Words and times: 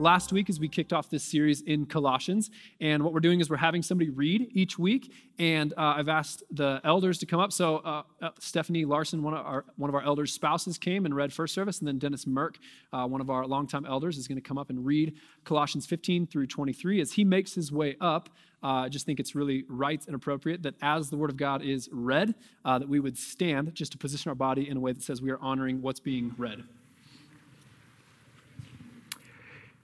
last 0.00 0.32
week 0.32 0.48
is 0.48 0.58
we 0.58 0.68
kicked 0.68 0.92
off 0.92 1.10
this 1.10 1.22
series 1.22 1.60
in 1.60 1.86
Colossians. 1.86 2.50
And 2.80 3.04
what 3.04 3.12
we're 3.12 3.20
doing 3.20 3.40
is 3.40 3.50
we're 3.50 3.56
having 3.56 3.82
somebody 3.82 4.10
read 4.10 4.48
each 4.52 4.78
week. 4.78 5.12
And 5.38 5.72
uh, 5.74 5.94
I've 5.96 6.08
asked 6.08 6.42
the 6.50 6.80
elders 6.84 7.18
to 7.18 7.26
come 7.26 7.40
up. 7.40 7.52
So 7.52 7.76
uh, 7.78 8.02
uh, 8.20 8.30
Stephanie 8.38 8.84
Larson, 8.84 9.22
one 9.22 9.34
of, 9.34 9.44
our, 9.44 9.64
one 9.76 9.90
of 9.90 9.94
our 9.94 10.02
elders' 10.02 10.32
spouses, 10.32 10.78
came 10.78 11.04
and 11.04 11.14
read 11.14 11.32
first 11.32 11.54
service. 11.54 11.78
And 11.78 11.88
then 11.88 11.98
Dennis 11.98 12.24
Merck, 12.24 12.56
uh, 12.92 13.06
one 13.06 13.20
of 13.20 13.30
our 13.30 13.46
longtime 13.46 13.86
elders, 13.86 14.16
is 14.16 14.26
going 14.26 14.40
to 14.40 14.46
come 14.46 14.58
up 14.58 14.70
and 14.70 14.84
read 14.84 15.14
Colossians 15.44 15.86
15 15.86 16.26
through 16.26 16.46
23. 16.46 17.00
As 17.00 17.12
he 17.12 17.24
makes 17.24 17.54
his 17.54 17.70
way 17.70 17.96
up, 18.00 18.30
uh, 18.62 18.66
I 18.66 18.88
just 18.88 19.06
think 19.06 19.20
it's 19.20 19.34
really 19.34 19.64
right 19.68 20.04
and 20.06 20.14
appropriate 20.14 20.62
that 20.62 20.74
as 20.82 21.10
the 21.10 21.16
Word 21.16 21.30
of 21.30 21.36
God 21.36 21.62
is 21.62 21.88
read, 21.92 22.34
uh, 22.64 22.78
that 22.78 22.88
we 22.88 23.00
would 23.00 23.16
stand 23.16 23.74
just 23.74 23.92
to 23.92 23.98
position 23.98 24.28
our 24.28 24.34
body 24.34 24.68
in 24.68 24.76
a 24.76 24.80
way 24.80 24.92
that 24.92 25.02
says 25.02 25.22
we 25.22 25.30
are 25.30 25.40
honoring 25.40 25.80
what's 25.80 26.00
being 26.00 26.34
read. 26.36 26.64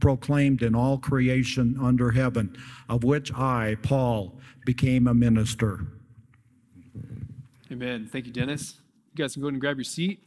proclaimed 0.00 0.62
in 0.62 0.74
all 0.74 0.98
creation 0.98 1.76
under 1.80 2.10
heaven, 2.10 2.56
of 2.88 3.04
which 3.04 3.32
I, 3.32 3.76
Paul, 3.82 4.38
became 4.64 5.06
a 5.06 5.14
minister. 5.14 5.86
Amen. 7.70 8.08
Thank 8.10 8.26
you, 8.26 8.32
Dennis. 8.32 8.74
You 9.12 9.24
guys 9.24 9.32
can 9.32 9.42
go 9.42 9.48
ahead 9.48 9.54
and 9.54 9.60
grab 9.60 9.76
your 9.76 9.84
seat. 9.84 10.20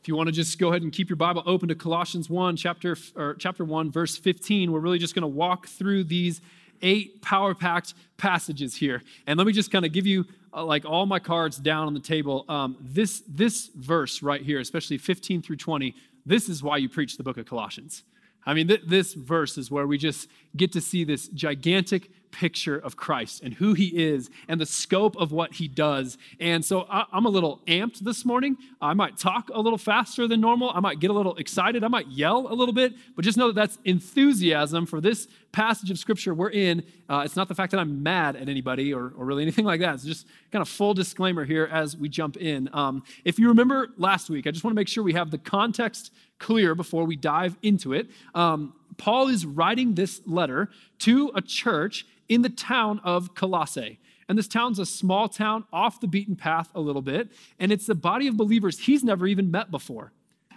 If 0.00 0.08
you 0.08 0.16
want 0.16 0.28
to 0.28 0.32
just 0.32 0.58
go 0.58 0.68
ahead 0.68 0.82
and 0.82 0.92
keep 0.92 1.08
your 1.08 1.16
Bible 1.16 1.42
open 1.46 1.68
to 1.68 1.74
Colossians 1.74 2.30
1, 2.30 2.56
chapter, 2.56 2.96
or 3.16 3.34
chapter 3.34 3.64
1, 3.64 3.90
verse 3.90 4.16
15, 4.16 4.70
we're 4.70 4.78
really 4.78 5.00
just 5.00 5.14
going 5.14 5.22
to 5.22 5.28
walk 5.28 5.66
through 5.66 6.04
these 6.04 6.40
eight 6.82 7.22
power 7.22 7.54
packed 7.54 7.94
passages 8.16 8.76
here. 8.76 9.02
And 9.26 9.36
let 9.36 9.46
me 9.46 9.52
just 9.52 9.72
kind 9.72 9.84
of 9.84 9.92
give 9.92 10.06
you 10.06 10.24
uh, 10.54 10.64
like 10.64 10.84
all 10.84 11.06
my 11.06 11.18
cards 11.18 11.56
down 11.56 11.86
on 11.86 11.94
the 11.94 12.00
table. 12.00 12.44
Um, 12.48 12.76
this, 12.80 13.22
this 13.28 13.70
verse 13.74 14.22
right 14.22 14.42
here, 14.42 14.60
especially 14.60 14.98
15 14.98 15.42
through 15.42 15.56
20, 15.56 15.94
this 16.26 16.48
is 16.48 16.62
why 16.62 16.76
you 16.76 16.88
preach 16.88 17.16
the 17.16 17.22
book 17.22 17.38
of 17.38 17.46
Colossians. 17.46 18.02
I 18.44 18.54
mean, 18.54 18.68
th- 18.68 18.82
this 18.86 19.14
verse 19.14 19.56
is 19.56 19.70
where 19.70 19.86
we 19.86 19.96
just 19.98 20.28
get 20.56 20.72
to 20.72 20.80
see 20.80 21.04
this 21.04 21.28
gigantic 21.28 22.10
picture 22.30 22.76
of 22.76 22.96
Christ 22.96 23.42
and 23.42 23.54
who 23.54 23.74
he 23.74 23.86
is 23.86 24.30
and 24.48 24.60
the 24.60 24.66
scope 24.66 25.16
of 25.16 25.32
what 25.32 25.54
he 25.54 25.68
does. 25.68 26.18
And 26.40 26.64
so 26.64 26.86
I, 26.90 27.04
am 27.12 27.26
a 27.26 27.30
little 27.30 27.60
amped 27.66 28.00
this 28.00 28.24
morning. 28.24 28.56
I 28.80 28.94
might 28.94 29.16
talk 29.16 29.50
a 29.52 29.60
little 29.60 29.78
faster 29.78 30.26
than 30.28 30.40
normal. 30.40 30.70
I 30.74 30.80
might 30.80 31.00
get 31.00 31.10
a 31.10 31.14
little 31.14 31.36
excited. 31.36 31.84
I 31.84 31.88
might 31.88 32.08
yell 32.08 32.46
a 32.50 32.54
little 32.54 32.74
bit, 32.74 32.94
but 33.14 33.24
just 33.24 33.38
know 33.38 33.48
that 33.48 33.54
that's 33.54 33.78
enthusiasm 33.84 34.86
for 34.86 35.00
this 35.00 35.28
passage 35.52 35.90
of 35.90 35.98
scripture 35.98 36.34
we're 36.34 36.50
in. 36.50 36.82
Uh, 37.08 37.22
it's 37.24 37.36
not 37.36 37.48
the 37.48 37.54
fact 37.54 37.70
that 37.70 37.78
I'm 37.80 38.02
mad 38.02 38.36
at 38.36 38.48
anybody 38.48 38.92
or, 38.92 39.12
or 39.16 39.24
really 39.24 39.42
anything 39.42 39.64
like 39.64 39.80
that. 39.80 39.94
It's 39.94 40.04
just 40.04 40.26
kind 40.52 40.60
of 40.60 40.68
full 40.68 40.92
disclaimer 40.92 41.44
here 41.44 41.68
as 41.72 41.96
we 41.96 42.08
jump 42.08 42.36
in. 42.36 42.68
Um, 42.72 43.02
if 43.24 43.38
you 43.38 43.48
remember 43.48 43.88
last 43.96 44.28
week, 44.28 44.46
I 44.46 44.50
just 44.50 44.64
want 44.64 44.72
to 44.72 44.76
make 44.78 44.88
sure 44.88 45.02
we 45.02 45.14
have 45.14 45.30
the 45.30 45.38
context 45.38 46.12
clear 46.38 46.74
before 46.74 47.04
we 47.04 47.16
dive 47.16 47.56
into 47.62 47.92
it. 47.92 48.08
Um, 48.34 48.74
Paul 48.98 49.28
is 49.28 49.44
writing 49.44 49.94
this 49.94 50.20
letter 50.26 50.70
to 51.00 51.30
a 51.34 51.40
church 51.40 52.06
in 52.28 52.42
the 52.42 52.48
town 52.48 53.00
of 53.04 53.34
Colossae. 53.34 53.98
And 54.28 54.36
this 54.36 54.48
town's 54.48 54.78
a 54.78 54.86
small 54.86 55.28
town 55.28 55.64
off 55.72 56.00
the 56.00 56.08
beaten 56.08 56.36
path 56.36 56.70
a 56.74 56.80
little 56.80 57.02
bit. 57.02 57.30
And 57.58 57.70
it's 57.70 57.86
the 57.86 57.94
body 57.94 58.26
of 58.26 58.36
believers 58.36 58.80
he's 58.80 59.04
never 59.04 59.26
even 59.26 59.50
met 59.50 59.70
before. 59.70 60.12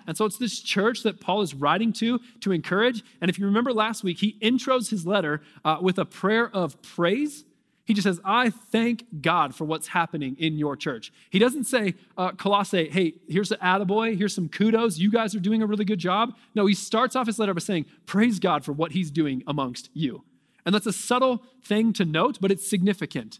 And 0.07 0.17
so 0.17 0.25
it's 0.25 0.37
this 0.37 0.59
church 0.59 1.03
that 1.03 1.21
Paul 1.21 1.41
is 1.41 1.53
writing 1.53 1.93
to 1.93 2.19
to 2.41 2.51
encourage. 2.51 3.03
And 3.21 3.29
if 3.29 3.37
you 3.37 3.45
remember 3.45 3.71
last 3.71 4.03
week, 4.03 4.17
he 4.17 4.37
intros 4.41 4.89
his 4.89 5.05
letter 5.05 5.41
uh, 5.63 5.77
with 5.81 5.99
a 5.99 6.05
prayer 6.05 6.49
of 6.49 6.81
praise. 6.81 7.45
He 7.85 7.93
just 7.93 8.05
says, 8.05 8.19
I 8.23 8.49
thank 8.49 9.21
God 9.21 9.55
for 9.55 9.65
what's 9.65 9.87
happening 9.87 10.35
in 10.39 10.57
your 10.57 10.75
church. 10.75 11.11
He 11.31 11.39
doesn't 11.39 11.63
say, 11.63 11.95
uh, 12.17 12.31
Colossae, 12.33 12.87
hey, 12.87 13.15
here's 13.27 13.51
an 13.51 13.57
attaboy, 13.63 14.15
here's 14.15 14.33
some 14.33 14.47
kudos, 14.47 14.99
you 14.99 15.09
guys 15.09 15.33
are 15.33 15.39
doing 15.39 15.63
a 15.63 15.65
really 15.65 15.85
good 15.85 15.97
job. 15.97 16.35
No, 16.53 16.67
he 16.67 16.75
starts 16.75 17.15
off 17.15 17.25
his 17.25 17.39
letter 17.39 17.53
by 17.53 17.61
saying, 17.61 17.87
Praise 18.05 18.37
God 18.39 18.63
for 18.63 18.73
what 18.73 18.91
he's 18.91 19.09
doing 19.09 19.43
amongst 19.47 19.89
you. 19.93 20.23
And 20.69 20.75
that's 20.75 20.85
a 20.85 20.93
subtle 20.93 21.41
thing 21.63 21.93
to 21.93 22.05
note, 22.05 22.37
but 22.39 22.51
it's 22.51 22.69
significant. 22.69 23.39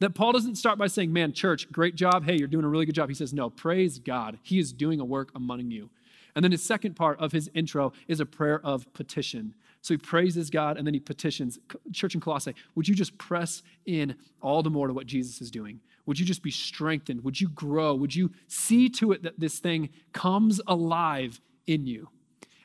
That 0.00 0.16
Paul 0.16 0.32
doesn't 0.32 0.56
start 0.56 0.78
by 0.78 0.88
saying, 0.88 1.12
Man, 1.12 1.32
church, 1.32 1.70
great 1.70 1.94
job. 1.94 2.24
Hey, 2.24 2.36
you're 2.36 2.48
doing 2.48 2.64
a 2.64 2.68
really 2.68 2.84
good 2.84 2.96
job. 2.96 3.08
He 3.08 3.14
says, 3.14 3.32
No, 3.32 3.50
praise 3.50 4.00
God. 4.00 4.40
He 4.42 4.58
is 4.58 4.72
doing 4.72 4.98
a 4.98 5.04
work 5.04 5.30
among 5.36 5.70
you. 5.70 5.90
And 6.34 6.42
then 6.42 6.50
his 6.50 6.64
second 6.64 6.96
part 6.96 7.20
of 7.20 7.30
his 7.30 7.48
intro 7.54 7.92
is 8.08 8.18
a 8.18 8.26
prayer 8.26 8.60
of 8.66 8.92
petition. 8.94 9.54
So 9.80 9.94
he 9.94 9.98
praises 9.98 10.50
God 10.50 10.76
and 10.76 10.84
then 10.84 10.92
he 10.92 10.98
petitions. 10.98 11.60
Church 11.92 12.16
in 12.16 12.20
Colossae, 12.20 12.56
would 12.74 12.88
you 12.88 12.96
just 12.96 13.16
press 13.16 13.62
in 13.84 14.16
all 14.42 14.64
the 14.64 14.68
more 14.68 14.88
to 14.88 14.92
what 14.92 15.06
Jesus 15.06 15.40
is 15.40 15.52
doing? 15.52 15.78
Would 16.06 16.18
you 16.18 16.26
just 16.26 16.42
be 16.42 16.50
strengthened? 16.50 17.22
Would 17.22 17.40
you 17.40 17.48
grow? 17.50 17.94
Would 17.94 18.16
you 18.16 18.32
see 18.48 18.88
to 18.88 19.12
it 19.12 19.22
that 19.22 19.38
this 19.38 19.60
thing 19.60 19.90
comes 20.12 20.60
alive 20.66 21.40
in 21.68 21.86
you? 21.86 22.08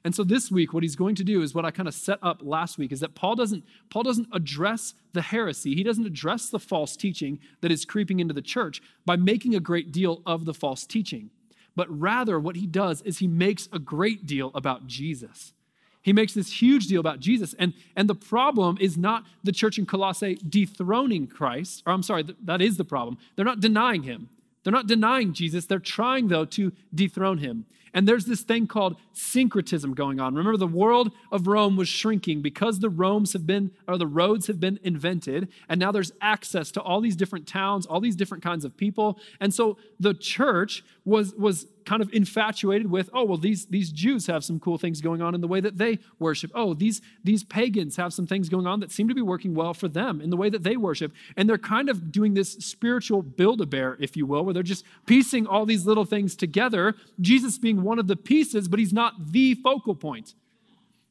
And 0.03 0.15
so 0.15 0.23
this 0.23 0.49
week, 0.49 0.73
what 0.73 0.83
he's 0.83 0.95
going 0.95 1.15
to 1.15 1.23
do 1.23 1.41
is 1.41 1.53
what 1.53 1.65
I 1.65 1.71
kind 1.71 1.87
of 1.87 1.93
set 1.93 2.17
up 2.23 2.41
last 2.41 2.77
week 2.77 2.91
is 2.91 3.01
that 3.01 3.13
Paul 3.13 3.35
doesn't, 3.35 3.63
Paul 3.89 4.03
doesn't 4.03 4.29
address 4.33 4.95
the 5.13 5.21
heresy, 5.21 5.75
he 5.75 5.83
doesn't 5.83 6.05
address 6.05 6.49
the 6.49 6.59
false 6.59 6.95
teaching 6.95 7.39
that 7.61 7.71
is 7.71 7.85
creeping 7.85 8.19
into 8.19 8.33
the 8.33 8.41
church 8.41 8.81
by 9.05 9.15
making 9.15 9.53
a 9.53 9.59
great 9.59 9.91
deal 9.91 10.21
of 10.25 10.45
the 10.45 10.53
false 10.53 10.85
teaching. 10.85 11.29
But 11.75 11.87
rather, 11.89 12.39
what 12.39 12.55
he 12.55 12.65
does 12.65 13.01
is 13.03 13.19
he 13.19 13.27
makes 13.27 13.69
a 13.71 13.79
great 13.79 14.25
deal 14.25 14.51
about 14.55 14.87
Jesus. 14.87 15.53
He 16.01 16.13
makes 16.13 16.33
this 16.33 16.61
huge 16.61 16.87
deal 16.87 16.99
about 16.99 17.19
Jesus. 17.19 17.53
And, 17.59 17.73
and 17.95 18.09
the 18.09 18.15
problem 18.15 18.77
is 18.81 18.97
not 18.97 19.23
the 19.43 19.51
church 19.51 19.77
in 19.77 19.85
Colossae 19.85 20.35
dethroning 20.35 21.27
Christ, 21.27 21.83
or 21.85 21.93
I'm 21.93 22.03
sorry, 22.03 22.25
that 22.43 22.61
is 22.61 22.77
the 22.77 22.83
problem. 22.83 23.17
They're 23.35 23.45
not 23.45 23.59
denying 23.59 24.03
him. 24.03 24.29
They're 24.63 24.73
not 24.73 24.87
denying 24.87 25.33
Jesus. 25.33 25.65
They're 25.65 25.79
trying, 25.79 26.27
though, 26.27 26.45
to 26.45 26.71
dethrone 26.93 27.37
him. 27.37 27.65
And 27.93 28.07
there's 28.07 28.25
this 28.25 28.41
thing 28.41 28.67
called 28.67 28.97
syncretism 29.13 29.93
going 29.93 30.19
on. 30.19 30.35
Remember, 30.35 30.57
the 30.57 30.67
world 30.67 31.11
of 31.31 31.47
Rome 31.47 31.75
was 31.75 31.89
shrinking 31.89 32.41
because 32.41 32.79
the 32.79 32.89
Romes 32.89 33.33
have 33.33 33.45
been, 33.45 33.71
or 33.87 33.97
the 33.97 34.07
roads 34.07 34.47
have 34.47 34.59
been 34.59 34.79
invented, 34.83 35.49
and 35.67 35.79
now 35.79 35.91
there's 35.91 36.11
access 36.21 36.71
to 36.71 36.81
all 36.81 37.01
these 37.01 37.15
different 37.15 37.47
towns, 37.47 37.85
all 37.85 37.99
these 37.99 38.15
different 38.15 38.43
kinds 38.43 38.63
of 38.63 38.77
people. 38.77 39.19
And 39.39 39.53
so 39.53 39.77
the 39.99 40.13
church 40.13 40.83
was, 41.05 41.33
was 41.35 41.67
kind 41.85 42.01
of 42.01 42.11
infatuated 42.13 42.89
with, 42.89 43.09
oh, 43.13 43.23
well, 43.23 43.37
these, 43.37 43.65
these 43.65 43.91
Jews 43.91 44.27
have 44.27 44.43
some 44.43 44.59
cool 44.59 44.77
things 44.77 45.01
going 45.01 45.21
on 45.21 45.35
in 45.35 45.41
the 45.41 45.47
way 45.47 45.59
that 45.61 45.77
they 45.77 45.99
worship. 46.19 46.51
Oh, 46.53 46.73
these, 46.73 47.01
these 47.23 47.43
pagans 47.43 47.95
have 47.97 48.13
some 48.13 48.27
things 48.27 48.49
going 48.49 48.67
on 48.67 48.79
that 48.79 48.91
seem 48.91 49.07
to 49.07 49.15
be 49.15 49.21
working 49.21 49.53
well 49.53 49.73
for 49.73 49.87
them 49.87 50.21
in 50.21 50.29
the 50.29 50.37
way 50.37 50.49
that 50.49 50.63
they 50.63 50.77
worship. 50.77 51.11
And 51.35 51.49
they're 51.49 51.57
kind 51.57 51.89
of 51.89 52.11
doing 52.11 52.33
this 52.33 52.53
spiritual 52.53 53.21
build 53.21 53.61
a 53.61 53.65
bear, 53.65 53.97
if 53.99 54.15
you 54.15 54.25
will, 54.25 54.43
where 54.43 54.53
they're 54.53 54.63
just 54.63 54.85
piecing 55.05 55.47
all 55.47 55.65
these 55.65 55.85
little 55.85 56.05
things 56.05 56.35
together, 56.35 56.95
Jesus 57.19 57.57
being 57.57 57.81
one 57.83 57.99
of 57.99 58.07
the 58.07 58.15
pieces, 58.15 58.67
but 58.67 58.79
he's 58.79 58.93
not 58.93 59.31
the 59.31 59.55
focal 59.55 59.95
point. 59.95 60.33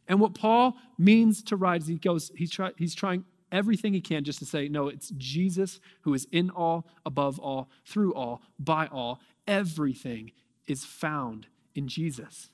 And 0.09 0.19
what 0.19 0.35
Paul 0.35 0.77
means 0.99 1.43
to 1.45 1.57
write 1.57 1.83
is 1.83 1.87
he 1.87 1.97
goes, 1.97 2.33
he's, 2.35 2.51
try, 2.51 2.73
he's 2.77 2.95
trying 2.95 3.25
everything 3.53 3.93
he 3.93 4.01
can 4.01 4.25
just 4.25 4.39
to 4.41 4.45
say, 4.45 4.69
no, 4.69 4.89
it's 4.89 5.11
Jesus 5.17 5.81
who 6.03 6.15
is 6.15 6.27
in 6.33 6.51
all, 6.51 6.87
above 7.05 7.39
all, 7.39 7.69
through 7.85 8.15
all, 8.15 8.43
by 8.59 8.87
all. 8.87 9.21
Everything 9.47 10.33
is 10.71 10.85
found 10.85 11.49
in 11.75 11.89
Jesus. 11.89 12.49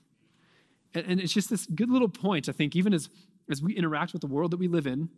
And, 0.94 1.06
and 1.06 1.20
it's 1.20 1.32
just 1.32 1.50
this 1.50 1.66
good 1.66 1.90
little 1.90 2.08
point, 2.08 2.48
I 2.48 2.52
think, 2.52 2.74
even 2.74 2.94
as, 2.94 3.08
as 3.50 3.62
we 3.62 3.76
interact 3.76 4.12
with 4.12 4.22
the 4.22 4.26
world 4.26 4.50
that 4.52 4.56
we 4.56 4.68
live 4.68 4.86
in, 4.86 5.10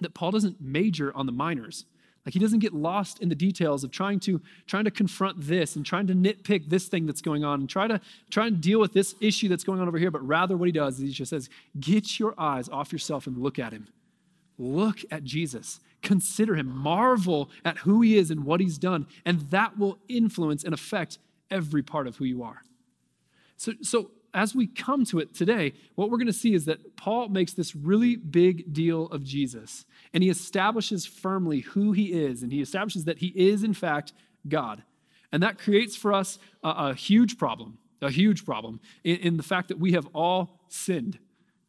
that 0.00 0.14
Paul 0.14 0.32
doesn't 0.32 0.60
major 0.60 1.14
on 1.14 1.26
the 1.26 1.32
minors. 1.32 1.86
Like 2.26 2.34
he 2.34 2.40
doesn't 2.40 2.58
get 2.58 2.74
lost 2.74 3.22
in 3.22 3.28
the 3.28 3.34
details 3.34 3.82
of 3.82 3.90
trying 3.90 4.20
to 4.20 4.42
trying 4.66 4.84
to 4.84 4.90
confront 4.90 5.40
this 5.40 5.74
and 5.74 5.86
trying 5.86 6.06
to 6.08 6.14
nitpick 6.14 6.68
this 6.68 6.86
thing 6.86 7.06
that's 7.06 7.22
going 7.22 7.44
on 7.44 7.60
and 7.60 7.68
try 7.68 7.86
to 7.86 7.98
try 8.30 8.46
and 8.46 8.60
deal 8.60 8.78
with 8.78 8.92
this 8.92 9.14
issue 9.20 9.48
that's 9.48 9.64
going 9.64 9.80
on 9.80 9.88
over 9.88 9.96
here. 9.96 10.10
But 10.10 10.26
rather, 10.26 10.54
what 10.54 10.66
he 10.66 10.72
does 10.72 10.98
is 10.98 11.00
he 11.00 11.12
just 11.12 11.30
says, 11.30 11.48
"Get 11.78 12.18
your 12.18 12.34
eyes 12.38 12.68
off 12.68 12.92
yourself 12.92 13.26
and 13.26 13.38
look 13.38 13.58
at 13.58 13.72
him. 13.72 13.88
Look 14.58 14.98
at 15.10 15.24
Jesus. 15.24 15.80
Consider 16.02 16.56
him. 16.56 16.68
Marvel 16.76 17.48
at 17.64 17.78
who 17.78 18.02
he 18.02 18.18
is 18.18 18.30
and 18.30 18.44
what 18.44 18.60
he's 18.60 18.76
done, 18.76 19.06
and 19.24 19.40
that 19.50 19.78
will 19.78 19.98
influence 20.06 20.62
and 20.62 20.74
affect 20.74 21.18
every 21.50 21.82
part 21.82 22.06
of 22.06 22.16
who 22.16 22.24
you 22.24 22.42
are." 22.42 22.62
So, 23.56 23.72
so 23.82 24.10
as 24.32 24.54
we 24.54 24.66
come 24.66 25.04
to 25.06 25.18
it 25.18 25.34
today, 25.34 25.74
what 25.94 26.10
we're 26.10 26.18
going 26.18 26.26
to 26.26 26.32
see 26.32 26.54
is 26.54 26.64
that 26.66 26.96
Paul 26.96 27.28
makes 27.28 27.52
this 27.52 27.74
really 27.74 28.16
big 28.16 28.72
deal 28.72 29.06
of 29.06 29.24
Jesus, 29.24 29.84
and 30.12 30.22
he 30.22 30.30
establishes 30.30 31.06
firmly 31.06 31.60
who 31.60 31.92
he 31.92 32.12
is, 32.12 32.42
and 32.42 32.52
he 32.52 32.60
establishes 32.60 33.04
that 33.04 33.18
he 33.18 33.28
is, 33.28 33.64
in 33.64 33.74
fact, 33.74 34.12
God. 34.48 34.82
And 35.32 35.42
that 35.42 35.58
creates 35.58 35.96
for 35.96 36.12
us 36.12 36.38
a, 36.62 36.68
a 36.68 36.94
huge 36.94 37.38
problem, 37.38 37.78
a 38.00 38.10
huge 38.10 38.44
problem 38.44 38.80
in, 39.04 39.16
in, 39.16 39.36
the 39.36 39.42
fact 39.42 39.68
that 39.68 39.78
we 39.78 39.92
have 39.92 40.06
all 40.14 40.60
sinned. 40.68 41.18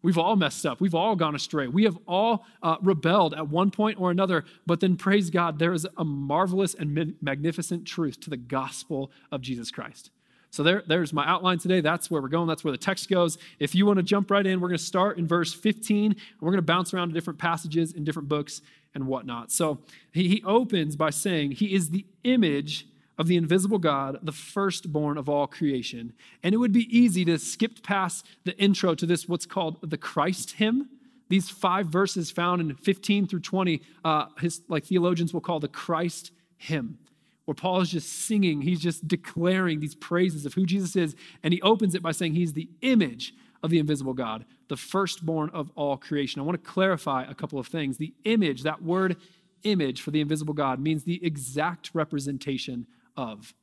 We've 0.03 0.17
all 0.17 0.35
messed 0.35 0.65
up. 0.65 0.81
We've 0.81 0.95
all 0.95 1.15
gone 1.15 1.35
astray. 1.35 1.67
We 1.67 1.83
have 1.83 1.97
all 2.07 2.45
uh, 2.63 2.77
rebelled 2.81 3.33
at 3.33 3.49
one 3.49 3.69
point 3.69 3.99
or 3.99 4.09
another. 4.09 4.45
But 4.65 4.79
then, 4.79 4.95
praise 4.95 5.29
God, 5.29 5.59
there 5.59 5.73
is 5.73 5.87
a 5.97 6.03
marvelous 6.03 6.73
and 6.73 7.15
magnificent 7.21 7.85
truth 7.85 8.19
to 8.21 8.29
the 8.29 8.37
gospel 8.37 9.11
of 9.31 9.41
Jesus 9.41 9.69
Christ. 9.69 10.09
So 10.49 10.63
there, 10.63 10.83
there's 10.85 11.13
my 11.13 11.25
outline 11.25 11.59
today. 11.59 11.79
That's 11.79 12.11
where 12.11 12.21
we're 12.21 12.27
going. 12.27 12.47
That's 12.47 12.63
where 12.63 12.73
the 12.73 12.77
text 12.77 13.09
goes. 13.09 13.37
If 13.59 13.73
you 13.73 13.85
want 13.85 13.97
to 13.97 14.03
jump 14.03 14.29
right 14.29 14.45
in, 14.45 14.59
we're 14.59 14.67
going 14.67 14.77
to 14.77 14.83
start 14.83 15.17
in 15.17 15.25
verse 15.25 15.53
15. 15.53 16.11
And 16.11 16.21
we're 16.41 16.51
going 16.51 16.57
to 16.57 16.61
bounce 16.61 16.93
around 16.93 17.07
to 17.07 17.13
different 17.13 17.39
passages 17.39 17.93
in 17.93 18.03
different 18.03 18.27
books 18.27 18.61
and 18.93 19.07
whatnot. 19.07 19.51
So 19.51 19.79
he, 20.11 20.27
he 20.27 20.43
opens 20.43 20.97
by 20.97 21.09
saying, 21.11 21.51
He 21.51 21.73
is 21.73 21.91
the 21.91 22.05
image 22.25 22.85
of 23.21 23.27
the 23.27 23.37
invisible 23.37 23.77
God, 23.77 24.17
the 24.23 24.31
firstborn 24.31 25.15
of 25.15 25.29
all 25.29 25.45
creation. 25.45 26.13
And 26.41 26.55
it 26.55 26.57
would 26.57 26.71
be 26.71 26.87
easy 26.89 27.23
to 27.25 27.37
skip 27.37 27.83
past 27.83 28.25
the 28.45 28.57
intro 28.57 28.95
to 28.95 29.05
this, 29.05 29.29
what's 29.29 29.45
called 29.45 29.77
the 29.87 29.95
Christ 29.95 30.53
hymn. 30.53 30.89
These 31.29 31.47
five 31.47 31.85
verses 31.85 32.31
found 32.31 32.61
in 32.61 32.73
15 32.73 33.27
through 33.27 33.41
20, 33.41 33.79
uh, 34.03 34.25
his, 34.39 34.63
like 34.67 34.85
theologians 34.85 35.35
will 35.35 35.41
call 35.41 35.59
the 35.59 35.67
Christ 35.67 36.31
hymn 36.57 36.97
where 37.45 37.55
Paul 37.55 37.81
is 37.81 37.91
just 37.91 38.07
singing, 38.27 38.61
he's 38.61 38.79
just 38.79 39.07
declaring 39.07 39.79
these 39.79 39.95
praises 39.95 40.45
of 40.45 40.53
who 40.53 40.65
Jesus 40.65 40.95
is. 40.95 41.15
And 41.43 41.53
he 41.53 41.61
opens 41.61 41.95
it 41.95 42.01
by 42.01 42.11
saying 42.11 42.33
he's 42.33 42.53
the 42.53 42.69
image 42.81 43.33
of 43.63 43.69
the 43.69 43.79
invisible 43.79 44.13
God, 44.13 44.45
the 44.69 44.77
firstborn 44.77 45.49
of 45.53 45.71
all 45.75 45.97
creation. 45.97 46.39
I 46.39 46.45
want 46.45 46.63
to 46.63 46.69
clarify 46.69 47.25
a 47.27 47.33
couple 47.33 47.59
of 47.59 47.67
things. 47.67 47.97
The 47.97 48.13
image, 48.23 48.63
that 48.63 48.81
word 48.81 49.17
image 49.63 50.01
for 50.01 50.11
the 50.11 50.21
invisible 50.21 50.53
God, 50.53 50.79
means 50.79 51.03
the 51.03 51.23
exact 51.25 51.91
representation 51.93 52.87
of. 53.21 53.53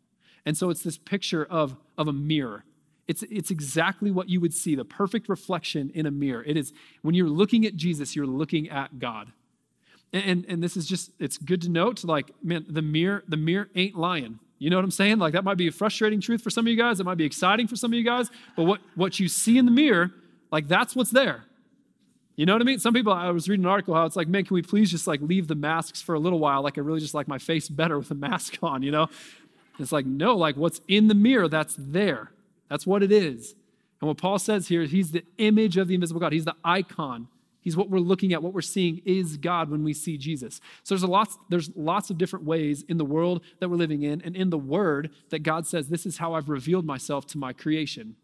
And 0.46 0.56
so 0.56 0.70
it's 0.70 0.82
this 0.82 0.96
picture 0.96 1.44
of, 1.44 1.76
of 1.98 2.08
a 2.08 2.12
mirror. 2.12 2.64
It's, 3.06 3.22
it's 3.24 3.50
exactly 3.50 4.10
what 4.10 4.28
you 4.28 4.40
would 4.40 4.54
see, 4.54 4.74
the 4.74 4.84
perfect 4.84 5.28
reflection 5.28 5.90
in 5.94 6.06
a 6.06 6.10
mirror. 6.10 6.44
It 6.46 6.56
is 6.56 6.72
when 7.02 7.14
you're 7.14 7.28
looking 7.28 7.66
at 7.66 7.74
Jesus, 7.74 8.14
you're 8.14 8.26
looking 8.26 8.68
at 8.68 8.98
God. 8.98 9.32
And, 10.12 10.46
and 10.48 10.62
this 10.62 10.76
is 10.76 10.86
just, 10.86 11.10
it's 11.18 11.36
good 11.36 11.60
to 11.62 11.68
note, 11.68 12.02
like, 12.04 12.30
man, 12.42 12.64
the 12.68 12.82
mirror, 12.82 13.24
the 13.28 13.36
mirror 13.36 13.68
ain't 13.74 13.94
lying. 13.94 14.38
You 14.58 14.70
know 14.70 14.76
what 14.76 14.84
I'm 14.84 14.90
saying? 14.90 15.18
Like 15.18 15.34
that 15.34 15.44
might 15.44 15.56
be 15.56 15.68
a 15.68 15.72
frustrating 15.72 16.20
truth 16.20 16.42
for 16.42 16.50
some 16.50 16.66
of 16.66 16.70
you 16.70 16.76
guys. 16.76 16.98
It 16.98 17.04
might 17.04 17.16
be 17.16 17.24
exciting 17.24 17.68
for 17.68 17.76
some 17.76 17.92
of 17.92 17.98
you 17.98 18.04
guys. 18.04 18.30
But 18.56 18.64
what, 18.64 18.80
what 18.94 19.20
you 19.20 19.28
see 19.28 19.56
in 19.56 19.66
the 19.66 19.70
mirror, 19.70 20.10
like 20.50 20.66
that's 20.66 20.96
what's 20.96 21.10
there. 21.10 21.44
You 22.36 22.46
know 22.46 22.52
what 22.52 22.62
I 22.62 22.64
mean? 22.64 22.78
Some 22.78 22.94
people, 22.94 23.12
I 23.12 23.30
was 23.30 23.48
reading 23.48 23.64
an 23.64 23.70
article 23.70 23.94
how 23.94 24.04
it's 24.04 24.16
like, 24.16 24.28
man, 24.28 24.44
can 24.44 24.54
we 24.54 24.62
please 24.62 24.90
just 24.90 25.06
like 25.06 25.20
leave 25.20 25.48
the 25.48 25.54
masks 25.54 26.00
for 26.00 26.14
a 26.14 26.20
little 26.20 26.38
while? 26.38 26.62
Like 26.62 26.78
I 26.78 26.80
really 26.80 27.00
just 27.00 27.14
like 27.14 27.28
my 27.28 27.38
face 27.38 27.68
better 27.68 27.98
with 27.98 28.10
a 28.10 28.14
mask 28.14 28.58
on, 28.62 28.82
you 28.82 28.90
know? 28.90 29.08
It's 29.78 29.92
like, 29.92 30.06
no, 30.06 30.36
like 30.36 30.56
what's 30.56 30.80
in 30.88 31.08
the 31.08 31.14
mirror, 31.14 31.48
that's 31.48 31.76
there. 31.78 32.32
That's 32.68 32.86
what 32.86 33.02
it 33.02 33.12
is. 33.12 33.54
And 34.00 34.08
what 34.08 34.18
Paul 34.18 34.38
says 34.38 34.68
here, 34.68 34.84
he's 34.84 35.12
the 35.12 35.24
image 35.38 35.76
of 35.76 35.88
the 35.88 35.94
invisible 35.94 36.20
God. 36.20 36.32
He's 36.32 36.44
the 36.44 36.56
icon 36.64 37.28
He's 37.68 37.76
what 37.76 37.90
we're 37.90 37.98
looking 37.98 38.32
at, 38.32 38.42
what 38.42 38.54
we're 38.54 38.62
seeing 38.62 39.02
is 39.04 39.36
God 39.36 39.70
when 39.70 39.84
we 39.84 39.92
see 39.92 40.16
Jesus. 40.16 40.60
So 40.84 40.94
there's 40.94 41.02
a 41.02 41.06
lots, 41.06 41.36
there's 41.50 41.70
lots 41.76 42.08
of 42.08 42.16
different 42.16 42.46
ways 42.46 42.82
in 42.88 42.96
the 42.96 43.04
world 43.04 43.42
that 43.58 43.68
we're 43.68 43.76
living 43.76 44.02
in 44.02 44.22
and 44.22 44.34
in 44.34 44.48
the 44.48 44.56
word 44.56 45.10
that 45.28 45.40
God 45.40 45.66
says, 45.66 45.88
This 45.88 46.06
is 46.06 46.16
how 46.16 46.32
I've 46.32 46.48
revealed 46.48 46.86
myself 46.86 47.26
to 47.26 47.38
my 47.38 47.52
creation. 47.52 48.16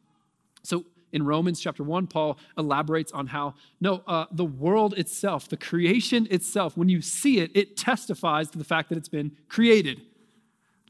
So 0.62 0.87
in 1.12 1.25
Romans 1.25 1.61
chapter 1.61 1.83
1, 1.83 2.06
Paul 2.06 2.39
elaborates 2.56 3.12
on 3.12 3.27
how, 3.27 3.55
no, 3.83 4.03
uh, 4.06 4.25
the 4.31 4.47
world 4.47 4.97
itself, 4.97 5.47
the 5.47 5.59
creation 5.59 6.27
itself, 6.31 6.75
when 6.77 6.89
you 6.89 7.03
see 7.03 7.41
it, 7.41 7.51
it 7.55 7.77
testifies 7.77 8.49
to 8.51 8.56
the 8.56 8.65
fact 8.65 8.89
that 8.89 8.97
it's 8.97 9.11
been 9.11 9.33
created. 9.49 10.01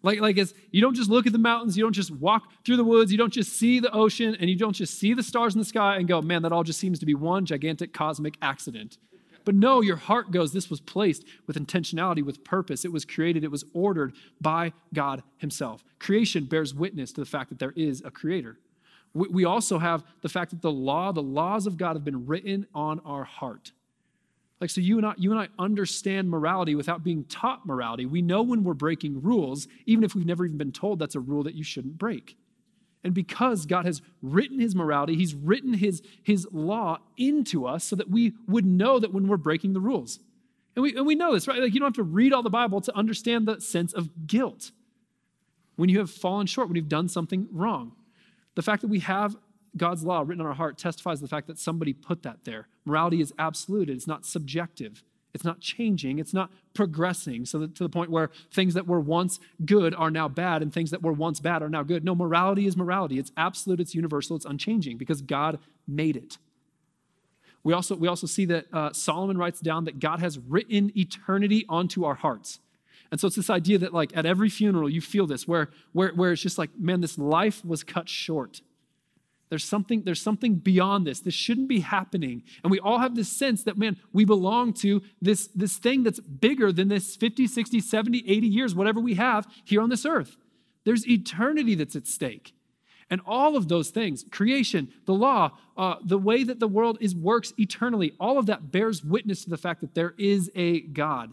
Like, 0.04 0.20
like 0.20 0.36
you 0.70 0.82
don't 0.82 0.94
just 0.94 1.08
look 1.08 1.26
at 1.26 1.32
the 1.32 1.38
mountains, 1.38 1.78
you 1.78 1.82
don't 1.82 1.94
just 1.94 2.10
walk 2.10 2.52
through 2.64 2.76
the 2.76 2.84
woods, 2.84 3.10
you 3.10 3.16
don't 3.16 3.32
just 3.32 3.54
see 3.54 3.80
the 3.80 3.90
ocean, 3.90 4.36
and 4.38 4.50
you 4.50 4.56
don't 4.56 4.74
just 4.74 4.98
see 4.98 5.14
the 5.14 5.22
stars 5.22 5.54
in 5.54 5.58
the 5.58 5.64
sky 5.64 5.96
and 5.96 6.06
go, 6.06 6.20
man, 6.20 6.42
that 6.42 6.52
all 6.52 6.62
just 6.62 6.78
seems 6.78 6.98
to 6.98 7.06
be 7.06 7.14
one 7.14 7.46
gigantic 7.46 7.94
cosmic 7.94 8.36
accident. 8.42 8.98
But 9.46 9.54
no, 9.54 9.80
your 9.80 9.96
heart 9.96 10.30
goes, 10.30 10.52
this 10.52 10.68
was 10.68 10.80
placed 10.80 11.24
with 11.46 11.56
intentionality, 11.56 12.22
with 12.22 12.44
purpose. 12.44 12.84
It 12.84 12.92
was 12.92 13.06
created, 13.06 13.44
it 13.44 13.50
was 13.50 13.64
ordered 13.72 14.12
by 14.42 14.74
God 14.92 15.22
Himself. 15.38 15.82
Creation 15.98 16.44
bears 16.44 16.74
witness 16.74 17.10
to 17.12 17.20
the 17.22 17.26
fact 17.26 17.48
that 17.48 17.58
there 17.58 17.72
is 17.74 18.02
a 18.04 18.10
creator. 18.10 18.58
We 19.14 19.44
also 19.44 19.78
have 19.78 20.04
the 20.20 20.28
fact 20.28 20.50
that 20.50 20.60
the 20.60 20.72
law, 20.72 21.12
the 21.12 21.22
laws 21.22 21.66
of 21.66 21.78
God 21.78 21.94
have 21.96 22.04
been 22.04 22.26
written 22.26 22.66
on 22.74 23.00
our 23.06 23.24
heart. 23.24 23.72
Like, 24.60 24.70
so 24.70 24.80
you 24.80 24.96
and, 24.98 25.06
I, 25.06 25.14
you 25.16 25.30
and 25.30 25.40
I 25.40 25.48
understand 25.58 26.30
morality 26.30 26.74
without 26.74 27.02
being 27.02 27.24
taught 27.24 27.66
morality. 27.66 28.06
We 28.06 28.22
know 28.22 28.42
when 28.42 28.64
we're 28.64 28.74
breaking 28.74 29.20
rules, 29.20 29.68
even 29.84 30.04
if 30.04 30.14
we've 30.14 30.26
never 30.26 30.44
even 30.46 30.58
been 30.58 30.72
told 30.72 30.98
that's 30.98 31.16
a 31.16 31.20
rule 31.20 31.42
that 31.42 31.54
you 31.54 31.64
shouldn't 31.64 31.98
break. 31.98 32.36
And 33.02 33.12
because 33.12 33.66
God 33.66 33.84
has 33.84 34.00
written 34.22 34.60
his 34.60 34.74
morality, 34.74 35.16
he's 35.16 35.34
written 35.34 35.74
his, 35.74 36.02
his 36.22 36.48
law 36.50 36.98
into 37.18 37.66
us 37.66 37.84
so 37.84 37.96
that 37.96 38.08
we 38.08 38.32
would 38.48 38.64
know 38.64 38.98
that 38.98 39.12
when 39.12 39.28
we're 39.28 39.36
breaking 39.36 39.74
the 39.74 39.80
rules. 39.80 40.20
And 40.74 40.82
we, 40.82 40.96
and 40.96 41.06
we 41.06 41.14
know 41.14 41.34
this, 41.34 41.46
right? 41.46 41.60
Like, 41.60 41.74
you 41.74 41.80
don't 41.80 41.88
have 41.88 41.96
to 41.96 42.02
read 42.02 42.32
all 42.32 42.42
the 42.42 42.50
Bible 42.50 42.80
to 42.80 42.96
understand 42.96 43.46
the 43.46 43.60
sense 43.60 43.92
of 43.92 44.26
guilt 44.26 44.70
when 45.76 45.88
you 45.88 45.98
have 45.98 46.10
fallen 46.10 46.46
short, 46.46 46.68
when 46.68 46.76
you've 46.76 46.88
done 46.88 47.08
something 47.08 47.48
wrong. 47.52 47.92
The 48.54 48.62
fact 48.62 48.82
that 48.82 48.88
we 48.88 49.00
have 49.00 49.36
God's 49.76 50.04
law 50.04 50.20
written 50.20 50.40
on 50.40 50.46
our 50.46 50.54
heart 50.54 50.78
testifies 50.78 51.20
the 51.20 51.28
fact 51.28 51.46
that 51.46 51.58
somebody 51.58 51.92
put 51.92 52.22
that 52.22 52.44
there. 52.44 52.68
Morality 52.84 53.20
is 53.20 53.32
absolute, 53.38 53.90
it's 53.90 54.06
not 54.06 54.24
subjective. 54.24 55.02
It's 55.34 55.42
not 55.44 55.60
changing, 55.60 56.20
it's 56.20 56.32
not 56.32 56.52
progressing 56.74 57.44
so 57.44 57.66
to 57.66 57.82
the 57.82 57.88
point 57.88 58.08
where 58.08 58.30
things 58.52 58.74
that 58.74 58.86
were 58.86 59.00
once 59.00 59.40
good 59.64 59.92
are 59.92 60.10
now 60.10 60.28
bad 60.28 60.62
and 60.62 60.72
things 60.72 60.92
that 60.92 61.02
were 61.02 61.12
once 61.12 61.40
bad 61.40 61.60
are 61.60 61.68
now 61.68 61.82
good. 61.82 62.04
No, 62.04 62.14
morality 62.14 62.68
is 62.68 62.76
morality. 62.76 63.18
It's 63.18 63.32
absolute, 63.36 63.80
it's 63.80 63.96
universal, 63.96 64.36
it's 64.36 64.44
unchanging 64.44 64.96
because 64.96 65.22
God 65.22 65.58
made 65.88 66.16
it. 66.16 66.38
We 67.64 67.72
also, 67.72 67.96
we 67.96 68.06
also 68.06 68.28
see 68.28 68.44
that 68.44 68.66
uh, 68.72 68.92
Solomon 68.92 69.36
writes 69.36 69.58
down 69.58 69.86
that 69.86 69.98
God 69.98 70.20
has 70.20 70.38
written 70.38 70.92
eternity 70.96 71.64
onto 71.68 72.04
our 72.04 72.14
hearts. 72.14 72.60
And 73.10 73.20
so 73.20 73.26
it's 73.26 73.36
this 73.36 73.50
idea 73.50 73.78
that, 73.78 73.92
like, 73.92 74.16
at 74.16 74.26
every 74.26 74.48
funeral, 74.48 74.88
you 74.88 75.00
feel 75.00 75.26
this, 75.26 75.48
where, 75.48 75.70
where, 75.92 76.10
where 76.10 76.32
it's 76.32 76.42
just 76.42 76.58
like, 76.58 76.70
man, 76.78 77.00
this 77.00 77.18
life 77.18 77.64
was 77.64 77.82
cut 77.82 78.08
short. 78.08 78.60
There's 79.54 79.62
something, 79.62 80.02
there's 80.02 80.20
something 80.20 80.56
beyond 80.56 81.06
this. 81.06 81.20
This 81.20 81.32
shouldn't 81.32 81.68
be 81.68 81.78
happening. 81.78 82.42
And 82.64 82.72
we 82.72 82.80
all 82.80 82.98
have 82.98 83.14
this 83.14 83.28
sense 83.28 83.62
that, 83.62 83.78
man, 83.78 83.96
we 84.12 84.24
belong 84.24 84.72
to 84.78 85.00
this, 85.22 85.46
this 85.54 85.76
thing 85.76 86.02
that's 86.02 86.18
bigger 86.18 86.72
than 86.72 86.88
this 86.88 87.14
50, 87.14 87.46
60, 87.46 87.78
70, 87.78 88.24
80 88.28 88.48
years, 88.48 88.74
whatever 88.74 88.98
we 88.98 89.14
have 89.14 89.46
here 89.64 89.80
on 89.80 89.90
this 89.90 90.04
earth. 90.04 90.36
There's 90.82 91.06
eternity 91.06 91.76
that's 91.76 91.94
at 91.94 92.08
stake. 92.08 92.52
And 93.08 93.20
all 93.24 93.56
of 93.56 93.68
those 93.68 93.90
things, 93.90 94.24
creation, 94.28 94.92
the 95.06 95.14
law, 95.14 95.52
uh, 95.76 95.98
the 96.04 96.18
way 96.18 96.42
that 96.42 96.58
the 96.58 96.66
world 96.66 96.98
is 97.00 97.14
works 97.14 97.52
eternally, 97.56 98.12
all 98.18 98.40
of 98.40 98.46
that 98.46 98.72
bears 98.72 99.04
witness 99.04 99.44
to 99.44 99.50
the 99.50 99.56
fact 99.56 99.82
that 99.82 99.94
there 99.94 100.14
is 100.18 100.50
a 100.56 100.80
God. 100.80 101.32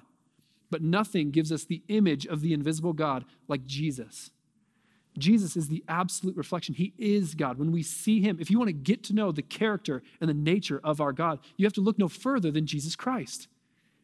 But 0.69 0.83
nothing 0.83 1.31
gives 1.31 1.51
us 1.51 1.63
the 1.63 1.81
image 1.87 2.27
of 2.27 2.41
the 2.41 2.53
invisible 2.53 2.93
God 2.93 3.25
like 3.47 3.65
Jesus. 3.65 4.29
Jesus 5.17 5.57
is 5.57 5.67
the 5.67 5.83
absolute 5.87 6.37
reflection. 6.37 6.73
He 6.73 6.93
is 6.97 7.35
God. 7.35 7.57
When 7.57 7.71
we 7.71 7.83
see 7.83 8.21
him, 8.21 8.37
if 8.39 8.49
you 8.49 8.57
want 8.57 8.69
to 8.69 8.73
get 8.73 9.03
to 9.05 9.13
know 9.13 9.31
the 9.31 9.41
character 9.41 10.01
and 10.19 10.29
the 10.29 10.33
nature 10.33 10.79
of 10.83 11.01
our 11.01 11.11
God, 11.11 11.39
you 11.57 11.65
have 11.65 11.73
to 11.73 11.81
look 11.81 11.99
no 11.99 12.07
further 12.07 12.49
than 12.51 12.65
Jesus 12.65 12.95
Christ 12.95 13.47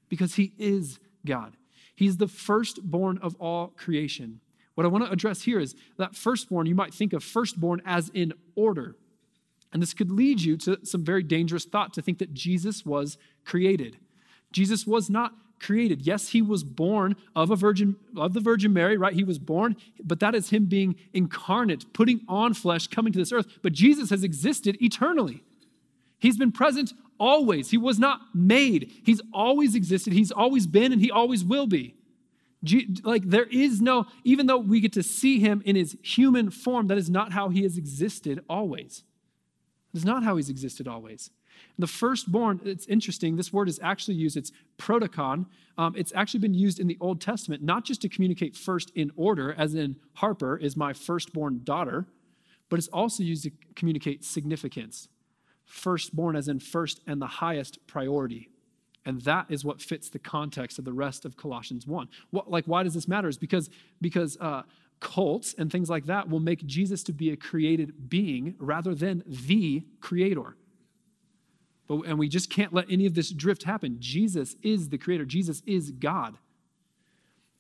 because 0.10 0.36
he 0.36 0.54
is 0.58 1.00
God. 1.26 1.56
He's 1.96 2.18
the 2.18 2.28
firstborn 2.28 3.18
of 3.20 3.36
all 3.40 3.68
creation. 3.68 4.42
What 4.76 4.86
I 4.86 4.90
want 4.90 5.06
to 5.06 5.12
address 5.12 5.42
here 5.42 5.60
is 5.60 5.76
that 5.98 6.16
firstborn, 6.16 6.68
you 6.68 6.76
might 6.76 6.94
think 6.94 7.14
of 7.14 7.24
firstborn 7.24 7.82
as 7.86 8.10
in 8.14 8.34
order. 8.56 8.96
And 9.74 9.82
this 9.82 9.94
could 9.94 10.12
lead 10.12 10.42
you 10.42 10.58
to 10.58 10.80
some 10.84 11.04
very 11.04 11.24
dangerous 11.24 11.66
thought 11.66 11.94
to 11.94 12.02
think 12.02 12.20
that 12.20 12.34
Jesus 12.34 12.86
was 12.86 13.18
created. 13.44 13.98
Jesus 14.52 14.86
was 14.86 15.10
not 15.10 15.34
created. 15.60 16.02
Yes, 16.04 16.30
he 16.30 16.42
was 16.42 16.64
born 16.64 17.16
of 17.36 17.52
a 17.52 17.56
virgin 17.56 17.96
of 18.16 18.34
the 18.34 18.40
Virgin 18.40 18.74
Mary, 18.74 18.98
right? 18.98 19.14
He 19.14 19.24
was 19.24 19.40
born, 19.40 19.76
but 20.04 20.20
that 20.20 20.36
is 20.36 20.50
him 20.50 20.66
being 20.66 20.96
incarnate, 21.14 21.92
putting 21.94 22.22
on 22.28 22.54
flesh, 22.54 22.88
coming 22.88 23.14
to 23.14 23.20
this 23.20 23.32
earth. 23.32 23.48
But 23.62 23.74
Jesus 23.74 24.10
has 24.10 24.24
existed 24.24 24.78
eternally. 24.82 25.44
He's 26.20 26.38
been 26.38 26.52
present 26.52 26.94
always. 27.20 27.72
He 27.72 27.78
was 27.78 28.00
not 28.00 28.22
made. 28.34 28.92
He's 29.04 29.22
always 29.34 29.76
existed. 29.76 30.14
He's 30.14 30.32
always 30.32 30.68
been 30.68 30.92
and 30.92 31.02
he 31.02 31.12
always 31.12 31.44
will 31.44 31.68
be. 31.68 31.96
Like 33.04 33.30
there 33.30 33.46
is 33.46 33.82
no 33.82 34.08
even 34.24 34.48
though 34.48 34.58
we 34.58 34.80
get 34.80 34.94
to 34.94 35.04
see 35.04 35.40
him 35.40 35.62
in 35.64 35.76
his 35.76 35.96
human 36.02 36.50
form, 36.50 36.88
that 36.88 36.98
is 36.98 37.10
not 37.10 37.32
how 37.32 37.50
he 37.50 37.64
has 37.64 37.78
existed 37.78 38.44
always. 38.50 39.04
It's 39.94 40.04
not 40.04 40.24
how 40.24 40.36
he's 40.38 40.50
existed 40.50 40.88
always. 40.88 41.30
The 41.80 41.88
firstborn, 41.88 42.60
it's 42.66 42.88
interesting, 42.88 43.36
this 43.36 43.54
word 43.54 43.70
is 43.70 43.80
actually 43.84 44.16
used, 44.16 44.36
it's 44.36 44.52
protokon. 44.80 45.46
Um, 45.78 45.94
it's 45.96 46.12
actually 46.16 46.40
been 46.40 46.56
used 46.56 46.80
in 46.80 46.88
the 46.88 46.98
Old 47.00 47.22
Testament, 47.22 47.62
not 47.62 47.86
just 47.86 48.02
to 48.02 48.10
communicate 48.10 48.56
first 48.56 48.92
in 48.96 49.12
order, 49.16 49.54
as 49.54 49.76
in 49.76 49.98
Harper 50.14 50.58
is 50.58 50.76
my 50.76 50.94
firstborn 50.94 51.62
daughter, 51.64 52.08
but 52.70 52.80
it's 52.80 52.88
also 52.88 53.22
used 53.22 53.44
to 53.44 53.52
communicate 53.76 54.26
significance. 54.26 55.08
Firstborn, 55.66 56.36
as 56.36 56.48
in 56.48 56.60
first 56.60 57.02
and 57.06 57.22
the 57.22 57.28
highest 57.28 57.86
priority. 57.86 58.50
And 59.06 59.22
that 59.22 59.46
is 59.50 59.64
what 59.64 59.82
fits 59.82 60.10
the 60.10 60.20
context 60.20 60.80
of 60.80 60.86
the 60.86 60.94
rest 60.94 61.26
of 61.26 61.38
Colossians 61.38 61.86
1. 61.86 62.10
What, 62.32 62.50
like, 62.50 62.66
why 62.66 62.84
does 62.84 62.94
this 62.94 63.08
matter? 63.08 63.28
Is 63.28 63.38
because, 63.38 63.70
because 64.02 64.36
uh, 64.42 64.64
cults 65.00 65.54
and 65.58 65.72
things 65.72 65.90
like 65.90 66.06
that 66.08 66.28
will 66.28 66.40
make 66.40 66.66
Jesus 66.66 67.04
to 67.04 67.14
be 67.14 67.30
a 67.32 67.38
created 67.38 68.10
being 68.10 68.56
rather 68.58 68.96
than 68.96 69.24
the 69.28 69.86
creator. 70.02 70.58
But, 71.88 72.02
and 72.02 72.20
we 72.20 72.28
just 72.28 72.50
can't 72.50 72.74
let 72.74 72.86
any 72.90 73.06
of 73.06 73.14
this 73.14 73.30
drift 73.30 73.64
happen. 73.64 73.98
Jesus 74.00 74.56
is 74.62 74.90
the 74.90 74.98
creator, 74.98 75.26
Jesus 75.26 75.62
is 75.66 75.92
God. 75.92 76.38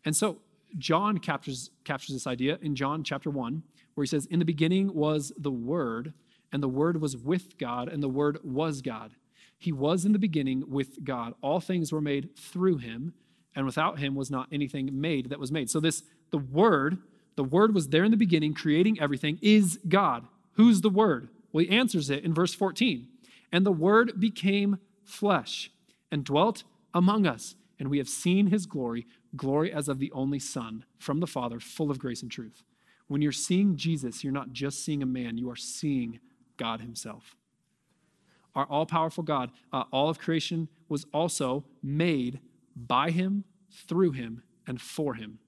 And 0.06 0.16
so 0.16 0.38
John 0.78 1.18
captures, 1.18 1.72
captures 1.84 2.16
this 2.16 2.28
idea 2.28 2.60
in 2.62 2.76
John 2.76 3.04
chapter 3.04 3.30
1, 3.30 3.64
where 3.96 4.04
he 4.04 4.08
says, 4.08 4.26
In 4.26 4.40
the 4.40 4.46
beginning 4.46 4.94
was 4.94 5.32
the 5.38 5.52
Word, 5.52 6.14
and 6.52 6.62
the 6.62 6.68
Word 6.68 7.02
was 7.02 7.18
with 7.18 7.58
God, 7.58 7.88
and 7.90 8.02
the 8.02 8.10
Word 8.10 8.40
was 8.44 8.82
God. 8.82 9.12
He 9.58 9.72
was 9.72 10.06
in 10.06 10.12
the 10.12 10.20
beginning 10.20 10.64
with 10.68 11.04
God. 11.04 11.34
All 11.42 11.60
things 11.60 11.92
were 11.92 12.02
made 12.02 12.36
through 12.38 12.78
him, 12.78 13.14
and 13.56 13.66
without 13.66 14.00
him 14.00 14.14
was 14.14 14.30
not 14.30 14.48
anything 14.52 14.90
made 15.00 15.30
that 15.30 15.40
was 15.40 15.52
made. 15.52 15.70
So, 15.70 15.80
this, 15.80 16.04
the 16.32 16.38
Word, 16.38 17.00
the 17.36 17.44
Word 17.44 17.74
was 17.74 17.90
there 17.90 18.04
in 18.04 18.12
the 18.12 18.18
beginning, 18.18 18.54
creating 18.54 19.00
everything, 19.00 19.40
is 19.42 19.80
God. 19.88 20.28
Who's 20.54 20.82
the 20.82 20.90
Word? 20.90 21.30
Well, 21.52 21.64
he 21.64 21.70
answers 21.72 22.10
it 22.10 22.24
in 22.24 22.34
verse 22.34 22.54
14. 22.54 23.08
And 23.51 23.66
the 23.66 23.72
Word 23.72 24.20
became 24.20 24.80
flesh 25.04 25.72
and 26.12 26.24
dwelt 26.24 26.63
among 26.94 27.25
us, 27.25 27.56
and 27.80 27.89
we 27.89 27.98
have 27.98 28.10
seen 28.10 28.48
his 28.48 28.66
glory, 28.66 29.06
glory 29.36 29.72
as 29.72 29.88
of 29.88 30.00
the 30.00 30.12
only 30.12 30.39
Son 30.39 30.86
from 30.98 31.20
the 31.20 31.27
Father, 31.27 31.60
full 31.60 31.92
of 31.92 32.00
grace 32.00 32.22
and 32.22 32.32
truth. 32.32 32.63
When 33.08 33.22
you're 33.22 33.32
seeing 33.32 33.77
Jesus, 33.77 34.24
you're 34.24 34.34
not 34.34 34.51
just 34.51 34.84
seeing 34.84 35.01
a 35.01 35.06
man, 35.06 35.38
you 35.38 35.50
are 35.50 35.56
seeing 35.56 36.20
God 36.58 36.82
himself. 36.82 37.36
Our 38.56 38.66
all 38.66 38.86
powerful 38.86 39.24
God, 39.24 39.51
uh, 39.72 39.84
all 39.92 40.10
of 40.10 40.20
creation 40.20 40.68
was 40.89 41.06
also 41.13 41.66
made 41.84 42.39
by 42.75 43.12
him, 43.12 43.44
through 43.72 44.12
him, 44.12 44.44
and 44.66 44.82
for 44.82 45.13
him. 45.13 45.39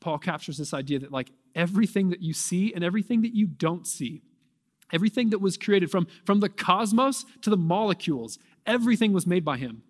Paul 0.00 0.18
captures 0.18 0.58
this 0.58 0.72
idea 0.72 0.98
that, 1.00 1.12
like, 1.12 1.32
everything 1.54 2.10
that 2.10 2.22
you 2.22 2.32
see 2.32 2.72
and 2.72 2.84
everything 2.84 3.22
that 3.22 3.34
you 3.34 3.46
don't 3.46 3.86
see, 3.86 4.22
Everything 4.94 5.30
that 5.30 5.40
was 5.40 5.58
created 5.58 5.90
from, 5.90 6.06
from 6.24 6.40
the 6.40 6.48
cosmos 6.48 7.26
to 7.42 7.50
the 7.50 7.56
molecules, 7.56 8.38
everything 8.64 9.12
was 9.12 9.26
made 9.26 9.44
by 9.44 9.58
him. 9.58 9.82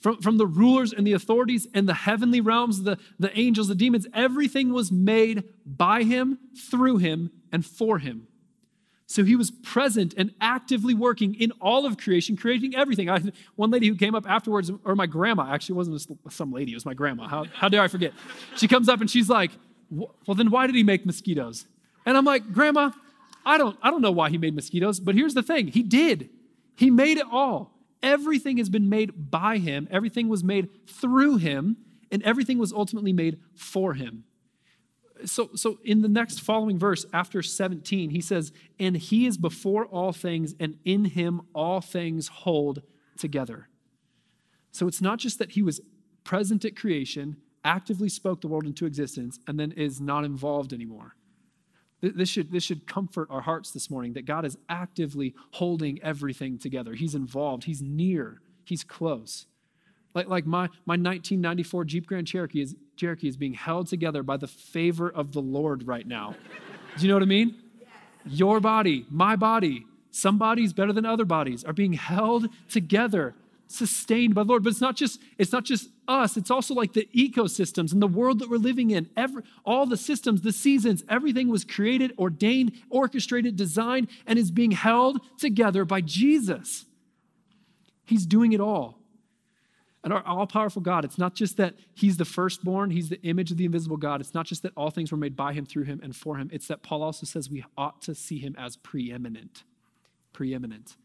From, 0.00 0.20
from 0.20 0.36
the 0.36 0.46
rulers 0.46 0.92
and 0.92 1.06
the 1.06 1.12
authorities 1.12 1.66
and 1.74 1.88
the 1.88 1.94
heavenly 1.94 2.40
realms, 2.40 2.82
the, 2.82 2.98
the 3.18 3.36
angels, 3.38 3.68
the 3.68 3.74
demons, 3.74 4.06
everything 4.14 4.72
was 4.72 4.92
made 4.92 5.44
by 5.64 6.02
him, 6.02 6.38
through 6.56 6.98
him, 6.98 7.30
and 7.50 7.64
for 7.64 7.98
him. 7.98 8.28
So 9.06 9.24
he 9.24 9.36
was 9.36 9.50
present 9.50 10.12
and 10.18 10.34
actively 10.38 10.92
working 10.92 11.34
in 11.34 11.50
all 11.62 11.86
of 11.86 11.96
creation, 11.96 12.36
creating 12.36 12.76
everything. 12.76 13.08
I, 13.08 13.22
one 13.56 13.70
lady 13.70 13.88
who 13.88 13.96
came 13.96 14.14
up 14.14 14.28
afterwards, 14.28 14.70
or 14.84 14.94
my 14.94 15.06
grandma, 15.06 15.50
actually 15.52 15.76
wasn't 15.76 16.06
some 16.28 16.52
lady, 16.52 16.72
it 16.72 16.76
was 16.76 16.84
my 16.84 16.92
grandma. 16.92 17.26
How, 17.26 17.44
how 17.54 17.70
dare 17.70 17.80
I 17.80 17.88
forget? 17.88 18.12
She 18.56 18.68
comes 18.68 18.88
up 18.88 19.00
and 19.00 19.10
she's 19.10 19.30
like, 19.30 19.50
Well, 19.90 20.34
then 20.36 20.50
why 20.50 20.66
did 20.66 20.76
he 20.76 20.82
make 20.82 21.06
mosquitoes? 21.06 21.66
And 22.04 22.18
I'm 22.18 22.26
like, 22.26 22.52
Grandma, 22.52 22.90
I 23.48 23.56
don't, 23.56 23.78
I 23.82 23.90
don't 23.90 24.02
know 24.02 24.12
why 24.12 24.28
he 24.28 24.36
made 24.36 24.54
mosquitoes, 24.54 25.00
but 25.00 25.14
here's 25.14 25.32
the 25.32 25.42
thing 25.42 25.68
He 25.68 25.82
did. 25.82 26.28
He 26.76 26.90
made 26.90 27.16
it 27.16 27.26
all. 27.32 27.74
Everything 28.02 28.58
has 28.58 28.68
been 28.68 28.88
made 28.88 29.30
by 29.30 29.58
him, 29.58 29.88
everything 29.90 30.28
was 30.28 30.44
made 30.44 30.68
through 30.86 31.38
him, 31.38 31.78
and 32.12 32.22
everything 32.22 32.58
was 32.58 32.72
ultimately 32.72 33.12
made 33.12 33.38
for 33.54 33.94
him. 33.94 34.24
So, 35.24 35.50
so 35.56 35.80
in 35.82 36.02
the 36.02 36.08
next 36.08 36.40
following 36.40 36.78
verse, 36.78 37.04
after 37.12 37.42
17, 37.42 38.10
he 38.10 38.20
says, 38.20 38.52
And 38.78 38.96
he 38.96 39.26
is 39.26 39.36
before 39.36 39.86
all 39.86 40.12
things, 40.12 40.54
and 40.60 40.78
in 40.84 41.06
him 41.06 41.40
all 41.54 41.80
things 41.80 42.28
hold 42.28 42.82
together. 43.18 43.68
So 44.70 44.86
it's 44.86 45.00
not 45.00 45.18
just 45.18 45.40
that 45.40 45.52
he 45.52 45.62
was 45.62 45.80
present 46.22 46.64
at 46.64 46.76
creation, 46.76 47.38
actively 47.64 48.08
spoke 48.08 48.42
the 48.42 48.48
world 48.48 48.66
into 48.66 48.86
existence, 48.86 49.40
and 49.48 49.58
then 49.58 49.72
is 49.72 50.00
not 50.00 50.24
involved 50.24 50.72
anymore. 50.72 51.16
This 52.00 52.28
should, 52.28 52.52
this 52.52 52.62
should 52.62 52.86
comfort 52.86 53.28
our 53.30 53.40
hearts 53.40 53.72
this 53.72 53.90
morning 53.90 54.12
that 54.12 54.24
God 54.24 54.44
is 54.44 54.56
actively 54.68 55.34
holding 55.52 56.00
everything 56.02 56.58
together. 56.58 56.94
He's 56.94 57.14
involved, 57.14 57.64
He's 57.64 57.82
near, 57.82 58.40
He's 58.64 58.84
close. 58.84 59.46
Like, 60.14 60.28
like 60.28 60.46
my, 60.46 60.66
my 60.86 60.94
1994 60.94 61.84
Jeep 61.84 62.06
Grand 62.06 62.26
Cherokee 62.26 62.62
is, 62.62 62.76
Cherokee 62.96 63.28
is 63.28 63.36
being 63.36 63.54
held 63.54 63.88
together 63.88 64.22
by 64.22 64.36
the 64.36 64.46
favor 64.46 65.10
of 65.10 65.32
the 65.32 65.42
Lord 65.42 65.86
right 65.86 66.06
now. 66.06 66.34
Do 66.96 67.02
you 67.02 67.08
know 67.08 67.14
what 67.14 67.22
I 67.22 67.26
mean? 67.26 67.54
Your 68.24 68.60
body, 68.60 69.06
my 69.10 69.36
body, 69.36 69.86
some 70.10 70.38
bodies 70.38 70.72
better 70.72 70.92
than 70.92 71.04
other 71.04 71.24
bodies 71.24 71.64
are 71.64 71.72
being 71.72 71.92
held 71.92 72.48
together 72.68 73.34
sustained 73.68 74.34
by 74.34 74.42
the 74.42 74.48
Lord. 74.48 74.64
But 74.64 74.70
it's 74.70 74.80
not 74.80 74.96
just 74.96 75.20
it's 75.36 75.52
not 75.52 75.64
just 75.64 75.88
us. 76.08 76.36
It's 76.36 76.50
also 76.50 76.74
like 76.74 76.94
the 76.94 77.08
ecosystems 77.14 77.92
and 77.92 78.02
the 78.02 78.08
world 78.08 78.40
that 78.40 78.50
we're 78.50 78.56
living 78.56 78.90
in. 78.90 79.08
Every, 79.16 79.42
all 79.64 79.86
the 79.86 79.96
systems, 79.96 80.42
the 80.42 80.52
seasons, 80.52 81.04
everything 81.08 81.48
was 81.48 81.64
created, 81.64 82.12
ordained, 82.18 82.72
orchestrated, 82.90 83.56
designed, 83.56 84.08
and 84.26 84.38
is 84.38 84.50
being 84.50 84.72
held 84.72 85.20
together 85.38 85.84
by 85.84 86.00
Jesus. 86.00 86.86
He's 88.04 88.26
doing 88.26 88.52
it 88.52 88.60
all. 88.60 88.98
And 90.04 90.12
our 90.12 90.24
all 90.24 90.46
powerful 90.46 90.80
God, 90.80 91.04
it's 91.04 91.18
not 91.18 91.34
just 91.34 91.56
that 91.56 91.74
He's 91.94 92.16
the 92.16 92.24
firstborn, 92.24 92.90
He's 92.90 93.08
the 93.08 93.20
image 93.22 93.50
of 93.50 93.56
the 93.56 93.64
invisible 93.64 93.96
God. 93.96 94.20
It's 94.20 94.32
not 94.32 94.46
just 94.46 94.62
that 94.62 94.72
all 94.76 94.90
things 94.90 95.10
were 95.12 95.18
made 95.18 95.36
by 95.36 95.52
Him, 95.52 95.66
through 95.66 95.84
Him, 95.84 96.00
and 96.02 96.14
for 96.14 96.36
Him. 96.36 96.48
It's 96.52 96.68
that 96.68 96.82
Paul 96.82 97.02
also 97.02 97.26
says 97.26 97.50
we 97.50 97.64
ought 97.76 98.00
to 98.02 98.14
see 98.14 98.38
Him 98.38 98.54
as 98.56 98.76
preeminent. 98.76 99.64
Preeminent. 100.32 100.96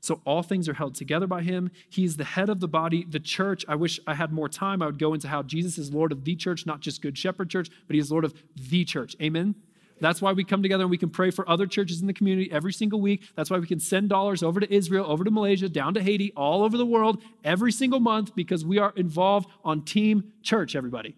So 0.00 0.20
all 0.24 0.42
things 0.42 0.68
are 0.68 0.74
held 0.74 0.94
together 0.94 1.26
by 1.26 1.42
him. 1.42 1.70
He's 1.88 2.16
the 2.16 2.24
head 2.24 2.48
of 2.48 2.60
the 2.60 2.68
body, 2.68 3.04
the 3.08 3.20
church. 3.20 3.64
I 3.68 3.74
wish 3.74 4.00
I 4.06 4.14
had 4.14 4.32
more 4.32 4.48
time. 4.48 4.80
I 4.80 4.86
would 4.86 4.98
go 4.98 5.12
into 5.12 5.28
how 5.28 5.42
Jesus 5.42 5.76
is 5.76 5.92
Lord 5.92 6.10
of 6.10 6.24
the 6.24 6.34
church, 6.34 6.64
not 6.64 6.80
just 6.80 7.02
Good 7.02 7.18
Shepherd 7.18 7.50
Church, 7.50 7.68
but 7.86 7.94
he 7.94 8.00
is 8.00 8.10
Lord 8.10 8.24
of 8.24 8.34
the 8.56 8.84
church. 8.84 9.14
Amen. 9.20 9.54
That's 10.00 10.22
why 10.22 10.32
we 10.32 10.44
come 10.44 10.62
together 10.62 10.84
and 10.84 10.90
we 10.90 10.96
can 10.96 11.10
pray 11.10 11.30
for 11.30 11.48
other 11.48 11.66
churches 11.66 12.00
in 12.00 12.06
the 12.06 12.14
community 12.14 12.50
every 12.50 12.72
single 12.72 13.00
week. 13.00 13.22
That's 13.36 13.50
why 13.50 13.58
we 13.58 13.66
can 13.66 13.78
send 13.78 14.08
dollars 14.08 14.42
over 14.42 14.58
to 14.58 14.74
Israel, 14.74 15.04
over 15.06 15.24
to 15.24 15.30
Malaysia, 15.30 15.68
down 15.68 15.92
to 15.94 16.02
Haiti, 16.02 16.32
all 16.34 16.62
over 16.64 16.78
the 16.78 16.86
world 16.86 17.22
every 17.44 17.70
single 17.70 18.00
month 18.00 18.34
because 18.34 18.64
we 18.64 18.78
are 18.78 18.94
involved 18.96 19.50
on 19.62 19.82
team 19.82 20.32
church, 20.42 20.74
everybody. 20.74 21.14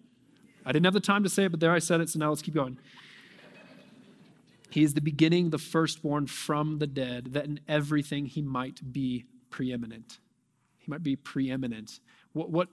I 0.65 0.73
didn't 0.73 0.85
have 0.85 0.93
the 0.93 0.99
time 0.99 1.23
to 1.23 1.29
say 1.29 1.45
it, 1.45 1.51
but 1.51 1.61
there 1.61 1.71
I 1.71 1.79
said 1.79 2.01
it, 2.01 2.09
so 2.09 2.19
now 2.19 2.29
let's 2.29 2.41
keep 2.41 2.53
going. 2.53 2.77
He 4.73 4.81
is 4.81 4.95
the 4.95 5.01
beginning, 5.01 5.51
the 5.51 5.59
firstborn 5.59 6.25
from 6.25 6.79
the 6.79 6.87
dead, 6.87 7.33
that 7.33 7.45
in 7.45 7.59
everything 7.67 8.25
he 8.25 8.41
might 8.41 8.91
be 8.91 9.25
preeminent. 9.51 10.17
He 10.79 10.89
might 10.89 11.03
be 11.03 11.15
preeminent. 11.15 11.99
What, 12.31 12.49
what, 12.49 12.69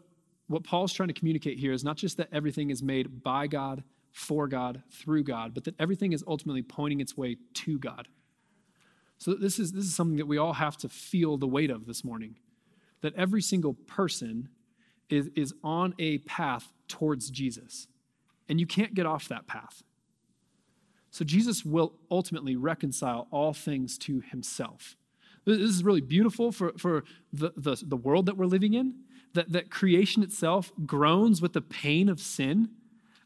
what 0.47 0.65
Paul's 0.65 0.95
trying 0.95 1.09
to 1.09 1.15
communicate 1.15 1.59
here 1.59 1.75
is 1.75 1.85
not 1.85 1.99
just 1.99 2.17
that 2.17 2.31
everything 2.33 2.71
is 2.71 2.83
made 2.83 3.23
by 3.23 3.49
God, 3.49 3.85
for 4.13 4.49
God, 4.49 4.83
through 4.91 5.25
God, 5.25 5.53
but 5.53 5.65
that 5.65 5.75
everything 5.79 6.15
is 6.15 6.25
ultimately 6.27 6.63
pointing 6.63 7.03
its 7.03 7.19
way 7.19 7.37
to 7.53 7.79
God. 7.79 8.09
So 9.19 9.35
this 9.35 9.59
is 9.59 9.73
this 9.73 9.85
is 9.85 9.95
something 9.95 10.17
that 10.17 10.27
we 10.27 10.39
all 10.39 10.55
have 10.55 10.79
to 10.79 10.89
feel 10.89 11.37
the 11.37 11.47
weight 11.47 11.71
of 11.71 11.85
this 11.85 12.03
morning. 12.03 12.37
That 13.03 13.15
every 13.15 13.43
single 13.43 13.75
person 13.75 14.49
is, 15.11 15.29
is 15.37 15.53
on 15.63 15.95
a 15.99 16.17
path 16.19 16.73
towards 16.89 17.29
Jesus. 17.29 17.89
And 18.49 18.59
you 18.59 18.67
can't 18.67 18.95
get 18.95 19.05
off 19.05 19.29
that 19.29 19.47
path. 19.47 19.83
So 21.11 21.25
Jesus 21.25 21.65
will 21.65 21.95
ultimately 22.11 22.57
reconcile 22.57 23.27
all 23.31 23.53
things 23.53 23.99
to 23.99 24.21
himself. 24.21 24.97
This 25.45 25.59
is 25.59 25.83
really 25.83 26.01
beautiful 26.01 26.53
for, 26.53 26.73
for 26.79 27.05
the, 27.33 27.53
the, 27.57 27.77
the 27.83 27.97
world 27.97 28.27
that 28.27 28.37
we're 28.37 28.47
living 28.47 28.75
in, 28.75 28.95
that, 29.35 29.53
that 29.53 29.71
creation 29.71 30.23
itself 30.23 30.73
groans 30.87 31.41
with 31.41 31.53
the 31.53 31.61
pain 31.61 32.09
of 32.09 32.21
sin 32.21 32.69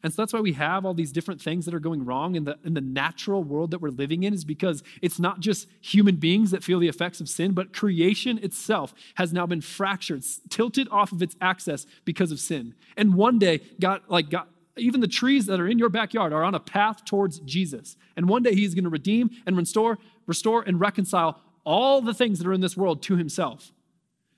and 0.05 0.13
so 0.13 0.21
that's 0.21 0.33
why 0.33 0.39
we 0.39 0.53
have 0.53 0.85
all 0.85 0.93
these 0.93 1.11
different 1.11 1.41
things 1.41 1.65
that 1.65 1.73
are 1.73 1.79
going 1.79 2.05
wrong 2.05 2.35
in 2.35 2.43
the, 2.43 2.59
in 2.63 2.75
the 2.75 2.81
natural 2.81 3.43
world 3.43 3.71
that 3.71 3.81
we're 3.81 3.89
living 3.89 4.21
in, 4.21 4.35
is 4.35 4.45
because 4.45 4.83
it's 5.01 5.17
not 5.17 5.39
just 5.39 5.67
human 5.81 6.17
beings 6.17 6.51
that 6.51 6.63
feel 6.63 6.77
the 6.77 6.87
effects 6.87 7.19
of 7.19 7.27
sin, 7.27 7.53
but 7.53 7.73
creation 7.73 8.37
itself 8.43 8.93
has 9.15 9.33
now 9.33 9.47
been 9.47 9.61
fractured, 9.61 10.23
tilted 10.47 10.87
off 10.91 11.11
of 11.11 11.23
its 11.23 11.35
axis 11.41 11.87
because 12.05 12.31
of 12.31 12.39
sin. 12.39 12.75
And 12.95 13.15
one 13.15 13.39
day, 13.39 13.61
God, 13.79 14.03
like 14.07 14.29
God, 14.29 14.45
even 14.77 15.01
the 15.01 15.07
trees 15.07 15.45
that 15.45 15.59
are 15.59 15.67
in 15.67 15.79
your 15.79 15.89
backyard 15.89 16.33
are 16.33 16.43
on 16.43 16.55
a 16.55 16.59
path 16.59 17.05
towards 17.05 17.39
Jesus. 17.39 17.97
And 18.15 18.27
one 18.27 18.43
day 18.43 18.53
he's 18.53 18.73
going 18.73 18.83
to 18.83 18.89
redeem 18.89 19.29
and 19.45 19.55
restore, 19.55 19.97
restore 20.27 20.63
and 20.63 20.79
reconcile 20.79 21.39
all 21.63 22.01
the 22.01 22.13
things 22.13 22.39
that 22.39 22.47
are 22.47 22.53
in 22.53 22.61
this 22.61 22.77
world 22.77 23.01
to 23.03 23.15
himself. 23.15 23.71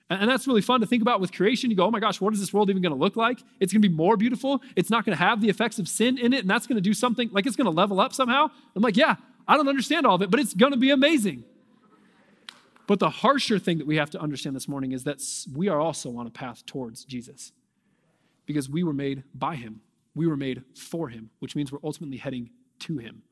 And 0.10 0.30
that's 0.30 0.48
really 0.48 0.62
fun 0.62 0.80
to 0.80 0.88
think 0.88 1.02
about 1.02 1.20
with 1.20 1.34
creation. 1.34 1.70
You 1.70 1.76
go, 1.76 1.86
oh 1.86 1.92
my 1.92 2.00
gosh, 2.00 2.22
what 2.22 2.34
is 2.34 2.40
this 2.40 2.54
world 2.54 2.70
even 2.70 2.82
going 2.82 2.94
to 2.94 3.00
look 3.00 3.18
like? 3.18 3.40
It's 3.60 3.74
going 3.74 3.82
to 3.82 3.90
be 3.90 3.94
more 3.94 4.16
beautiful. 4.16 4.62
It's 4.76 4.90
not 4.90 5.04
going 5.04 5.18
to 5.18 5.22
have 5.22 5.42
the 5.42 5.50
effects 5.50 5.80
of 5.80 5.90
sin 5.90 6.18
in 6.18 6.32
it. 6.32 6.42
And 6.42 6.50
that's 6.50 6.66
going 6.66 6.78
to 6.78 6.82
do 6.82 6.94
something 6.94 7.30
like 7.34 7.46
it's 7.46 7.58
going 7.58 7.66
to 7.66 7.72
level 7.72 8.00
up 8.00 8.14
somehow. 8.14 8.50
I'm 8.74 8.82
like, 8.82 8.96
yeah, 8.96 9.16
I 9.48 9.58
don't 9.58 9.68
understand 9.68 10.06
all 10.06 10.16
of 10.16 10.22
it, 10.22 10.32
but 10.32 10.40
it's 10.40 10.54
going 10.54 10.72
to 10.72 10.78
be 10.78 10.92
amazing. 10.92 11.44
But 12.88 13.00
the 13.00 13.10
harsher 13.10 13.60
thing 13.60 13.80
that 13.80 13.88
we 13.88 13.98
have 13.98 14.10
to 14.12 14.20
understand 14.20 14.56
this 14.56 14.70
morning 14.70 14.94
is 14.94 15.04
that 15.04 15.22
we 15.54 15.68
are 15.68 15.80
also 15.80 16.16
on 16.16 16.26
a 16.26 16.30
path 16.30 16.66
towards 16.66 17.04
Jesus 17.04 17.52
because 18.46 18.70
we 18.70 18.84
were 18.84 18.94
made 18.94 19.24
by 19.36 19.56
him, 19.56 19.82
we 20.18 20.28
were 20.28 20.38
made 20.38 20.64
for 20.76 21.10
him, 21.10 21.30
which 21.40 21.56
means 21.56 21.72
we're 21.72 21.80
ultimately 21.84 22.18
heading 22.18 22.50
to 22.80 22.98
him. 22.98 23.24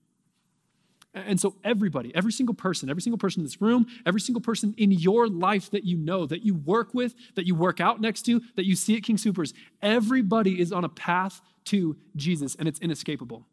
And 1.14 1.40
so, 1.40 1.56
everybody, 1.64 2.14
every 2.14 2.34
single 2.34 2.54
person, 2.54 2.90
every 2.90 3.02
single 3.02 3.18
person 3.18 3.40
in 3.40 3.46
this 3.46 3.62
room, 3.62 3.88
every 4.06 4.20
single 4.20 4.42
person 4.42 4.76
in 4.78 4.92
your 4.92 5.30
life 5.30 5.72
that 5.72 5.86
you 5.86 5.96
know, 5.96 6.26
that 6.26 6.44
you 6.44 6.54
work 6.54 6.94
with, 6.94 7.16
that 7.36 7.48
you 7.48 7.56
work 7.56 7.80
out 7.80 8.02
next 8.02 8.24
to, 8.24 8.42
that 8.58 8.66
you 8.66 8.76
see 8.76 8.98
at 8.98 9.04
King 9.04 9.16
Soopers, 9.16 9.54
everybody 9.82 10.60
is 10.60 10.74
on 10.74 10.84
a 10.84 10.90
path 10.90 11.40
to 11.66 11.96
Jesus, 12.18 12.56
and 12.56 12.68
it's 12.68 12.80
inescapable. 12.80 13.48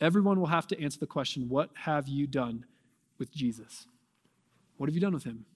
Everyone 0.00 0.38
will 0.38 0.48
have 0.48 0.66
to 0.68 0.80
answer 0.80 1.00
the 1.00 1.06
question 1.06 1.48
what 1.48 1.70
have 1.74 2.08
you 2.08 2.26
done 2.26 2.66
with 3.18 3.32
Jesus? 3.32 3.86
What 4.76 4.88
have 4.88 4.94
you 4.94 5.00
done 5.00 5.14
with 5.14 5.24
him? 5.24 5.46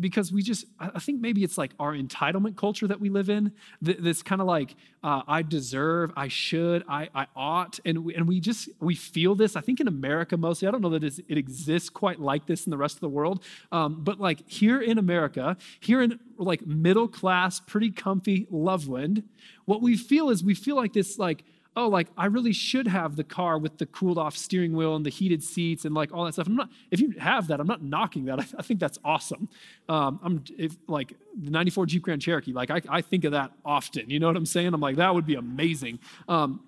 Because 0.00 0.32
we 0.32 0.42
just 0.42 0.64
i 0.80 0.98
think 0.98 1.20
maybe 1.20 1.44
it's 1.44 1.56
like 1.56 1.70
our 1.78 1.94
entitlement 1.94 2.56
culture 2.56 2.86
that 2.86 3.00
we 3.00 3.08
live 3.08 3.30
in 3.30 3.52
this 3.80 4.22
kind 4.22 4.40
of 4.40 4.46
like 4.46 4.74
uh, 5.04 5.22
i 5.28 5.42
deserve 5.42 6.10
i 6.16 6.26
should 6.26 6.82
i, 6.88 7.08
I 7.14 7.26
ought 7.36 7.78
and 7.84 8.04
we, 8.04 8.14
and 8.14 8.26
we 8.26 8.40
just 8.40 8.68
we 8.80 8.94
feel 8.94 9.34
this 9.34 9.54
i 9.56 9.60
think 9.60 9.80
in 9.80 9.86
america 9.86 10.36
mostly 10.36 10.66
i 10.66 10.70
don't 10.70 10.80
know 10.80 10.90
that 10.90 11.04
it 11.04 11.38
exists 11.38 11.88
quite 11.88 12.20
like 12.20 12.46
this 12.46 12.66
in 12.66 12.70
the 12.70 12.76
rest 12.76 12.96
of 12.96 13.00
the 13.00 13.08
world 13.08 13.44
um, 13.70 14.02
but 14.02 14.18
like 14.20 14.48
here 14.48 14.80
in 14.80 14.98
america 14.98 15.56
here 15.80 16.02
in 16.02 16.18
like 16.38 16.66
middle 16.66 17.08
class 17.08 17.60
pretty 17.60 17.90
comfy 17.90 18.46
loveland 18.50 19.22
what 19.64 19.80
we 19.80 19.96
feel 19.96 20.28
is 20.30 20.42
we 20.42 20.54
feel 20.54 20.76
like 20.76 20.92
this 20.92 21.18
like 21.18 21.44
oh, 21.78 21.88
like 21.88 22.08
I 22.16 22.26
really 22.26 22.52
should 22.52 22.88
have 22.88 23.14
the 23.14 23.22
car 23.22 23.56
with 23.56 23.78
the 23.78 23.86
cooled 23.86 24.18
off 24.18 24.36
steering 24.36 24.74
wheel 24.74 24.96
and 24.96 25.06
the 25.06 25.10
heated 25.10 25.44
seats 25.44 25.84
and 25.84 25.94
like 25.94 26.12
all 26.12 26.24
that 26.24 26.32
stuff. 26.32 26.48
I'm 26.48 26.56
not, 26.56 26.70
if 26.90 27.00
you 27.00 27.14
have 27.20 27.46
that, 27.46 27.60
I'm 27.60 27.68
not 27.68 27.82
knocking 27.82 28.24
that. 28.24 28.40
I, 28.40 28.46
I 28.58 28.62
think 28.62 28.80
that's 28.80 28.98
awesome. 29.04 29.48
Um, 29.88 30.18
I'm 30.24 30.44
if, 30.58 30.76
like 30.88 31.14
the 31.40 31.50
94 31.50 31.86
Jeep 31.86 32.02
Grand 32.02 32.20
Cherokee, 32.20 32.52
like 32.52 32.70
I, 32.70 32.82
I, 32.88 33.00
think 33.00 33.24
of 33.24 33.32
that 33.32 33.52
often. 33.64 34.10
You 34.10 34.18
know 34.18 34.26
what 34.26 34.36
I'm 34.36 34.44
saying? 34.44 34.74
I'm 34.74 34.80
like, 34.80 34.96
that 34.96 35.14
would 35.14 35.24
be 35.24 35.36
amazing. 35.36 36.00
Um, 36.26 36.64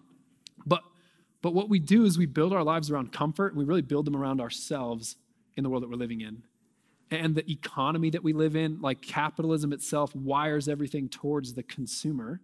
but, 0.65 0.83
but 1.43 1.55
what 1.55 1.69
we 1.69 1.81
do 1.81 2.05
is 2.05 2.17
we 2.17 2.27
build 2.27 2.53
our 2.53 2.63
lives 2.63 2.89
around 2.89 3.13
comfort 3.13 3.49
and 3.49 3.59
we 3.59 3.65
really 3.65 3.83
build 3.83 4.05
them 4.05 4.15
around 4.15 4.41
ourselves 4.41 5.17
in 5.57 5.65
the 5.65 5.71
world 5.71 5.83
that 5.83 5.91
we're 5.91 5.97
living 5.97 6.21
in. 6.21 6.45
And 7.11 7.35
the 7.35 7.51
economy 7.51 8.11
that 8.11 8.23
we 8.23 8.33
live 8.33 8.55
in, 8.55 8.81
like 8.81 9.03
capitalism 9.03 9.73
itself, 9.73 10.15
wires 10.15 10.69
everything 10.69 11.09
towards 11.09 11.55
the 11.55 11.65
consumer, 11.65 12.41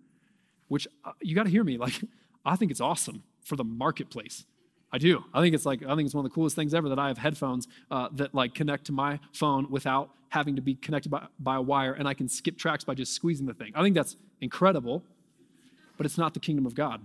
which 0.66 0.88
uh, 1.04 1.12
you 1.22 1.36
got 1.36 1.44
to 1.44 1.50
hear 1.50 1.62
me. 1.62 1.78
Like, 1.78 2.02
I 2.46 2.56
think 2.56 2.70
it's 2.70 2.80
awesome 2.80 3.22
for 3.42 3.56
the 3.56 3.64
marketplace. 3.64 4.46
I 4.92 4.98
do. 4.98 5.24
I 5.34 5.40
think 5.40 5.54
it's 5.54 5.66
like 5.66 5.82
I 5.82 5.94
think 5.96 6.06
it's 6.06 6.14
one 6.14 6.24
of 6.24 6.30
the 6.30 6.34
coolest 6.34 6.56
things 6.56 6.72
ever 6.72 6.88
that 6.88 6.98
I 6.98 7.08
have 7.08 7.18
headphones 7.18 7.66
uh, 7.90 8.08
that 8.12 8.34
like 8.34 8.54
connect 8.54 8.86
to 8.86 8.92
my 8.92 9.18
phone 9.32 9.68
without 9.70 10.10
having 10.28 10.56
to 10.56 10.62
be 10.62 10.74
connected 10.74 11.08
by, 11.08 11.26
by 11.38 11.56
a 11.56 11.60
wire, 11.60 11.92
and 11.92 12.08
I 12.08 12.14
can 12.14 12.28
skip 12.28 12.56
tracks 12.56 12.84
by 12.84 12.94
just 12.94 13.12
squeezing 13.12 13.46
the 13.46 13.54
thing. 13.54 13.72
I 13.74 13.82
think 13.82 13.94
that's 13.94 14.16
incredible, 14.40 15.02
but 15.96 16.06
it's 16.06 16.18
not 16.18 16.34
the 16.34 16.40
kingdom 16.40 16.66
of 16.66 16.74
God. 16.74 17.04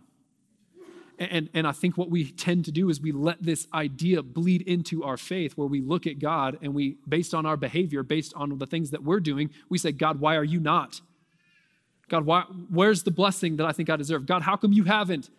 And, 1.19 1.49
and 1.53 1.67
I 1.67 1.71
think 1.71 1.97
what 1.97 2.09
we 2.09 2.31
tend 2.31 2.65
to 2.65 2.71
do 2.71 2.89
is 2.89 2.99
we 2.99 3.11
let 3.11 3.43
this 3.43 3.67
idea 3.73 4.23
bleed 4.23 4.63
into 4.63 5.03
our 5.03 5.17
faith 5.17 5.53
where 5.53 5.67
we 5.67 5.79
look 5.79 6.07
at 6.07 6.17
God 6.17 6.57
and 6.63 6.73
we, 6.73 6.97
based 7.07 7.35
on 7.35 7.45
our 7.45 7.57
behavior, 7.57 8.01
based 8.01 8.33
on 8.35 8.57
the 8.57 8.65
things 8.65 8.89
that 8.89 9.03
we're 9.03 9.19
doing, 9.19 9.51
we 9.69 9.77
say, 9.77 9.91
God, 9.91 10.19
why 10.19 10.35
are 10.35 10.43
you 10.43 10.59
not? 10.59 11.01
God, 12.11 12.25
why, 12.25 12.41
where's 12.69 13.03
the 13.03 13.09
blessing 13.09 13.55
that 13.55 13.65
I 13.65 13.71
think 13.71 13.89
I 13.89 13.95
deserve? 13.95 14.25
God, 14.25 14.41
how 14.41 14.57
come 14.57 14.73
you 14.73 14.83
haven't? 14.83 15.29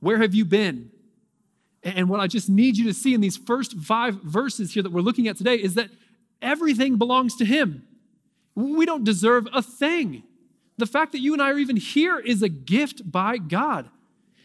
Where 0.00 0.18
have 0.18 0.34
you 0.34 0.44
been? 0.44 0.90
And 1.84 2.08
what 2.08 2.18
I 2.18 2.26
just 2.26 2.48
need 2.48 2.76
you 2.76 2.84
to 2.86 2.92
see 2.92 3.14
in 3.14 3.20
these 3.20 3.36
first 3.36 3.78
five 3.78 4.16
verses 4.22 4.74
here 4.74 4.82
that 4.82 4.90
we're 4.90 5.02
looking 5.02 5.28
at 5.28 5.36
today 5.36 5.54
is 5.54 5.74
that 5.74 5.88
everything 6.42 6.96
belongs 6.96 7.36
to 7.36 7.44
Him. 7.44 7.86
We 8.56 8.84
don't 8.86 9.04
deserve 9.04 9.46
a 9.52 9.62
thing. 9.62 10.24
The 10.78 10.86
fact 10.86 11.12
that 11.12 11.20
you 11.20 11.32
and 11.32 11.40
I 11.40 11.52
are 11.52 11.58
even 11.58 11.76
here 11.76 12.18
is 12.18 12.42
a 12.42 12.48
gift 12.48 13.08
by 13.08 13.38
God. 13.38 13.88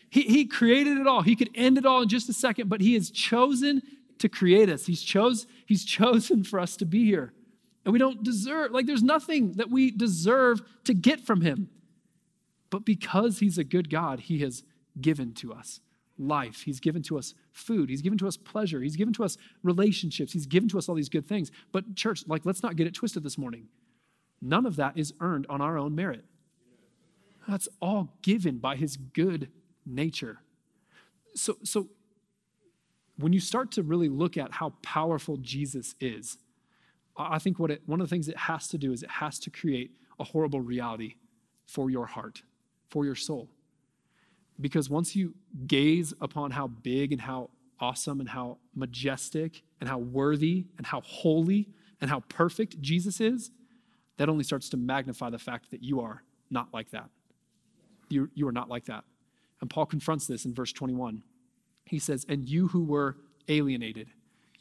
He, 0.08 0.22
he 0.22 0.46
created 0.46 1.00
it 1.00 1.08
all. 1.08 1.24
He 1.24 1.36
could 1.36 1.50
end 1.56 1.80
it 1.80 1.86
all 1.86 2.04
in 2.04 2.10
just 2.10 2.30
a 2.30 2.34
second, 2.34 2.70
but 2.70 2.82
He 2.82 2.94
has 2.94 3.10
chosen 3.10 3.82
to 4.20 4.30
create 4.30 4.70
us. 4.70 4.86
He's, 4.86 5.02
chose, 5.02 5.48
he's 5.66 5.84
chosen 6.00 6.44
for 6.44 6.60
us 6.60 6.78
to 6.78 6.86
be 6.86 7.06
here. 7.06 7.34
And 7.84 7.94
we 7.94 8.00
don't 8.00 8.24
deserve, 8.24 8.72
like, 8.72 8.86
there's 8.86 9.04
nothing 9.04 9.54
that 9.54 9.72
we 9.72 9.92
deserve 9.92 10.62
to 10.84 10.94
get 10.94 11.22
from 11.22 11.42
him. 11.42 11.70
But 12.70 12.86
because 12.86 13.40
he's 13.40 13.58
a 13.58 13.64
good 13.64 13.90
God, 13.90 14.22
he 14.22 14.40
has 14.40 14.64
given 15.00 15.34
to 15.36 15.52
us 15.54 15.80
life. 16.18 16.62
He's 16.62 16.80
given 16.80 17.02
to 17.04 17.18
us 17.18 17.34
food. 17.52 17.90
He's 17.90 18.04
given 18.04 18.20
to 18.20 18.28
us 18.28 18.38
pleasure. 18.38 18.82
He's 18.82 18.96
given 18.96 19.14
to 19.16 19.24
us 19.24 19.38
relationships. 19.64 20.34
He's 20.34 20.46
given 20.46 20.70
to 20.70 20.78
us 20.78 20.88
all 20.88 20.96
these 20.96 21.10
good 21.10 21.26
things. 21.26 21.52
But, 21.72 21.96
church, 21.96 22.24
like, 22.28 22.46
let's 22.46 22.62
not 22.62 22.76
get 22.76 22.86
it 22.88 22.94
twisted 22.94 23.24
this 23.24 23.38
morning. 23.38 23.68
None 24.42 24.66
of 24.66 24.76
that 24.76 24.98
is 24.98 25.14
earned 25.20 25.48
on 25.50 25.62
our 25.62 25.78
own 25.78 25.96
merit. 25.96 26.26
That's 27.48 27.68
all 27.82 28.14
given 28.22 28.60
by 28.60 28.76
his 28.76 28.98
good 28.98 29.50
nature. 29.86 30.40
So, 31.34 31.58
so 31.64 31.90
when 33.18 33.34
you 33.34 33.40
start 33.40 33.72
to 33.74 33.84
really 33.84 34.10
look 34.10 34.38
at 34.38 34.54
how 34.54 34.74
powerful 34.84 35.38
Jesus 35.38 35.96
is, 36.00 36.38
I 37.30 37.40
think 37.40 37.60
what 37.60 37.72
it, 37.72 37.82
one 37.86 38.02
of 38.02 38.10
the 38.10 38.16
things 38.16 38.28
it 38.28 38.38
has 38.38 38.68
to 38.70 38.78
do 38.78 38.92
is 38.92 39.04
it 39.04 39.10
has 39.10 39.40
to 39.40 39.50
create 39.50 39.92
a 40.20 40.24
horrible 40.24 40.62
reality 40.62 41.16
for 41.66 41.90
your 41.90 42.06
heart, 42.06 42.44
for 42.90 43.06
your 43.06 43.16
soul. 43.16 43.50
Because 44.60 44.90
once 44.90 45.16
you 45.16 45.34
gaze 45.66 46.14
upon 46.22 46.52
how 46.52 46.68
big 46.68 47.12
and 47.12 47.22
how 47.22 47.50
awesome 47.80 48.20
and 48.20 48.30
how 48.30 48.58
majestic 48.76 49.64
and 49.80 49.90
how 49.90 49.98
worthy 49.98 50.68
and 50.78 50.86
how 50.86 51.02
holy 51.02 51.70
and 52.00 52.10
how 52.10 52.20
perfect 52.30 52.80
Jesus 52.80 53.20
is, 53.20 53.52
that 54.18 54.30
only 54.30 54.44
starts 54.44 54.70
to 54.70 54.78
magnify 54.78 55.30
the 55.30 55.40
fact 55.40 55.72
that 55.72 55.84
you 55.84 56.00
are 56.00 56.24
not 56.50 56.68
like 56.74 56.92
that. 56.92 57.10
You, 58.10 58.30
you 58.36 58.48
are 58.48 58.52
not 58.52 58.70
like 58.70 58.86
that. 58.86 59.04
And 59.62 59.70
Paul 59.70 59.86
confronts 59.86 60.28
this 60.28 60.46
in 60.46 60.54
verse 60.54 60.74
21. 60.74 61.24
He 61.86 61.98
says, 61.98 62.26
And 62.28 62.48
you 62.48 62.68
who 62.68 62.84
were 62.84 63.18
alienated, 63.48 64.10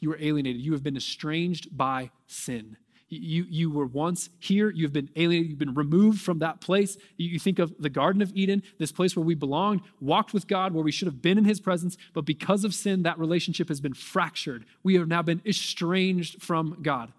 you 0.01 0.09
were 0.09 0.17
alienated. 0.19 0.61
You 0.61 0.73
have 0.73 0.83
been 0.83 0.97
estranged 0.97 1.75
by 1.75 2.11
sin. 2.27 2.75
You, 3.07 3.45
you 3.49 3.69
were 3.69 3.85
once 3.85 4.29
here, 4.39 4.69
you've 4.69 4.93
been 4.93 5.09
alienated, 5.17 5.49
you've 5.49 5.59
been 5.59 5.73
removed 5.73 6.21
from 6.21 6.39
that 6.39 6.61
place. 6.61 6.97
You, 7.17 7.39
think 7.39 7.59
of 7.59 7.73
the 7.77 7.89
Garden 7.89 8.21
of 8.21 8.31
Eden, 8.33 8.63
this 8.77 8.93
place 8.93 9.17
where 9.17 9.25
we 9.25 9.35
belonged, 9.35 9.81
walked 9.99 10.33
with 10.33 10.47
God, 10.47 10.73
where 10.73 10.83
we 10.83 10.93
should 10.93 11.07
have 11.07 11.21
been 11.21 11.37
in 11.37 11.43
His 11.43 11.59
presence, 11.59 11.97
but 12.13 12.23
because 12.23 12.63
of 12.63 12.73
sin, 12.73 13.03
that 13.03 13.19
relationship 13.19 13.67
has 13.67 13.81
been 13.81 13.93
fractured. 13.93 14.65
We 14.81 14.95
have 14.95 15.09
now 15.09 15.21
been 15.21 15.41
estranged 15.45 16.41
from 16.41 16.77
God. 16.81 17.11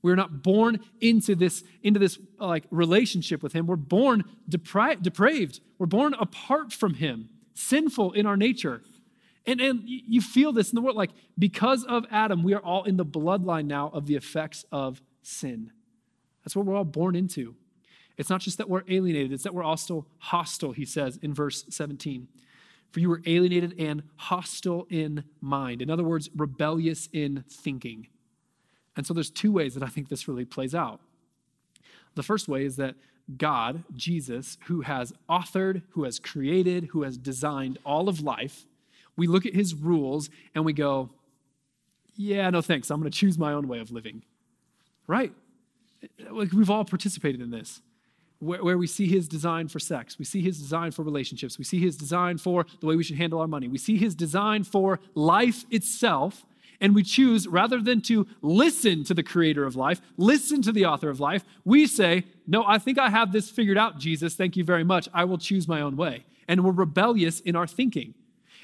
We're 0.00 0.16
not 0.16 0.42
born 0.42 0.80
into 1.00 1.34
this, 1.34 1.62
into 1.82 2.00
this 2.00 2.18
uh, 2.40 2.46
like 2.46 2.64
relationship 2.70 3.42
with 3.42 3.52
Him. 3.52 3.66
We're 3.66 3.76
born 3.76 4.24
depri- 4.48 5.02
depraved. 5.02 5.60
We're 5.78 5.86
born 5.86 6.14
apart 6.14 6.72
from 6.72 6.94
Him, 6.94 7.28
sinful 7.52 8.12
in 8.12 8.24
our 8.24 8.36
nature. 8.38 8.80
And, 9.46 9.60
and 9.60 9.82
you 9.84 10.20
feel 10.20 10.52
this 10.52 10.70
in 10.70 10.76
the 10.76 10.80
world, 10.80 10.96
like 10.96 11.10
because 11.38 11.84
of 11.84 12.06
Adam, 12.10 12.42
we 12.42 12.54
are 12.54 12.62
all 12.62 12.84
in 12.84 12.96
the 12.96 13.04
bloodline 13.04 13.66
now 13.66 13.90
of 13.92 14.06
the 14.06 14.16
effects 14.16 14.64
of 14.72 15.02
sin. 15.22 15.70
That's 16.44 16.56
what 16.56 16.64
we're 16.64 16.76
all 16.76 16.84
born 16.84 17.14
into. 17.14 17.54
It's 18.16 18.30
not 18.30 18.40
just 18.40 18.58
that 18.58 18.70
we're 18.70 18.84
alienated, 18.88 19.32
it's 19.32 19.42
that 19.42 19.54
we're 19.54 19.64
also 19.64 20.06
hostile, 20.18 20.72
he 20.72 20.84
says 20.84 21.18
in 21.20 21.34
verse 21.34 21.64
17. 21.68 22.28
For 22.92 23.00
you 23.00 23.08
were 23.08 23.22
alienated 23.26 23.74
and 23.78 24.04
hostile 24.16 24.86
in 24.88 25.24
mind. 25.40 25.82
In 25.82 25.90
other 25.90 26.04
words, 26.04 26.30
rebellious 26.34 27.08
in 27.12 27.44
thinking. 27.50 28.06
And 28.96 29.04
so 29.04 29.12
there's 29.12 29.30
two 29.30 29.50
ways 29.50 29.74
that 29.74 29.82
I 29.82 29.88
think 29.88 30.08
this 30.08 30.28
really 30.28 30.44
plays 30.44 30.74
out. 30.74 31.00
The 32.14 32.22
first 32.22 32.46
way 32.46 32.64
is 32.64 32.76
that 32.76 32.94
God, 33.36 33.82
Jesus, 33.94 34.58
who 34.66 34.82
has 34.82 35.12
authored, 35.28 35.82
who 35.90 36.04
has 36.04 36.20
created, 36.20 36.90
who 36.92 37.02
has 37.02 37.18
designed 37.18 37.78
all 37.84 38.08
of 38.08 38.20
life, 38.20 38.66
we 39.16 39.26
look 39.26 39.46
at 39.46 39.54
his 39.54 39.74
rules 39.74 40.30
and 40.54 40.64
we 40.64 40.72
go, 40.72 41.10
yeah, 42.16 42.48
no 42.50 42.62
thanks. 42.62 42.90
I'm 42.90 43.00
going 43.00 43.10
to 43.10 43.18
choose 43.18 43.38
my 43.38 43.52
own 43.52 43.68
way 43.68 43.80
of 43.80 43.90
living. 43.90 44.22
Right? 45.06 45.32
Like 46.30 46.52
we've 46.52 46.70
all 46.70 46.84
participated 46.84 47.40
in 47.40 47.50
this 47.50 47.80
where, 48.40 48.62
where, 48.62 48.78
we 48.78 48.86
see 48.86 49.06
his 49.06 49.28
design 49.28 49.68
for 49.68 49.78
sex. 49.78 50.18
We 50.18 50.24
see 50.24 50.42
his 50.42 50.58
design 50.58 50.90
for 50.90 51.02
relationships. 51.02 51.58
We 51.58 51.64
see 51.64 51.80
his 51.80 51.96
design 51.96 52.38
for 52.38 52.66
the 52.80 52.86
way 52.86 52.96
we 52.96 53.04
should 53.04 53.16
handle 53.16 53.40
our 53.40 53.46
money. 53.46 53.68
We 53.68 53.78
see 53.78 53.96
his 53.96 54.14
design 54.14 54.64
for 54.64 55.00
life 55.14 55.64
itself. 55.70 56.44
And 56.80 56.94
we 56.94 57.02
choose, 57.02 57.46
rather 57.46 57.80
than 57.80 58.02
to 58.02 58.26
listen 58.42 59.04
to 59.04 59.14
the 59.14 59.22
creator 59.22 59.64
of 59.64 59.76
life, 59.76 60.00
listen 60.16 60.60
to 60.62 60.72
the 60.72 60.84
author 60.84 61.08
of 61.08 61.20
life, 61.20 61.44
we 61.64 61.86
say, 61.86 62.24
No, 62.46 62.64
I 62.66 62.78
think 62.78 62.98
I 62.98 63.08
have 63.08 63.32
this 63.32 63.48
figured 63.48 63.78
out, 63.78 63.98
Jesus. 63.98 64.34
Thank 64.34 64.56
you 64.56 64.64
very 64.64 64.84
much. 64.84 65.08
I 65.14 65.24
will 65.24 65.38
choose 65.38 65.66
my 65.68 65.80
own 65.80 65.96
way. 65.96 66.24
And 66.48 66.64
we're 66.64 66.72
rebellious 66.72 67.40
in 67.40 67.56
our 67.56 67.66
thinking. 67.66 68.14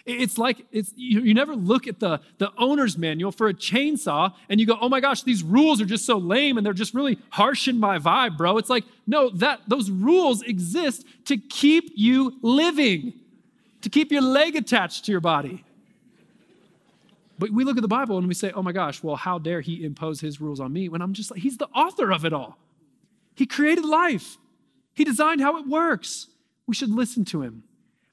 It's 0.06 0.38
like 0.38 0.64
it's, 0.72 0.92
you, 0.96 1.20
you 1.20 1.34
never 1.34 1.54
look 1.54 1.86
at 1.86 2.00
the, 2.00 2.20
the 2.38 2.50
owner's 2.56 2.96
manual 2.96 3.32
for 3.32 3.48
a 3.48 3.54
chainsaw 3.54 4.34
and 4.48 4.58
you 4.58 4.66
go, 4.66 4.78
oh 4.80 4.88
my 4.88 5.00
gosh, 5.00 5.22
these 5.22 5.42
rules 5.42 5.80
are 5.80 5.86
just 5.86 6.06
so 6.06 6.16
lame 6.16 6.56
and 6.56 6.64
they're 6.64 6.72
just 6.72 6.94
really 6.94 7.18
harshing 7.30 7.78
my 7.78 7.98
vibe, 7.98 8.36
bro. 8.36 8.58
It's 8.58 8.70
like, 8.70 8.84
no, 9.06 9.30
that 9.30 9.60
those 9.68 9.90
rules 9.90 10.42
exist 10.42 11.04
to 11.26 11.36
keep 11.36 11.90
you 11.94 12.38
living, 12.42 13.12
to 13.82 13.90
keep 13.90 14.10
your 14.10 14.22
leg 14.22 14.56
attached 14.56 15.04
to 15.06 15.12
your 15.12 15.20
body. 15.20 15.64
But 17.38 17.50
we 17.50 17.64
look 17.64 17.78
at 17.78 17.82
the 17.82 17.88
Bible 17.88 18.18
and 18.18 18.28
we 18.28 18.34
say, 18.34 18.52
oh 18.52 18.62
my 18.62 18.72
gosh, 18.72 19.02
well, 19.02 19.16
how 19.16 19.38
dare 19.38 19.62
he 19.62 19.84
impose 19.84 20.20
his 20.20 20.40
rules 20.40 20.60
on 20.60 20.72
me 20.72 20.88
when 20.88 21.00
I'm 21.00 21.14
just 21.14 21.30
like, 21.30 21.40
he's 21.40 21.56
the 21.56 21.68
author 21.68 22.12
of 22.12 22.24
it 22.24 22.32
all. 22.32 22.58
He 23.34 23.46
created 23.46 23.84
life, 23.84 24.36
he 24.92 25.04
designed 25.04 25.40
how 25.40 25.58
it 25.58 25.66
works. 25.66 26.26
We 26.66 26.74
should 26.74 26.90
listen 26.90 27.24
to 27.26 27.42
him. 27.42 27.64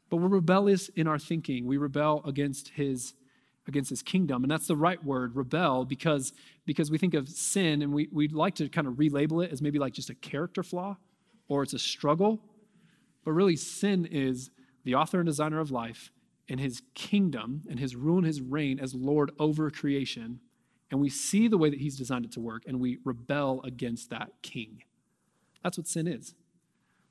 But 0.10 0.18
we're 0.18 0.30
rebellious 0.30 0.90
in 0.90 1.08
our 1.08 1.20
thinking. 1.20 1.66
We 1.66 1.78
rebel 1.78 2.22
against 2.26 2.70
his 2.70 3.14
against 3.68 3.90
his 3.90 4.02
kingdom. 4.02 4.44
And 4.44 4.52
that's 4.52 4.68
the 4.68 4.76
right 4.76 5.04
word, 5.04 5.36
rebel, 5.36 5.86
because, 5.86 6.34
because 6.66 6.90
we 6.90 6.98
think 6.98 7.14
of 7.14 7.28
sin 7.28 7.82
and 7.82 7.94
we, 7.94 8.08
we'd 8.12 8.32
like 8.32 8.56
to 8.56 8.70
kind 8.70 8.88
of 8.88 8.94
relabel 8.94 9.44
it 9.44 9.52
as 9.52 9.62
maybe 9.62 9.78
like 9.78 9.94
just 9.94 10.10
a 10.10 10.16
character 10.16 10.64
flaw 10.64 10.96
or 11.48 11.64
it's 11.64 11.74
a 11.74 11.80
struggle. 11.80 12.40
But 13.26 13.34
really, 13.34 13.58
sin 13.58 14.06
is 14.06 14.52
the 14.86 14.96
author 14.96 15.20
and 15.20 15.28
designer 15.28 15.60
of 15.60 15.70
life 15.70 16.12
and 16.50 16.60
his 16.60 16.82
kingdom 16.96 17.64
and 17.70 17.80
his 17.80 17.96
rule 17.96 18.18
and 18.18 18.26
his 18.26 18.42
reign 18.42 18.80
as 18.80 18.96
Lord 18.96 19.32
over 19.38 19.70
creation. 19.70 20.40
And 20.90 21.02
we 21.02 21.10
see 21.10 21.50
the 21.50 21.58
way 21.58 21.70
that 21.70 21.80
he's 21.80 21.98
designed 21.98 22.24
it 22.24 22.32
to 22.34 22.40
work 22.40 22.64
and 22.66 22.80
we 22.80 23.00
rebel 23.04 23.62
against 23.64 24.10
that 24.12 24.30
king. 24.42 24.84
That's 25.62 25.78
what 25.78 25.88
sin 25.88 26.08
is 26.08 26.34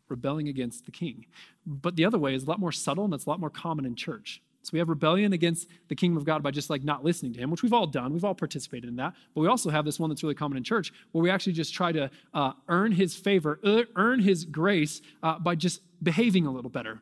rebelling 0.09 0.49
against 0.49 0.85
the 0.85 0.91
king. 0.91 1.27
But 1.67 1.97
the 1.97 2.05
other 2.05 2.19
way 2.19 2.35
is 2.35 2.45
a 2.45 2.47
lot 2.47 2.61
more 2.61 2.73
subtle 2.73 3.05
and 3.05 3.15
it's 3.15 3.27
a 3.27 3.31
lot 3.31 3.41
more 3.41 3.51
common 3.51 3.85
in 3.85 3.95
church. 3.95 4.43
So 4.63 4.71
we 4.73 4.81
have 4.81 4.89
rebellion 4.89 5.33
against 5.33 5.69
the 5.87 5.95
kingdom 5.95 6.17
of 6.17 6.25
God 6.25 6.43
by 6.43 6.51
just 6.51 6.71
like 6.71 6.83
not 6.83 7.05
listening 7.05 7.33
to 7.35 7.39
him, 7.39 7.53
which 7.53 7.63
we've 7.63 7.73
all 7.73 7.87
done. 7.87 8.13
We've 8.13 8.25
all 8.25 8.35
participated 8.35 8.89
in 8.91 8.97
that. 8.97 9.15
But 9.33 9.43
we 9.43 9.47
also 9.47 9.71
have 9.71 9.85
this 9.85 10.01
one 10.01 10.11
that's 10.11 10.25
really 10.25 10.35
common 10.35 10.59
in 10.59 10.65
church 10.65 10.93
where 11.13 11.23
we 11.23 11.31
actually 11.31 11.53
just 11.53 11.73
try 11.73 11.93
to 11.93 12.11
uh, 12.35 12.53
earn 12.69 12.91
his 12.91 13.15
favor, 13.15 13.61
earn 13.95 14.19
his 14.19 14.45
grace 14.45 15.03
uh, 15.23 15.39
by 15.39 15.55
just 15.55 15.83
behaving 16.03 16.47
a 16.47 16.51
little 16.51 16.71
better. 16.71 17.01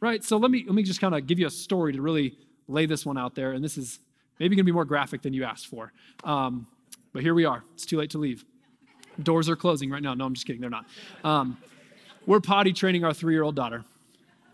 Right? 0.00 0.24
So 0.24 0.38
let 0.38 0.50
me, 0.50 0.64
let 0.66 0.74
me 0.74 0.82
just 0.82 1.00
kind 1.00 1.14
of 1.14 1.24
give 1.28 1.38
you 1.38 1.46
a 1.46 1.50
story 1.50 1.92
to 1.92 2.02
really 2.02 2.36
lay 2.66 2.86
this 2.86 3.06
one 3.06 3.16
out 3.16 3.36
there. 3.36 3.52
And 3.52 3.62
this 3.62 3.78
is 3.78 4.00
maybe 4.40 4.56
going 4.56 4.64
to 4.64 4.70
be 4.70 4.72
more 4.72 4.84
graphic 4.84 5.22
than 5.22 5.32
you 5.32 5.44
asked 5.44 5.68
for. 5.68 5.92
Um, 6.24 6.66
but 7.12 7.22
here 7.22 7.34
we 7.34 7.44
are. 7.44 7.62
It's 7.74 7.86
too 7.86 7.98
late 7.98 8.10
to 8.10 8.18
leave. 8.18 8.44
Doors 9.22 9.48
are 9.48 9.54
closing 9.54 9.88
right 9.88 10.02
now. 10.02 10.14
No, 10.14 10.24
I'm 10.24 10.34
just 10.34 10.46
kidding. 10.46 10.60
They're 10.60 10.68
not. 10.68 10.86
Um, 11.22 11.58
we're 12.26 12.40
potty 12.40 12.72
training 12.72 13.04
our 13.04 13.12
three 13.12 13.34
year 13.34 13.42
old 13.42 13.56
daughter. 13.56 13.84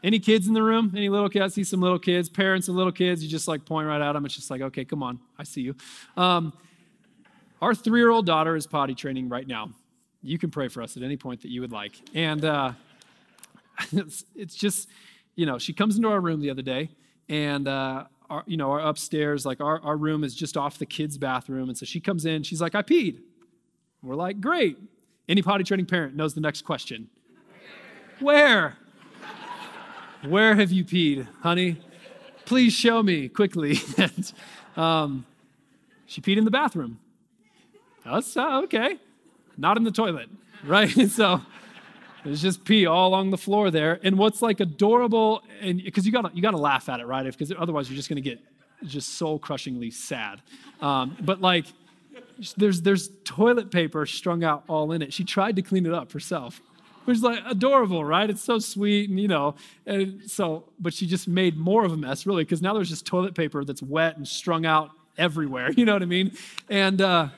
Any 0.02 0.18
kids 0.18 0.48
in 0.48 0.54
the 0.54 0.62
room? 0.62 0.92
Any 0.96 1.08
little 1.08 1.28
kids? 1.28 1.42
I 1.42 1.48
see 1.48 1.64
some 1.64 1.80
little 1.80 1.98
kids, 1.98 2.28
parents 2.28 2.68
of 2.68 2.74
little 2.74 2.92
kids. 2.92 3.22
You 3.22 3.28
just 3.28 3.46
like 3.46 3.64
point 3.64 3.86
right 3.86 4.00
at 4.00 4.12
them. 4.12 4.24
It's 4.24 4.34
just 4.34 4.50
like, 4.50 4.62
okay, 4.62 4.84
come 4.84 5.02
on, 5.02 5.20
I 5.38 5.44
see 5.44 5.60
you. 5.60 5.74
Um, 6.16 6.52
our 7.60 7.74
three 7.74 8.00
year 8.00 8.10
old 8.10 8.26
daughter 8.26 8.56
is 8.56 8.66
potty 8.66 8.94
training 8.94 9.28
right 9.28 9.46
now. 9.46 9.70
You 10.22 10.38
can 10.38 10.50
pray 10.50 10.68
for 10.68 10.82
us 10.82 10.96
at 10.96 11.02
any 11.02 11.16
point 11.16 11.42
that 11.42 11.50
you 11.50 11.60
would 11.60 11.72
like. 11.72 11.92
And 12.14 12.44
uh, 12.44 12.72
it's, 13.92 14.24
it's, 14.34 14.54
just, 14.54 14.88
you 15.34 15.46
know, 15.46 15.58
she 15.58 15.72
comes 15.72 15.96
into 15.96 16.08
our 16.08 16.20
room 16.20 16.40
the 16.40 16.50
other 16.50 16.62
day, 16.62 16.90
and, 17.28 17.66
uh, 17.68 18.04
our, 18.28 18.44
you 18.46 18.56
know, 18.56 18.70
our 18.70 18.80
upstairs, 18.80 19.44
like 19.44 19.60
our, 19.60 19.80
our 19.82 19.96
room 19.96 20.24
is 20.24 20.34
just 20.34 20.56
off 20.56 20.78
the 20.78 20.86
kids' 20.86 21.18
bathroom. 21.18 21.68
And 21.68 21.76
so 21.76 21.84
she 21.84 22.00
comes 22.00 22.24
in, 22.24 22.42
she's 22.44 22.60
like, 22.60 22.74
I 22.74 22.82
peed. 22.82 23.18
We're 24.02 24.14
like, 24.14 24.40
great. 24.40 24.78
Any 25.28 25.42
potty 25.42 25.64
training 25.64 25.86
parent 25.86 26.14
knows 26.14 26.34
the 26.34 26.40
next 26.40 26.62
question 26.62 27.08
where? 28.20 28.76
Where 30.22 30.54
have 30.54 30.70
you 30.70 30.84
peed, 30.84 31.26
honey? 31.42 31.78
Please 32.44 32.72
show 32.72 33.02
me 33.02 33.28
quickly. 33.28 33.78
and, 33.96 34.32
um, 34.76 35.26
she 36.06 36.20
peed 36.20 36.36
in 36.36 36.44
the 36.44 36.50
bathroom. 36.50 36.98
That's 38.04 38.36
uh, 38.36 38.62
okay. 38.62 38.98
Not 39.56 39.76
in 39.76 39.84
the 39.84 39.90
toilet, 39.90 40.28
right? 40.64 40.90
so 40.90 41.40
there's 42.24 42.42
just 42.42 42.64
pee 42.64 42.86
all 42.86 43.08
along 43.08 43.30
the 43.30 43.38
floor 43.38 43.70
there. 43.70 43.98
And 44.02 44.18
what's 44.18 44.42
like 44.42 44.60
adorable, 44.60 45.42
and 45.60 45.82
because 45.82 46.04
you 46.04 46.12
gotta 46.12 46.30
you 46.34 46.42
gotta 46.42 46.58
laugh 46.58 46.88
at 46.88 47.00
it, 47.00 47.06
right? 47.06 47.24
Because 47.24 47.52
otherwise 47.58 47.88
you're 47.88 47.96
just 47.96 48.08
gonna 48.08 48.20
get 48.20 48.40
just 48.84 49.14
soul 49.14 49.38
crushingly 49.38 49.90
sad. 49.90 50.42
Um, 50.80 51.16
but 51.20 51.40
like 51.40 51.66
there's 52.56 52.82
there's 52.82 53.10
toilet 53.24 53.70
paper 53.70 54.04
strung 54.06 54.44
out 54.44 54.64
all 54.68 54.92
in 54.92 55.02
it. 55.02 55.12
She 55.12 55.24
tried 55.24 55.56
to 55.56 55.62
clean 55.62 55.86
it 55.86 55.94
up 55.94 56.12
herself 56.12 56.60
which 57.04 57.18
is 57.18 57.22
like 57.22 57.40
adorable, 57.46 58.04
right? 58.04 58.28
It's 58.28 58.42
so 58.42 58.58
sweet, 58.58 59.10
and 59.10 59.18
you 59.18 59.28
know, 59.28 59.54
and 59.86 60.22
so, 60.30 60.64
but 60.78 60.94
she 60.94 61.06
just 61.06 61.28
made 61.28 61.56
more 61.56 61.84
of 61.84 61.92
a 61.92 61.96
mess, 61.96 62.26
really, 62.26 62.44
because 62.44 62.62
now 62.62 62.74
there's 62.74 62.88
just 62.88 63.06
toilet 63.06 63.34
paper 63.34 63.64
that's 63.64 63.82
wet 63.82 64.16
and 64.16 64.26
strung 64.26 64.66
out 64.66 64.90
everywhere. 65.16 65.70
You 65.76 65.84
know 65.84 65.94
what 65.94 66.02
I 66.02 66.06
mean? 66.06 66.32
And 66.68 67.00
uh, 67.00 67.28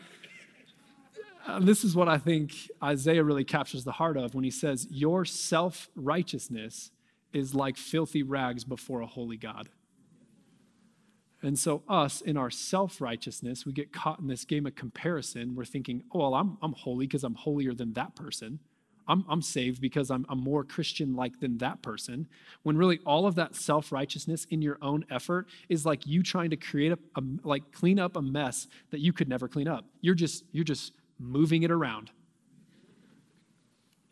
this 1.61 1.85
is 1.85 1.95
what 1.95 2.09
I 2.09 2.19
think 2.19 2.53
Isaiah 2.83 3.23
really 3.23 3.45
captures 3.45 3.85
the 3.85 3.93
heart 3.93 4.17
of 4.17 4.35
when 4.35 4.45
he 4.45 4.51
says, 4.51 4.87
"Your 4.91 5.25
self 5.25 5.89
righteousness 5.95 6.91
is 7.33 7.55
like 7.55 7.77
filthy 7.77 8.23
rags 8.23 8.65
before 8.65 9.01
a 9.01 9.07
holy 9.07 9.37
God." 9.37 9.69
And 11.43 11.59
so, 11.59 11.83
us 11.89 12.21
in 12.21 12.37
our 12.37 12.51
self 12.51 13.01
righteousness, 13.01 13.67
we 13.67 13.73
get 13.73 13.93
caught 13.93 14.21
in 14.21 14.29
this 14.29 14.45
game 14.45 14.65
of 14.67 14.77
comparison. 14.77 15.57
We're 15.57 15.65
thinking, 15.65 16.05
oh, 16.13 16.21
well, 16.21 16.35
I'm, 16.35 16.57
I'm 16.63 16.73
holy 16.73 17.07
because 17.07 17.25
I'm 17.25 17.35
holier 17.35 17.75
than 17.75 17.95
that 17.95 18.15
person. 18.15 18.61
I'm, 19.09 19.25
I'm 19.29 19.43
saved 19.43 19.81
because 19.81 20.11
I'm, 20.11 20.25
I'm 20.29 20.41
more 20.41 20.65
Christian 20.65 21.15
like 21.15 21.41
than 21.41 21.59
that 21.59 21.83
person. 21.83 22.29
When 22.63 22.77
really 22.77 23.01
all 23.05 23.27
of 23.27 23.35
that 23.37 23.55
self 23.55 23.93
righteousness 23.93 24.47
in 24.51 24.63
your 24.63 24.79
own 24.83 25.05
effort 25.11 25.49
is 25.69 25.85
like 25.85 26.07
you 26.07 26.23
trying 26.23 26.51
to 26.51 26.57
create 26.57 26.93
a, 26.93 26.99
a, 27.17 27.23
like 27.43 27.73
clean 27.73 27.99
up 27.99 28.17
a 28.17 28.23
mess 28.23 28.69
that 28.91 29.01
you 29.01 29.13
could 29.13 29.29
never 29.29 29.49
clean 29.49 29.69
up. 29.69 29.85
You're 30.01 30.15
just 30.15 30.45
you're 30.53 30.65
just 30.65 30.93
moving 31.19 31.63
it 31.63 31.71
around. 31.71 32.11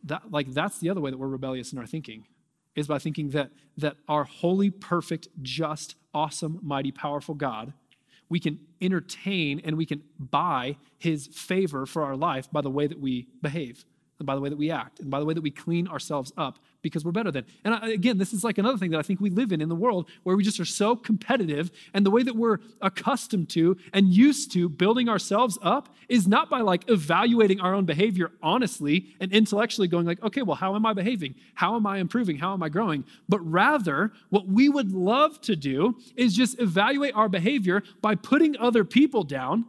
That 0.04 0.30
like 0.30 0.52
that's 0.52 0.78
the 0.78 0.90
other 0.90 1.00
way 1.00 1.10
that 1.10 1.18
we're 1.18 1.28
rebellious 1.28 1.72
in 1.72 1.78
our 1.78 1.86
thinking 1.86 2.26
is 2.74 2.86
by 2.86 2.98
thinking 2.98 3.30
that 3.30 3.50
that 3.76 3.96
our 4.08 4.24
holy, 4.24 4.70
perfect, 4.70 5.28
just, 5.42 5.96
awesome, 6.14 6.58
mighty, 6.62 6.92
powerful 6.92 7.34
God 7.34 7.72
we 8.30 8.40
can 8.40 8.60
entertain 8.80 9.60
and 9.62 9.76
we 9.76 9.84
can 9.84 10.02
buy 10.18 10.76
his 10.96 11.26
favor 11.26 11.84
for 11.84 12.02
our 12.02 12.16
life 12.16 12.50
by 12.50 12.62
the 12.62 12.70
way 12.70 12.86
that 12.86 12.98
we 12.98 13.26
behave 13.42 13.84
and 14.20 14.26
by 14.26 14.34
the 14.34 14.40
way 14.40 14.50
that 14.50 14.58
we 14.58 14.70
act, 14.70 15.00
and 15.00 15.10
by 15.10 15.18
the 15.18 15.24
way 15.24 15.32
that 15.32 15.40
we 15.40 15.50
clean 15.50 15.88
ourselves 15.88 16.30
up 16.36 16.58
because 16.82 17.04
we're 17.04 17.10
better 17.10 17.30
than. 17.30 17.44
And 17.64 17.74
I, 17.74 17.88
again, 17.88 18.18
this 18.18 18.32
is 18.32 18.44
like 18.44 18.58
another 18.58 18.76
thing 18.76 18.90
that 18.90 18.98
I 18.98 19.02
think 19.02 19.20
we 19.20 19.30
live 19.30 19.50
in 19.50 19.60
in 19.60 19.68
the 19.68 19.74
world 19.74 20.08
where 20.22 20.36
we 20.36 20.44
just 20.44 20.60
are 20.60 20.66
so 20.66 20.94
competitive, 20.94 21.70
and 21.94 22.04
the 22.04 22.10
way 22.10 22.22
that 22.22 22.36
we're 22.36 22.58
accustomed 22.82 23.48
to 23.50 23.78
and 23.94 24.08
used 24.08 24.52
to 24.52 24.68
building 24.68 25.08
ourselves 25.08 25.58
up 25.62 25.94
is 26.08 26.28
not 26.28 26.50
by 26.50 26.60
like 26.60 26.88
evaluating 26.90 27.60
our 27.60 27.74
own 27.74 27.86
behavior 27.86 28.30
honestly 28.42 29.06
and 29.20 29.32
intellectually 29.32 29.88
going 29.88 30.06
like, 30.06 30.22
okay, 30.22 30.42
well, 30.42 30.56
how 30.56 30.76
am 30.76 30.84
I 30.84 30.92
behaving? 30.92 31.34
How 31.54 31.76
am 31.76 31.86
I 31.86 31.96
improving? 31.96 32.36
How 32.36 32.52
am 32.52 32.62
I 32.62 32.68
growing? 32.68 33.04
But 33.28 33.40
rather, 33.40 34.12
what 34.28 34.46
we 34.46 34.68
would 34.68 34.92
love 34.92 35.40
to 35.42 35.56
do 35.56 35.96
is 36.14 36.36
just 36.36 36.60
evaluate 36.60 37.14
our 37.14 37.30
behavior 37.30 37.82
by 38.02 38.16
putting 38.16 38.58
other 38.58 38.84
people 38.84 39.24
down 39.24 39.64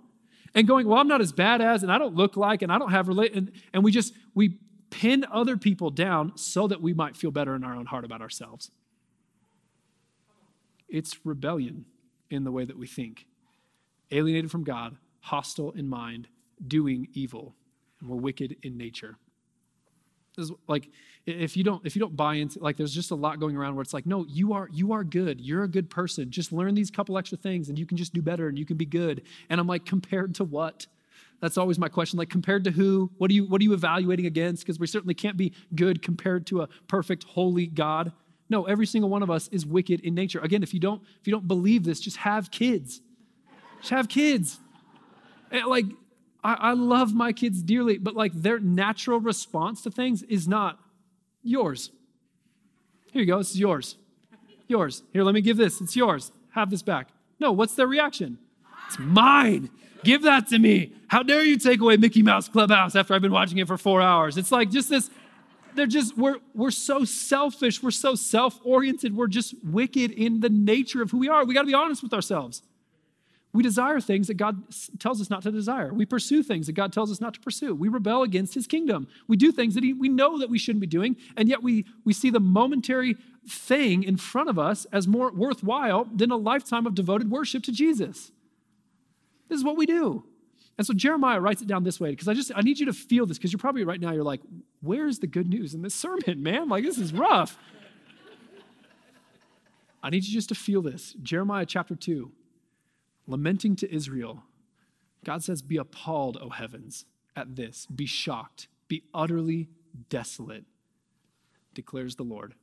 and 0.53 0.67
going, 0.67 0.87
well, 0.87 0.99
I'm 0.99 1.07
not 1.07 1.21
as 1.21 1.31
bad 1.31 1.61
as, 1.61 1.83
and 1.83 1.91
I 1.91 1.97
don't 1.97 2.15
look 2.15 2.35
like, 2.35 2.61
and 2.61 2.71
I 2.71 2.77
don't 2.77 2.91
have 2.91 3.07
relate, 3.07 3.33
and, 3.33 3.51
and 3.73 3.83
we 3.83 3.91
just 3.91 4.13
we 4.35 4.59
pin 4.89 5.25
other 5.31 5.57
people 5.57 5.89
down 5.89 6.33
so 6.35 6.67
that 6.67 6.81
we 6.81 6.93
might 6.93 7.15
feel 7.15 7.31
better 7.31 7.55
in 7.55 7.63
our 7.63 7.73
own 7.73 7.85
heart 7.85 8.03
about 8.03 8.21
ourselves. 8.21 8.71
It's 10.89 11.25
rebellion 11.25 11.85
in 12.29 12.43
the 12.43 12.51
way 12.51 12.65
that 12.65 12.77
we 12.77 12.87
think, 12.87 13.25
alienated 14.11 14.51
from 14.51 14.63
God, 14.63 14.97
hostile 15.21 15.71
in 15.71 15.87
mind, 15.87 16.27
doing 16.67 17.07
evil, 17.13 17.55
and 17.99 18.09
we're 18.09 18.17
wicked 18.17 18.57
in 18.63 18.77
nature. 18.77 19.17
Is 20.41 20.51
like 20.67 20.89
if 21.25 21.55
you 21.55 21.63
don't 21.63 21.85
if 21.85 21.95
you 21.95 21.99
don't 21.99 22.15
buy 22.15 22.35
into 22.35 22.59
like 22.59 22.77
there's 22.77 22.93
just 22.93 23.11
a 23.11 23.15
lot 23.15 23.39
going 23.39 23.55
around 23.55 23.75
where 23.75 23.81
it's 23.81 23.93
like 23.93 24.05
no 24.05 24.25
you 24.27 24.53
are 24.53 24.67
you 24.71 24.91
are 24.93 25.03
good. 25.03 25.39
You're 25.39 25.63
a 25.63 25.67
good 25.67 25.89
person. 25.89 26.31
Just 26.31 26.51
learn 26.51 26.75
these 26.75 26.91
couple 26.91 27.17
extra 27.17 27.37
things 27.37 27.69
and 27.69 27.77
you 27.77 27.85
can 27.85 27.97
just 27.97 28.13
do 28.13 28.21
better 28.21 28.47
and 28.47 28.57
you 28.57 28.65
can 28.65 28.77
be 28.77 28.85
good. 28.85 29.21
And 29.49 29.59
i'm 29.59 29.67
like 29.67 29.85
compared 29.85 30.35
to 30.35 30.43
what? 30.43 30.87
That's 31.39 31.57
always 31.57 31.79
my 31.79 31.89
question. 31.89 32.17
Like 32.17 32.29
compared 32.29 32.63
to 32.65 32.71
who? 32.71 33.11
What 33.17 33.31
are 33.31 33.33
you 33.33 33.45
what 33.45 33.61
are 33.61 33.63
you 33.63 33.73
evaluating 33.73 34.25
against? 34.25 34.63
Because 34.63 34.79
we 34.79 34.87
certainly 34.87 35.13
can't 35.13 35.37
be 35.37 35.53
good 35.75 36.01
compared 36.01 36.45
to 36.47 36.61
a 36.61 36.67
perfect 36.87 37.23
holy 37.23 37.67
god. 37.67 38.11
No 38.49 38.65
every 38.65 38.85
single 38.85 39.09
one 39.09 39.23
of 39.23 39.29
us 39.29 39.47
is 39.49 39.65
wicked 39.65 40.01
in 40.01 40.15
nature. 40.15 40.39
Again 40.39 40.63
if 40.63 40.73
you 40.73 40.79
don't 40.79 41.01
if 41.19 41.27
you 41.27 41.31
don't 41.31 41.47
believe 41.47 41.83
this 41.83 41.99
just 41.99 42.17
have 42.17 42.51
kids. 42.51 43.01
Just 43.79 43.91
have 43.91 44.07
kids. 44.07 44.59
Like 45.67 45.85
I, 46.43 46.53
I 46.53 46.73
love 46.73 47.13
my 47.13 47.33
kids 47.33 47.61
dearly 47.61 47.97
but 47.97 48.15
like 48.15 48.33
their 48.33 48.59
natural 48.59 49.19
response 49.19 49.81
to 49.83 49.91
things 49.91 50.23
is 50.23 50.47
not 50.47 50.79
yours 51.43 51.91
here 53.11 53.21
you 53.21 53.27
go 53.27 53.37
this 53.37 53.51
is 53.51 53.59
yours 53.59 53.97
yours 54.67 55.03
here 55.13 55.23
let 55.23 55.33
me 55.33 55.41
give 55.41 55.57
this 55.57 55.81
it's 55.81 55.95
yours 55.95 56.31
have 56.51 56.69
this 56.69 56.81
back 56.81 57.09
no 57.39 57.51
what's 57.51 57.75
their 57.75 57.87
reaction 57.87 58.37
it's 58.87 58.99
mine 58.99 59.69
Give 60.03 60.23
that 60.23 60.47
to 60.47 60.59
me. 60.59 60.93
How 61.07 61.23
dare 61.23 61.43
you 61.43 61.57
take 61.57 61.79
away 61.81 61.97
Mickey 61.97 62.23
Mouse 62.23 62.47
Clubhouse 62.47 62.95
after 62.95 63.13
I've 63.13 63.21
been 63.21 63.31
watching 63.31 63.57
it 63.59 63.67
for 63.67 63.77
four 63.77 64.01
hours? 64.01 64.37
It's 64.37 64.51
like 64.51 64.71
just 64.71 64.89
this, 64.89 65.09
they're 65.75 65.85
just, 65.85 66.17
we're, 66.17 66.37
we're 66.55 66.71
so 66.71 67.05
selfish. 67.05 67.83
We're 67.83 67.91
so 67.91 68.15
self 68.15 68.59
oriented. 68.63 69.15
We're 69.15 69.27
just 69.27 69.53
wicked 69.63 70.11
in 70.11 70.39
the 70.39 70.49
nature 70.49 71.01
of 71.01 71.11
who 71.11 71.19
we 71.19 71.29
are. 71.29 71.45
We 71.45 71.53
got 71.53 71.61
to 71.61 71.67
be 71.67 71.73
honest 71.73 72.01
with 72.01 72.13
ourselves. 72.13 72.63
We 73.53 73.63
desire 73.63 73.99
things 73.99 74.27
that 74.27 74.35
God 74.35 74.63
tells 74.99 75.19
us 75.19 75.29
not 75.29 75.43
to 75.43 75.51
desire. 75.51 75.93
We 75.93 76.05
pursue 76.05 76.41
things 76.41 76.67
that 76.67 76.73
God 76.73 76.93
tells 76.93 77.11
us 77.11 77.19
not 77.19 77.33
to 77.33 77.39
pursue. 77.41 77.75
We 77.75 77.89
rebel 77.89 78.23
against 78.23 78.53
his 78.53 78.65
kingdom. 78.65 79.07
We 79.27 79.35
do 79.35 79.51
things 79.51 79.75
that 79.75 79.83
he, 79.83 79.91
we 79.91 80.07
know 80.07 80.39
that 80.39 80.49
we 80.49 80.57
shouldn't 80.57 80.79
be 80.79 80.87
doing, 80.87 81.17
and 81.35 81.49
yet 81.49 81.61
we, 81.61 81.85
we 82.05 82.13
see 82.13 82.29
the 82.29 82.39
momentary 82.39 83.17
thing 83.47 84.03
in 84.03 84.15
front 84.17 84.49
of 84.49 84.57
us 84.57 84.85
as 84.93 85.07
more 85.07 85.31
worthwhile 85.31 86.05
than 86.05 86.31
a 86.31 86.37
lifetime 86.37 86.85
of 86.85 86.95
devoted 86.95 87.29
worship 87.29 87.63
to 87.63 87.71
Jesus. 87.71 88.31
This 89.49 89.57
is 89.57 89.65
what 89.65 89.75
we 89.75 89.85
do. 89.85 90.23
And 90.77 90.87
so 90.87 90.93
Jeremiah 90.93 91.39
writes 91.39 91.61
it 91.61 91.67
down 91.67 91.83
this 91.83 91.99
way 91.99 92.11
because 92.11 92.27
I 92.27 92.33
just 92.33 92.51
I 92.55 92.61
need 92.61 92.79
you 92.79 92.85
to 92.85 92.93
feel 92.93 93.25
this 93.25 93.37
because 93.37 93.51
you're 93.51 93.59
probably 93.59 93.83
right 93.83 93.99
now 93.99 94.13
you're 94.13 94.23
like, 94.23 94.41
where's 94.81 95.19
the 95.19 95.27
good 95.27 95.47
news 95.47 95.73
in 95.73 95.81
this 95.81 95.93
sermon, 95.93 96.41
man? 96.41 96.69
Like 96.69 96.83
this 96.83 96.97
is 96.97 97.13
rough. 97.13 97.57
I 100.01 100.09
need 100.09 100.23
you 100.23 100.33
just 100.33 100.49
to 100.49 100.55
feel 100.55 100.81
this. 100.81 101.13
Jeremiah 101.21 101.65
chapter 101.65 101.95
2, 101.95 102.31
lamenting 103.31 103.75
to 103.77 103.93
Israel. 103.93 104.43
God 105.25 105.43
says, 105.43 105.61
Be 105.61 105.77
appalled, 105.77 106.37
O 106.41 106.49
heavens, 106.49 107.05
at 107.35 107.55
this. 107.55 107.87
Be 107.87 108.05
shocked. 108.05 108.67
Be 108.87 109.03
utterly 109.13 109.69
desolate, 110.09 110.65
declares 111.73 112.15
the 112.15 112.23
Lord. 112.23 112.55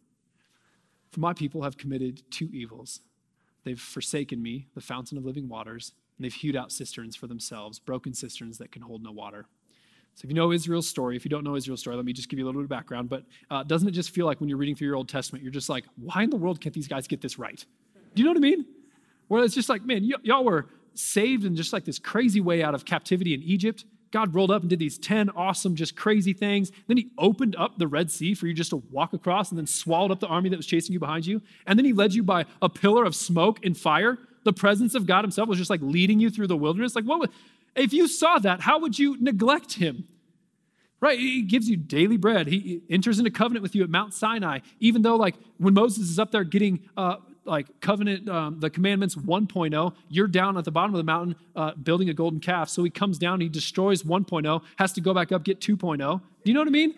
For 1.10 1.20
my 1.20 1.32
people 1.32 1.62
have 1.62 1.78
committed 1.78 2.22
two 2.30 2.50
evils. 2.52 3.00
They've 3.64 3.80
forsaken 3.80 4.42
me, 4.42 4.66
the 4.74 4.80
fountain 4.80 5.18
of 5.18 5.24
living 5.24 5.48
waters, 5.48 5.92
and 6.16 6.24
they've 6.24 6.34
hewed 6.34 6.56
out 6.56 6.72
cisterns 6.72 7.16
for 7.16 7.26
themselves, 7.26 7.78
broken 7.78 8.12
cisterns 8.12 8.58
that 8.58 8.72
can 8.72 8.82
hold 8.82 9.02
no 9.02 9.12
water. 9.12 9.46
So, 10.14 10.24
if 10.24 10.30
you 10.30 10.34
know 10.34 10.52
Israel's 10.52 10.88
story, 10.88 11.16
if 11.16 11.24
you 11.24 11.28
don't 11.28 11.44
know 11.44 11.54
Israel's 11.54 11.80
story, 11.80 11.96
let 11.96 12.04
me 12.04 12.12
just 12.12 12.28
give 12.28 12.38
you 12.38 12.44
a 12.44 12.46
little 12.46 12.60
bit 12.60 12.64
of 12.64 12.70
background. 12.70 13.08
But 13.08 13.24
uh, 13.50 13.62
doesn't 13.62 13.88
it 13.88 13.92
just 13.92 14.10
feel 14.10 14.26
like 14.26 14.40
when 14.40 14.48
you're 14.48 14.58
reading 14.58 14.74
through 14.74 14.88
your 14.88 14.96
Old 14.96 15.08
Testament, 15.08 15.44
you're 15.44 15.52
just 15.52 15.68
like, 15.68 15.84
why 15.96 16.24
in 16.24 16.30
the 16.30 16.36
world 16.36 16.60
can't 16.60 16.74
these 16.74 16.88
guys 16.88 17.06
get 17.06 17.20
this 17.20 17.38
right? 17.38 17.64
Do 18.14 18.22
you 18.22 18.24
know 18.24 18.32
what 18.32 18.38
I 18.38 18.40
mean? 18.40 18.66
Where 19.28 19.44
it's 19.44 19.54
just 19.54 19.68
like, 19.68 19.84
man, 19.84 20.02
y- 20.02 20.20
y'all 20.22 20.44
were 20.44 20.66
saved 20.94 21.44
in 21.44 21.54
just 21.54 21.72
like 21.72 21.84
this 21.84 21.98
crazy 21.98 22.40
way 22.40 22.62
out 22.62 22.74
of 22.74 22.84
captivity 22.84 23.34
in 23.34 23.42
Egypt. 23.42 23.84
God 24.10 24.34
rolled 24.34 24.50
up 24.50 24.62
and 24.62 24.70
did 24.70 24.78
these 24.78 24.98
10 24.98 25.30
awesome, 25.30 25.76
just 25.76 25.94
crazy 25.94 26.32
things. 26.32 26.72
Then 26.86 26.96
he 26.96 27.10
opened 27.18 27.54
up 27.56 27.78
the 27.78 27.86
Red 27.86 28.10
Sea 28.10 28.34
for 28.34 28.46
you 28.46 28.54
just 28.54 28.70
to 28.70 28.82
walk 28.90 29.12
across 29.12 29.50
and 29.50 29.58
then 29.58 29.66
swallowed 29.66 30.10
up 30.10 30.20
the 30.20 30.26
army 30.26 30.48
that 30.48 30.56
was 30.56 30.66
chasing 30.66 30.94
you 30.94 30.98
behind 30.98 31.26
you. 31.26 31.42
And 31.66 31.78
then 31.78 31.84
he 31.84 31.92
led 31.92 32.14
you 32.14 32.22
by 32.22 32.46
a 32.62 32.70
pillar 32.70 33.04
of 33.04 33.14
smoke 33.14 33.64
and 33.64 33.76
fire 33.76 34.18
the 34.48 34.52
presence 34.52 34.94
of 34.94 35.06
God 35.06 35.24
Himself 35.24 35.48
was 35.48 35.58
just 35.58 35.68
like 35.68 35.82
leading 35.82 36.20
you 36.20 36.30
through 36.30 36.46
the 36.46 36.56
wilderness. 36.56 36.96
Like, 36.96 37.04
what 37.04 37.20
would, 37.20 37.30
if 37.76 37.92
you 37.92 38.08
saw 38.08 38.38
that, 38.38 38.62
how 38.62 38.78
would 38.80 38.98
you 38.98 39.16
neglect 39.20 39.74
Him? 39.74 40.08
Right? 41.00 41.18
He 41.18 41.42
gives 41.42 41.68
you 41.68 41.76
daily 41.76 42.16
bread. 42.16 42.48
He 42.48 42.82
enters 42.90 43.18
into 43.18 43.30
covenant 43.30 43.62
with 43.62 43.74
you 43.74 43.84
at 43.84 43.90
Mount 43.90 44.14
Sinai, 44.14 44.60
even 44.80 45.02
though, 45.02 45.16
like, 45.16 45.36
when 45.58 45.74
Moses 45.74 46.08
is 46.08 46.18
up 46.18 46.32
there 46.32 46.44
getting, 46.44 46.80
uh, 46.96 47.16
like, 47.48 47.80
covenant, 47.80 48.28
um, 48.28 48.60
the 48.60 48.70
commandments 48.70 49.16
1.0, 49.16 49.94
you're 50.08 50.26
down 50.26 50.56
at 50.56 50.64
the 50.64 50.70
bottom 50.70 50.94
of 50.94 50.98
the 50.98 51.04
mountain 51.04 51.36
uh, 51.56 51.74
building 51.74 52.08
a 52.08 52.14
golden 52.14 52.40
calf. 52.40 52.68
So 52.68 52.84
he 52.84 52.90
comes 52.90 53.18
down, 53.18 53.40
he 53.40 53.48
destroys 53.48 54.02
1.0, 54.02 54.62
has 54.76 54.92
to 54.92 55.00
go 55.00 55.12
back 55.14 55.32
up, 55.32 55.44
get 55.44 55.60
2.0. 55.60 55.98
Do 55.98 56.20
you 56.44 56.54
know 56.54 56.60
what 56.60 56.68
I 56.68 56.70
mean? 56.70 56.94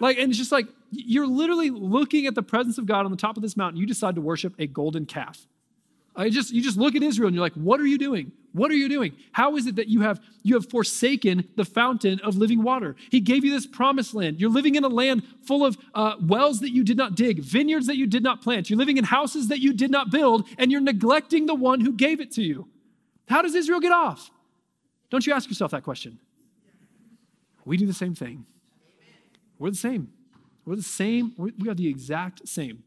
Like, 0.00 0.18
and 0.18 0.30
it's 0.30 0.38
just 0.38 0.52
like, 0.52 0.66
you're 0.90 1.26
literally 1.26 1.70
looking 1.70 2.26
at 2.26 2.34
the 2.34 2.42
presence 2.42 2.78
of 2.78 2.86
God 2.86 3.04
on 3.04 3.10
the 3.10 3.16
top 3.16 3.36
of 3.36 3.42
this 3.42 3.56
mountain. 3.56 3.78
You 3.78 3.86
decide 3.86 4.14
to 4.14 4.20
worship 4.20 4.54
a 4.58 4.66
golden 4.66 5.04
calf. 5.04 5.46
I 6.16 6.30
just 6.30 6.50
you 6.52 6.62
just 6.62 6.76
look 6.76 6.96
at 6.96 7.02
Israel 7.02 7.28
and 7.28 7.34
you're 7.34 7.44
like, 7.44 7.54
what 7.54 7.78
are 7.78 7.86
you 7.86 7.96
doing? 7.96 8.32
What 8.58 8.72
are 8.72 8.74
you 8.74 8.88
doing? 8.88 9.12
How 9.30 9.56
is 9.56 9.68
it 9.68 9.76
that 9.76 9.86
you 9.86 10.00
have 10.00 10.20
you 10.42 10.54
have 10.54 10.68
forsaken 10.68 11.48
the 11.54 11.64
fountain 11.64 12.18
of 12.24 12.36
living 12.36 12.64
water? 12.64 12.96
He 13.08 13.20
gave 13.20 13.44
you 13.44 13.52
this 13.52 13.68
promised 13.68 14.14
land. 14.14 14.40
You're 14.40 14.50
living 14.50 14.74
in 14.74 14.82
a 14.82 14.88
land 14.88 15.22
full 15.46 15.64
of 15.64 15.78
uh, 15.94 16.16
wells 16.20 16.58
that 16.60 16.72
you 16.72 16.82
did 16.82 16.96
not 16.96 17.14
dig, 17.14 17.40
vineyards 17.40 17.86
that 17.86 17.96
you 17.96 18.08
did 18.08 18.24
not 18.24 18.42
plant. 18.42 18.68
You're 18.68 18.78
living 18.78 18.96
in 18.96 19.04
houses 19.04 19.46
that 19.48 19.60
you 19.60 19.72
did 19.72 19.92
not 19.92 20.10
build, 20.10 20.44
and 20.58 20.72
you're 20.72 20.80
neglecting 20.80 21.46
the 21.46 21.54
one 21.54 21.80
who 21.80 21.92
gave 21.92 22.20
it 22.20 22.32
to 22.32 22.42
you. 22.42 22.66
How 23.28 23.42
does 23.42 23.54
Israel 23.54 23.78
get 23.78 23.92
off? 23.92 24.28
Don't 25.08 25.24
you 25.24 25.32
ask 25.32 25.48
yourself 25.48 25.70
that 25.70 25.84
question? 25.84 26.18
We 27.64 27.76
do 27.76 27.86
the 27.86 27.94
same 27.94 28.16
thing. 28.16 28.44
We're 29.60 29.70
the 29.70 29.76
same. 29.76 30.08
We're 30.64 30.76
the 30.76 30.82
same. 30.82 31.32
We 31.36 31.68
are 31.68 31.74
the 31.74 31.86
exact 31.86 32.48
same. 32.48 32.82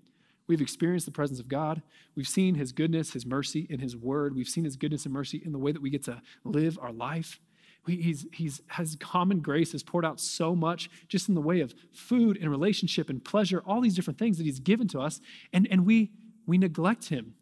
We've 0.52 0.60
experienced 0.60 1.06
the 1.06 1.14
presence 1.14 1.40
of 1.40 1.48
God. 1.48 1.82
We've 2.14 2.28
seen 2.28 2.56
His 2.56 2.74
goodness, 2.74 3.14
His 3.14 3.26
mercy 3.26 3.66
in 3.70 3.80
His 3.80 3.96
word. 3.96 4.36
We've 4.36 4.50
seen 4.50 4.66
His 4.66 4.76
goodness 4.76 5.06
and 5.06 5.14
mercy 5.14 5.42
in 5.46 5.54
the 5.54 5.58
way 5.58 5.72
that 5.72 5.82
we 5.82 5.90
get 5.90 6.04
to 6.04 6.22
live 6.44 6.78
our 6.82 6.92
life. 6.92 7.40
He's, 7.88 8.26
he's 8.34 8.62
has 8.68 8.98
common 9.00 9.40
grace 9.40 9.72
has 9.72 9.82
poured 9.82 10.04
out 10.04 10.20
so 10.20 10.54
much 10.54 10.90
just 11.08 11.30
in 11.30 11.36
the 11.36 11.42
way 11.42 11.62
of 11.62 11.74
food 11.94 12.38
and 12.38 12.52
relationship 12.52 13.10
and 13.10 13.24
pleasure, 13.24 13.64
all 13.66 13.80
these 13.80 13.96
different 13.96 14.20
things 14.20 14.38
that 14.40 14.44
He's 14.44 14.60
given 14.60 14.90
to 14.90 15.00
us, 15.00 15.22
and, 15.54 15.70
and 15.72 15.86
we, 15.86 16.12
we 16.46 16.58
neglect 16.58 17.08
Him. 17.08 17.36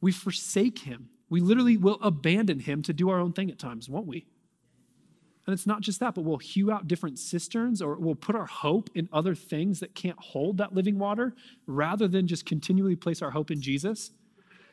We 0.00 0.12
forsake 0.12 0.78
Him. 0.78 1.08
We 1.28 1.40
literally 1.40 1.76
will 1.76 1.98
abandon 2.00 2.60
Him 2.60 2.82
to 2.82 2.92
do 2.92 3.10
our 3.10 3.18
own 3.18 3.32
thing 3.32 3.50
at 3.50 3.58
times, 3.58 3.88
won't 3.88 4.06
we? 4.06 4.26
And 5.48 5.54
it's 5.54 5.66
not 5.66 5.80
just 5.80 5.98
that, 6.00 6.14
but 6.14 6.24
we'll 6.24 6.36
hew 6.36 6.70
out 6.70 6.86
different 6.86 7.18
cisterns 7.18 7.80
or 7.80 7.94
we'll 7.94 8.14
put 8.14 8.36
our 8.36 8.44
hope 8.44 8.90
in 8.94 9.08
other 9.14 9.34
things 9.34 9.80
that 9.80 9.94
can't 9.94 10.18
hold 10.18 10.58
that 10.58 10.74
living 10.74 10.98
water 10.98 11.34
rather 11.66 12.06
than 12.06 12.26
just 12.26 12.44
continually 12.44 12.94
place 12.94 13.22
our 13.22 13.30
hope 13.30 13.50
in 13.50 13.62
Jesus. 13.62 14.10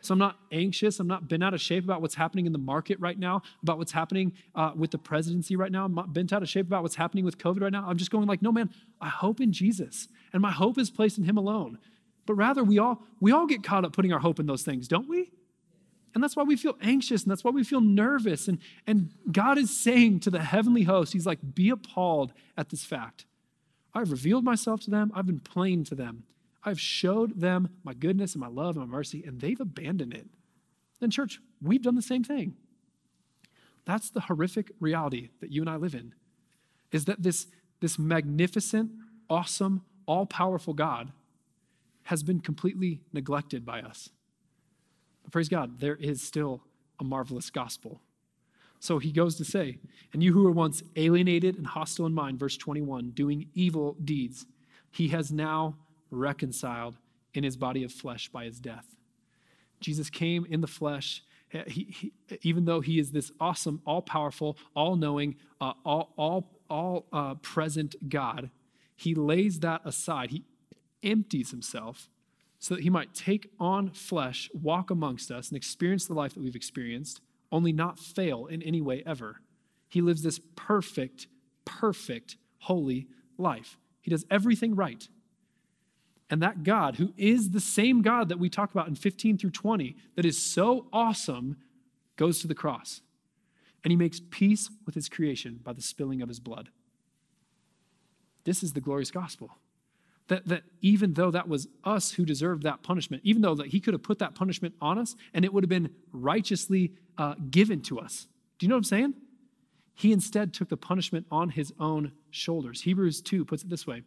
So 0.01 0.11
I'm 0.11 0.19
not 0.19 0.37
anxious. 0.51 0.99
I'm 0.99 1.07
not 1.07 1.29
bent 1.29 1.45
out 1.45 1.53
of 1.53 1.61
shape 1.61 1.85
about 1.85 2.01
what's 2.01 2.15
happening 2.15 2.45
in 2.45 2.51
the 2.51 2.59
market 2.59 2.99
right 2.99 3.17
now, 3.17 3.41
about 3.63 3.77
what's 3.77 3.93
happening 3.93 4.33
uh, 4.53 4.73
with 4.75 4.91
the 4.91 4.97
presidency 4.97 5.55
right 5.55 5.71
now. 5.71 5.85
I'm 5.85 5.95
not 5.95 6.11
bent 6.11 6.33
out 6.33 6.43
of 6.43 6.49
shape 6.49 6.67
about 6.67 6.83
what's 6.83 6.95
happening 6.95 7.23
with 7.23 7.37
COVID 7.37 7.61
right 7.61 7.71
now. 7.71 7.85
I'm 7.87 7.95
just 7.95 8.11
going 8.11 8.27
like, 8.27 8.41
no, 8.41 8.51
man, 8.51 8.69
I 8.99 9.07
hope 9.07 9.39
in 9.39 9.53
Jesus. 9.53 10.09
And 10.33 10.41
my 10.41 10.51
hope 10.51 10.77
is 10.77 10.91
placed 10.91 11.17
in 11.17 11.23
him 11.23 11.37
alone. 11.37 11.79
But 12.25 12.33
rather, 12.33 12.65
we 12.65 12.79
all, 12.79 13.01
we 13.21 13.31
all 13.31 13.47
get 13.47 13.63
caught 13.63 13.85
up 13.85 13.93
putting 13.93 14.11
our 14.11 14.19
hope 14.19 14.41
in 14.41 14.45
those 14.45 14.63
things, 14.63 14.89
don't 14.89 15.07
we? 15.07 15.31
And 16.15 16.23
that's 16.23 16.35
why 16.35 16.43
we 16.43 16.55
feel 16.55 16.77
anxious 16.81 17.23
and 17.23 17.29
that's 17.29 17.43
why 17.43 17.51
we 17.51 17.65
feel 17.65 17.81
nervous. 17.81 18.47
And, 18.47 18.59
and 18.87 19.11
God 19.31 19.57
is 19.57 19.77
saying 19.77 20.21
to 20.21 20.31
the 20.31 20.39
heavenly 20.39 20.83
host, 20.83 21.11
He's 21.11 21.25
like, 21.25 21.39
be 21.53 21.69
appalled 21.69 22.31
at 22.57 22.69
this 22.69 22.85
fact. 22.85 23.25
I've 23.93 24.11
revealed 24.11 24.45
myself 24.45 24.79
to 24.81 24.89
them, 24.89 25.11
I've 25.13 25.27
been 25.27 25.41
plain 25.41 25.83
to 25.85 25.95
them. 25.95 26.23
I've 26.63 26.79
showed 26.79 27.39
them 27.39 27.69
my 27.83 27.93
goodness 27.93 28.33
and 28.33 28.41
my 28.41 28.47
love 28.47 28.75
and 28.75 28.87
my 28.87 28.97
mercy, 28.97 29.23
and 29.23 29.39
they've 29.39 29.59
abandoned 29.59 30.13
it. 30.13 30.25
And, 30.99 31.11
church, 31.11 31.39
we've 31.61 31.83
done 31.83 31.95
the 31.95 32.01
same 32.01 32.23
thing. 32.23 32.55
That's 33.85 34.09
the 34.09 34.21
horrific 34.21 34.71
reality 34.79 35.29
that 35.41 35.51
you 35.51 35.61
and 35.61 35.69
I 35.69 35.75
live 35.75 35.93
in, 35.93 36.15
is 36.91 37.05
that 37.05 37.21
this, 37.21 37.47
this 37.81 37.99
magnificent, 37.99 38.91
awesome, 39.29 39.83
all 40.07 40.25
powerful 40.25 40.73
God 40.73 41.11
has 42.03 42.23
been 42.23 42.39
completely 42.39 43.01
neglected 43.13 43.65
by 43.65 43.81
us. 43.81 44.09
Praise 45.31 45.49
God, 45.49 45.79
there 45.79 45.95
is 45.95 46.21
still 46.21 46.61
a 46.99 47.03
marvelous 47.03 47.49
gospel. 47.49 48.01
So 48.79 48.99
he 48.99 49.11
goes 49.11 49.35
to 49.37 49.45
say, 49.45 49.79
And 50.13 50.21
you 50.21 50.33
who 50.33 50.43
were 50.43 50.51
once 50.51 50.83
alienated 50.95 51.57
and 51.57 51.65
hostile 51.65 52.05
in 52.05 52.13
mind, 52.13 52.39
verse 52.39 52.57
21, 52.57 53.11
doing 53.11 53.47
evil 53.53 53.95
deeds, 54.03 54.45
he 54.91 55.09
has 55.09 55.31
now 55.31 55.77
reconciled 56.11 56.97
in 57.33 57.43
his 57.43 57.57
body 57.57 57.83
of 57.83 57.91
flesh 57.91 58.29
by 58.29 58.45
his 58.45 58.59
death. 58.59 58.85
Jesus 59.79 60.09
came 60.09 60.45
in 60.45 60.61
the 60.61 60.67
flesh. 60.67 61.23
He, 61.67 61.83
he, 61.83 62.13
even 62.41 62.65
though 62.65 62.81
he 62.81 62.99
is 62.99 63.11
this 63.11 63.31
awesome, 63.39 63.81
all 63.85 64.01
powerful, 64.01 64.57
all 64.75 64.95
knowing, 64.95 65.35
uh, 65.61 65.73
all, 65.85 66.13
all, 66.17 66.51
all 66.69 67.05
uh, 67.13 67.35
present 67.35 67.95
God, 68.09 68.49
he 68.95 69.15
lays 69.15 69.59
that 69.59 69.81
aside. 69.85 70.31
He 70.31 70.43
empties 71.03 71.51
himself 71.51 72.09
so 72.59 72.75
that 72.75 72.83
he 72.83 72.89
might 72.89 73.13
take 73.13 73.49
on 73.59 73.91
flesh, 73.91 74.49
walk 74.53 74.89
amongst 74.89 75.31
us, 75.31 75.49
and 75.49 75.57
experience 75.57 76.05
the 76.05 76.13
life 76.13 76.33
that 76.33 76.43
we've 76.43 76.55
experienced, 76.55 77.21
only 77.51 77.71
not 77.71 77.99
fail 77.99 78.45
in 78.45 78.61
any 78.61 78.81
way 78.81 79.03
ever. 79.05 79.41
He 79.87 80.01
lives 80.01 80.23
this 80.23 80.39
perfect, 80.55 81.27
perfect, 81.63 82.37
holy 82.59 83.07
life. 83.37 83.77
He 84.01 84.11
does 84.11 84.25
everything 84.29 84.75
right. 84.75 85.07
And 86.29 86.41
that 86.41 86.63
God, 86.63 86.95
who 86.95 87.13
is 87.17 87.51
the 87.51 87.59
same 87.59 88.01
God 88.01 88.29
that 88.29 88.39
we 88.39 88.49
talk 88.49 88.71
about 88.71 88.87
in 88.87 88.95
15 88.95 89.37
through 89.37 89.51
20, 89.51 89.95
that 90.15 90.25
is 90.25 90.41
so 90.41 90.87
awesome, 90.91 91.57
goes 92.15 92.39
to 92.39 92.47
the 92.47 92.55
cross. 92.55 93.01
And 93.83 93.91
he 93.91 93.95
makes 93.95 94.19
peace 94.31 94.69
with 94.85 94.95
his 94.95 95.07
creation 95.07 95.59
by 95.63 95.73
the 95.73 95.81
spilling 95.81 96.21
of 96.21 96.29
his 96.29 96.39
blood. 96.39 96.69
This 98.43 98.63
is 98.63 98.73
the 98.73 98.81
glorious 98.81 99.11
gospel. 99.11 99.51
That, 100.27 100.47
that 100.47 100.63
even 100.81 101.13
though 101.13 101.29
that 101.29 101.47
was 101.47 101.67
us 101.83 102.13
who 102.13 102.25
deserved 102.25 102.63
that 102.63 102.81
punishment, 102.81 103.21
even 103.25 103.43
though 103.43 103.55
that 103.55 103.67
he 103.67 103.79
could 103.79 103.93
have 103.93 104.01
put 104.01 104.19
that 104.19 104.33
punishment 104.33 104.73
on 104.81 104.97
us 104.97 105.15
and 105.33 105.45
it 105.45 105.53
would 105.53 105.63
have 105.63 105.69
been 105.69 105.91
righteously 106.11 106.93
uh, 107.17 107.35
given 107.51 107.81
to 107.81 107.99
us. 107.99 108.27
Do 108.57 108.65
you 108.65 108.69
know 108.69 108.75
what 108.75 108.79
I'm 108.79 108.83
saying? 108.85 109.13
He 109.93 110.11
instead 110.11 110.53
took 110.53 110.69
the 110.69 110.77
punishment 110.77 111.25
on 111.31 111.49
his 111.49 111.73
own 111.79 112.11
shoulders. 112.29 112.81
Hebrews 112.81 113.21
2 113.21 113.45
puts 113.45 113.63
it 113.63 113.69
this 113.69 113.87
way 113.87 114.03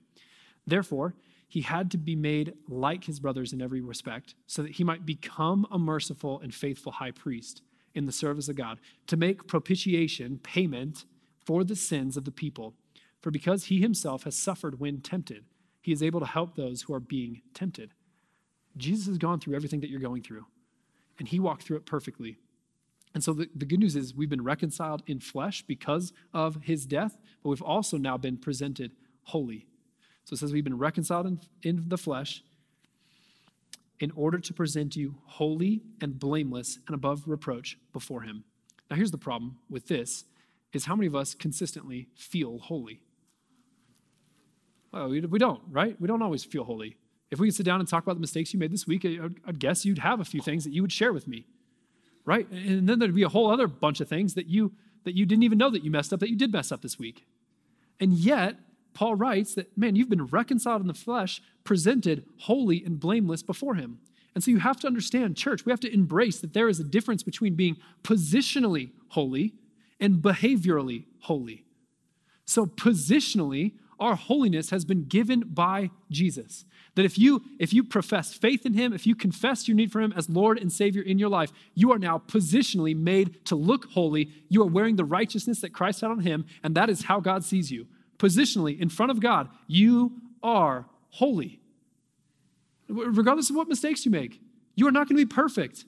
Therefore, 0.67 1.15
he 1.49 1.63
had 1.63 1.91
to 1.93 1.99
be 1.99 2.15
made 2.15 2.53
like 2.69 3.05
his 3.05 3.21
brothers 3.21 3.55
in 3.55 3.63
every 3.63 3.81
respect, 3.81 4.35
so 4.47 4.63
that 4.63 4.73
he 4.73 4.85
might 4.85 5.07
become 5.07 5.67
a 5.71 5.79
merciful 5.79 6.41
and 6.41 6.55
faithful 6.55 6.93
high 6.93 7.11
priest 7.11 7.63
in 7.95 8.05
the 8.05 8.13
service 8.13 8.49
of 8.49 8.57
God, 8.57 8.79
to 9.07 9.17
make 9.17 9.47
propitiation, 9.47 10.39
payment 10.43 11.07
for 11.45 11.65
the 11.65 11.75
sins 11.75 12.19
of 12.19 12.27
the 12.27 12.31
people. 12.31 12.75
For 13.23 13.31
because 13.31 13.65
he 13.65 13.81
himself 13.81 14.25
has 14.25 14.37
suffered 14.37 14.79
when 14.79 15.01
tempted, 15.01 15.45
he 15.89 15.95
is 15.95 16.03
able 16.03 16.21
to 16.21 16.27
help 16.27 16.55
those 16.55 16.83
who 16.83 16.93
are 16.93 17.01
being 17.01 17.41
tempted. 17.55 17.95
Jesus 18.77 19.07
has 19.07 19.17
gone 19.17 19.41
through 19.41 19.57
everything 19.57 19.81
that 19.81 19.89
you're 19.89 19.99
going 19.99 20.23
through, 20.23 20.45
and 21.19 21.27
he 21.27 21.41
walked 21.41 21.63
through 21.63 21.79
it 21.79 21.87
perfectly. 21.87 22.37
And 23.15 23.25
so 23.25 23.33
the, 23.33 23.49
the 23.57 23.65
good 23.65 23.81
news 23.81 23.97
is 23.97 24.15
we've 24.15 24.29
been 24.29 24.45
reconciled 24.45 25.03
in 25.07 25.19
flesh 25.19 25.63
because 25.63 26.13
of 26.35 26.59
his 26.65 26.85
death, 26.85 27.17
but 27.43 27.49
we've 27.49 27.63
also 27.63 27.97
now 27.97 28.19
been 28.19 28.37
presented 28.37 28.93
holy. 29.23 29.67
So 30.27 30.35
it 30.35 30.41
says 30.41 30.53
we've 30.53 30.63
been 30.63 30.77
reconciled 30.77 31.27
in, 31.27 31.41
in 31.63 31.89
the 31.89 31.97
flesh 31.97 32.43
in 33.99 34.11
order 34.15 34.39
to 34.39 34.53
present 34.53 34.95
you 34.95 35.15
holy 35.25 35.81
and 36.03 36.19
blameless 36.19 36.81
and 36.87 36.95
above 36.95 37.23
reproach 37.25 37.79
before 37.95 38.21
him. 38.21 38.45
Now 38.91 38.97
here's 38.97 39.11
the 39.11 39.17
problem 39.17 39.57
with 39.71 39.89
this 39.89 40.27
is 40.75 40.85
how 40.85 40.95
many 40.95 41.07
of 41.07 41.15
us 41.15 41.35
consistently 41.35 42.09
feel 42.15 42.59
holy? 42.59 43.01
Well, 44.93 45.09
we, 45.09 45.21
don't, 45.21 45.61
right? 45.71 46.01
We 46.01 46.09
don't 46.09 46.23
always 46.23 46.45
feel 46.45 46.65
holy. 46.65 46.97
If 47.31 47.39
we 47.39 47.49
could 47.49 47.55
sit 47.55 47.67
down 47.67 47.81
and 47.81 47.89
talk 47.89 48.03
about 48.03 48.15
the 48.15 48.21
mistakes 48.21 48.55
you 48.55 48.59
made 48.59 48.73
this 48.73 48.87
week, 48.87 49.05
I'd, 49.05 49.35
I'd 49.47 49.59
guess 49.59 49.85
you'd 49.85 49.99
have 49.99 50.21
a 50.21 50.25
few 50.25 50.41
things 50.41 50.65
that 50.65 50.73
you 50.73 50.83
would 50.83 50.93
share 50.93 51.13
with 51.13 51.29
me, 51.29 51.47
right? 52.25 52.49
And 52.51 52.89
then 52.89 52.99
there'd 52.99 53.15
be 53.15 53.23
a 53.23 53.29
whole 53.29 53.51
other 53.51 53.67
bunch 53.67 54.01
of 54.01 54.09
things 54.09 54.35
that 54.35 54.47
you 54.47 54.73
that 55.05 55.17
you 55.17 55.25
didn't 55.25 55.45
even 55.45 55.57
know 55.57 55.71
that 55.71 55.85
you 55.85 55.91
messed 55.91 56.13
up 56.13 56.21
that 56.21 56.29
you 56.29 56.37
did 56.37 56.53
mess 56.53 56.73
up 56.73 56.83
this 56.83 56.99
week. 56.99 57.25
And 58.01 58.13
yet, 58.15 58.57
Paul 58.95 59.15
writes 59.15 59.55
that, 59.55 59.77
man, 59.77 59.97
you've 59.97 60.09
been 60.09 60.27
reconciled 60.27 60.81
in 60.81 60.87
the 60.89 60.95
flesh, 60.95 61.41
presented 61.65 62.25
holy 62.41 62.85
and 62.85 62.99
blameless 62.99 63.43
before 63.43 63.75
him. 63.75 64.01
And 64.35 64.43
so 64.43 64.51
you 64.51 64.59
have 64.59 64.79
to 64.81 64.87
understand, 64.87 65.37
church, 65.37 65.65
we 65.65 65.73
have 65.73 65.81
to 65.81 65.93
embrace 65.93 66.41
that 66.41 66.53
there 66.53 66.69
is 66.69 66.79
a 66.79 66.85
difference 66.85 67.23
between 67.23 67.55
being 67.55 67.77
positionally 68.03 68.91
holy 69.11 69.55
and 70.01 70.17
behaviorally 70.17 71.05
holy. 71.21 71.65
So, 72.45 72.67
positionally, 72.67 73.73
our 73.99 74.17
holiness 74.17 74.71
has 74.71 74.85
been 74.85 75.05
given 75.05 75.41
by 75.41 75.91
Jesus. 76.11 76.65
That 76.95 77.05
if 77.05 77.19
you 77.19 77.43
if 77.59 77.73
you 77.73 77.85
profess 77.85 78.35
faith 78.35 78.67
in 78.67 78.75
him, 78.75 78.93
if 78.93 79.07
you 79.07 79.15
confess 79.15 79.69
your 79.69 79.77
need 79.77 79.93
for 79.93 80.01
him 80.01 80.13
as 80.17 80.29
Lord 80.29 80.59
and 80.59 80.73
Savior 80.73 81.03
in 81.03 81.19
your 81.19 81.29
life, 81.29 81.53
you 81.75 81.93
are 81.93 81.99
now 81.99 82.19
positionally 82.27 82.97
made 82.97 83.45
to 83.47 83.55
look 83.57 83.87
holy. 83.93 84.31
You 84.49 84.63
are 84.63 84.67
wearing 84.67 84.97
the 84.97 85.05
righteousness 85.05 85.61
that 85.61 85.73
Christ 85.73 86.01
had 86.01 86.11
on 86.11 86.21
him, 86.21 86.45
and 86.63 86.75
that 86.75 86.91
is 86.91 87.05
how 87.05 87.21
God 87.21 87.45
sees 87.45 87.71
you. 87.71 87.87
Positionally 88.19 88.79
in 88.81 88.89
front 88.89 89.11
of 89.11 89.21
God, 89.21 89.49
you 89.67 90.13
are 90.43 90.87
holy. 91.11 91.61
Regardless 92.89 93.51
of 93.51 93.57
what 93.57 93.69
mistakes 93.69 94.05
you 94.05 94.11
make, 94.11 94.41
you 94.75 94.87
are 94.87 94.93
not 94.93 95.09
going 95.09 95.19
to 95.19 95.27
be 95.27 95.35
perfect. 95.35 95.85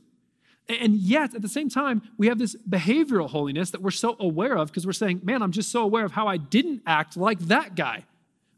And 0.70 0.96
yet, 0.96 1.34
at 1.34 1.42
the 1.42 1.48
same 1.48 1.68
time, 1.68 2.02
we 2.16 2.28
have 2.28 2.38
this 2.38 2.54
behavioral 2.68 3.28
holiness 3.28 3.70
that 3.70 3.82
we're 3.82 3.90
so 3.90 4.16
aware 4.20 4.56
of 4.56 4.68
because 4.68 4.86
we're 4.86 4.92
saying, 4.92 5.20
man, 5.24 5.42
I'm 5.42 5.52
just 5.52 5.72
so 5.72 5.82
aware 5.82 6.04
of 6.04 6.12
how 6.12 6.28
I 6.28 6.36
didn't 6.36 6.82
act 6.86 7.16
like 7.16 7.40
that 7.40 7.74
guy. 7.74 8.04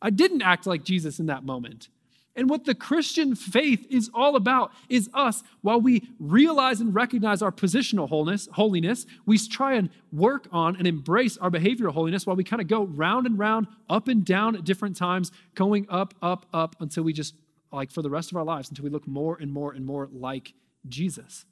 I 0.00 0.10
didn't 0.10 0.42
act 0.42 0.66
like 0.66 0.84
Jesus 0.84 1.18
in 1.18 1.26
that 1.26 1.44
moment. 1.44 1.88
And 2.34 2.48
what 2.48 2.64
the 2.64 2.74
Christian 2.74 3.34
faith 3.34 3.86
is 3.90 4.10
all 4.14 4.36
about 4.36 4.72
is 4.88 5.10
us, 5.12 5.42
while 5.60 5.80
we 5.80 6.08
realize 6.18 6.80
and 6.80 6.94
recognize 6.94 7.42
our 7.42 7.52
positional 7.52 8.08
wholeness, 8.08 8.48
holiness, 8.52 9.06
we 9.26 9.38
try 9.38 9.74
and 9.74 9.90
work 10.10 10.48
on 10.50 10.76
and 10.76 10.86
embrace 10.86 11.36
our 11.36 11.50
behavioral 11.50 11.92
holiness 11.92 12.26
while 12.26 12.36
we 12.36 12.44
kind 12.44 12.62
of 12.62 12.68
go 12.68 12.84
round 12.84 13.26
and 13.26 13.38
round, 13.38 13.68
up 13.88 14.08
and 14.08 14.24
down 14.24 14.56
at 14.56 14.64
different 14.64 14.96
times, 14.96 15.30
going 15.54 15.86
up, 15.90 16.14
up, 16.22 16.46
up 16.54 16.74
until 16.80 17.02
we 17.02 17.12
just, 17.12 17.34
like 17.70 17.90
for 17.90 18.00
the 18.00 18.10
rest 18.10 18.30
of 18.30 18.36
our 18.36 18.44
lives, 18.44 18.70
until 18.70 18.84
we 18.84 18.90
look 18.90 19.06
more 19.06 19.36
and 19.38 19.52
more 19.52 19.72
and 19.72 19.84
more 19.84 20.08
like 20.10 20.54
Jesus 20.88 21.44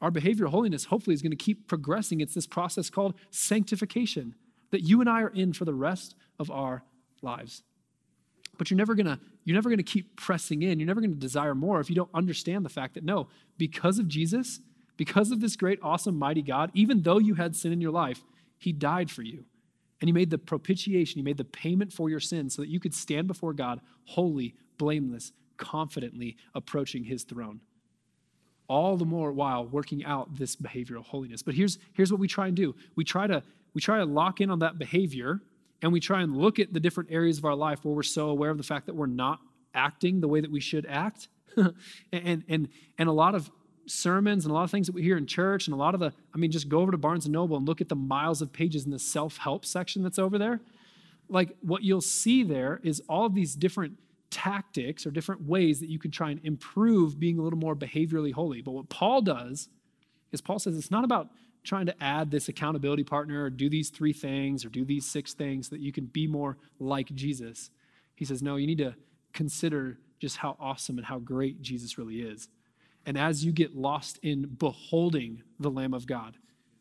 our 0.00 0.10
behavior 0.10 0.46
holiness 0.46 0.86
hopefully 0.86 1.14
is 1.14 1.22
going 1.22 1.30
to 1.30 1.36
keep 1.36 1.66
progressing. 1.68 2.20
It's 2.20 2.34
this 2.34 2.46
process 2.46 2.90
called 2.90 3.14
sanctification 3.30 4.34
that 4.70 4.82
you 4.82 5.00
and 5.00 5.08
I 5.08 5.22
are 5.22 5.28
in 5.28 5.52
for 5.52 5.64
the 5.64 5.74
rest 5.74 6.14
of 6.38 6.50
our 6.50 6.82
lives. 7.22 7.62
But 8.58 8.70
you're 8.70 8.78
never 8.78 8.94
gonna, 8.94 9.20
you're 9.44 9.54
never 9.54 9.70
gonna 9.70 9.82
keep 9.82 10.16
pressing 10.16 10.62
in. 10.62 10.78
You're 10.78 10.86
never 10.86 11.00
gonna 11.00 11.14
desire 11.14 11.54
more 11.54 11.80
if 11.80 11.88
you 11.88 11.96
don't 11.96 12.10
understand 12.14 12.64
the 12.64 12.70
fact 12.70 12.94
that 12.94 13.04
no, 13.04 13.28
because 13.58 13.98
of 13.98 14.08
Jesus, 14.08 14.60
because 14.96 15.30
of 15.30 15.40
this 15.40 15.56
great, 15.56 15.78
awesome, 15.82 16.18
mighty 16.18 16.42
God, 16.42 16.70
even 16.74 17.02
though 17.02 17.18
you 17.18 17.34
had 17.34 17.56
sin 17.56 17.72
in 17.72 17.80
your 17.80 17.90
life, 17.90 18.22
He 18.58 18.72
died 18.72 19.10
for 19.10 19.22
you. 19.22 19.44
And 20.00 20.08
He 20.08 20.12
made 20.12 20.30
the 20.30 20.38
propitiation, 20.38 21.18
He 21.18 21.22
made 21.22 21.36
the 21.36 21.44
payment 21.44 21.92
for 21.92 22.10
your 22.10 22.20
sins 22.20 22.54
so 22.54 22.62
that 22.62 22.68
you 22.68 22.80
could 22.80 22.94
stand 22.94 23.26
before 23.26 23.52
God 23.52 23.80
holy, 24.04 24.54
blameless, 24.76 25.32
confidently 25.56 26.36
approaching 26.54 27.04
His 27.04 27.24
throne 27.24 27.60
all 28.68 28.96
the 28.96 29.04
more 29.04 29.32
while 29.32 29.66
working 29.66 30.04
out 30.04 30.36
this 30.36 30.56
behavioral 30.56 31.04
holiness. 31.04 31.42
But 31.42 31.54
here's, 31.54 31.78
here's 31.92 32.10
what 32.10 32.20
we 32.20 32.28
try 32.28 32.46
and 32.48 32.56
do. 32.56 32.74
We 32.96 33.04
try 33.04 33.26
to 33.26 33.42
we 33.74 33.80
try 33.80 33.98
to 33.98 34.04
lock 34.04 34.40
in 34.40 34.50
on 34.50 34.60
that 34.60 34.78
behavior 34.78 35.40
and 35.82 35.92
we 35.92 36.00
try 36.00 36.22
and 36.22 36.36
look 36.36 36.58
at 36.58 36.72
the 36.72 36.80
different 36.80 37.10
areas 37.10 37.38
of 37.38 37.44
our 37.44 37.54
life 37.54 37.84
where 37.84 37.94
we're 37.94 38.02
so 38.02 38.28
aware 38.28 38.50
of 38.50 38.56
the 38.56 38.62
fact 38.62 38.86
that 38.86 38.94
we're 38.94 39.06
not 39.06 39.40
acting 39.74 40.20
the 40.20 40.28
way 40.28 40.40
that 40.40 40.50
we 40.50 40.60
should 40.60 40.86
act. 40.86 41.28
and 42.12 42.44
and 42.48 42.68
and 42.98 43.08
a 43.08 43.12
lot 43.12 43.34
of 43.34 43.50
sermons 43.86 44.44
and 44.44 44.52
a 44.52 44.54
lot 44.54 44.64
of 44.64 44.70
things 44.70 44.86
that 44.86 44.94
we 44.94 45.02
hear 45.02 45.16
in 45.16 45.26
church 45.26 45.66
and 45.66 45.74
a 45.74 45.76
lot 45.76 45.92
of 45.92 46.00
the 46.00 46.12
I 46.34 46.38
mean 46.38 46.50
just 46.50 46.68
go 46.68 46.80
over 46.80 46.90
to 46.90 46.98
Barnes 46.98 47.26
and 47.26 47.32
Noble 47.32 47.56
and 47.56 47.66
look 47.66 47.80
at 47.80 47.88
the 47.88 47.96
miles 47.96 48.40
of 48.40 48.52
pages 48.52 48.84
in 48.84 48.90
the 48.92 48.98
self-help 48.98 49.64
section 49.66 50.02
that's 50.02 50.18
over 50.18 50.38
there. 50.38 50.60
Like 51.28 51.56
what 51.60 51.82
you'll 51.82 52.00
see 52.00 52.42
there 52.42 52.80
is 52.82 53.02
all 53.08 53.28
these 53.28 53.54
different 53.54 53.98
tactics 54.30 55.06
or 55.06 55.10
different 55.10 55.42
ways 55.42 55.80
that 55.80 55.88
you 55.88 55.98
can 55.98 56.10
try 56.10 56.30
and 56.30 56.40
improve 56.44 57.20
being 57.20 57.38
a 57.38 57.42
little 57.42 57.58
more 57.58 57.76
behaviorally 57.76 58.32
holy. 58.32 58.62
But 58.62 58.72
what 58.72 58.88
Paul 58.88 59.22
does 59.22 59.68
is 60.32 60.40
Paul 60.40 60.58
says 60.58 60.76
it's 60.76 60.90
not 60.90 61.04
about 61.04 61.28
trying 61.62 61.86
to 61.86 62.02
add 62.02 62.30
this 62.30 62.48
accountability 62.48 63.04
partner 63.04 63.44
or 63.44 63.50
do 63.50 63.70
these 63.70 63.88
three 63.88 64.12
things 64.12 64.64
or 64.64 64.68
do 64.68 64.84
these 64.84 65.06
six 65.06 65.32
things 65.32 65.70
that 65.70 65.80
you 65.80 65.92
can 65.92 66.04
be 66.04 66.26
more 66.26 66.58
like 66.78 67.14
Jesus. 67.14 67.70
He 68.14 68.24
says, 68.24 68.42
no, 68.42 68.56
you 68.56 68.66
need 68.66 68.78
to 68.78 68.94
consider 69.32 69.98
just 70.20 70.38
how 70.38 70.56
awesome 70.60 70.98
and 70.98 71.06
how 71.06 71.18
great 71.18 71.62
Jesus 71.62 71.96
really 71.96 72.20
is. 72.20 72.48
And 73.06 73.18
as 73.18 73.44
you 73.44 73.52
get 73.52 73.74
lost 73.74 74.18
in 74.22 74.46
beholding 74.58 75.42
the 75.58 75.70
Lamb 75.70 75.94
of 75.94 76.06
God, 76.06 76.36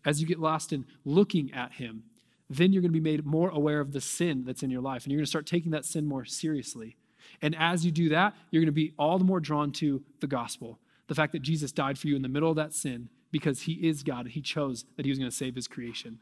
as 0.06 0.21
you 0.21 0.27
get 0.27 0.39
lost 0.39 0.73
in 0.73 0.86
looking 1.06 1.53
at 1.53 1.73
him, 1.73 2.03
then 2.49 2.71
you're 2.71 2.82
going 2.82 2.93
to 2.93 2.99
be 2.99 3.12
made 3.12 3.25
more 3.25 3.49
aware 3.49 3.79
of 3.79 3.93
the 3.93 4.01
sin 4.01 4.43
that's 4.45 4.63
in 4.63 4.69
your 4.69 4.82
life. 4.82 5.03
And 5.03 5.12
you're 5.12 5.19
going 5.19 5.25
to 5.25 5.29
start 5.29 5.45
taking 5.45 5.71
that 5.71 5.86
sin 5.86 6.06
more 6.06 6.25
seriously. 6.25 6.97
And 7.43 7.56
as 7.60 7.86
you 7.86 7.91
do 7.91 8.10
that, 8.10 8.34
you're 8.49 8.62
going 8.62 8.67
to 8.67 8.71
be 8.71 8.93
all 8.97 9.19
the 9.19 9.25
more 9.25 9.39
drawn 9.39 9.71
to 9.73 10.01
the 10.21 10.27
gospel 10.27 10.79
the 11.08 11.15
fact 11.15 11.34
that 11.34 11.41
Jesus 11.41 11.71
died 11.71 11.99
for 11.99 12.08
you 12.08 12.15
in 12.15 12.21
the 12.21 12.29
middle 12.29 12.49
of 12.49 12.56
that 12.56 12.73
sin 12.73 13.10
because 13.32 13.63
he 13.63 13.73
is 13.88 14.03
God 14.03 14.21
and 14.21 14.32
he 14.32 14.41
chose 14.41 14.86
that 14.95 15.06
he 15.06 15.12
was 15.12 15.19
going 15.19 15.29
to 15.29 15.36
save 15.36 15.56
his 15.56 15.67
creation. 15.67 16.19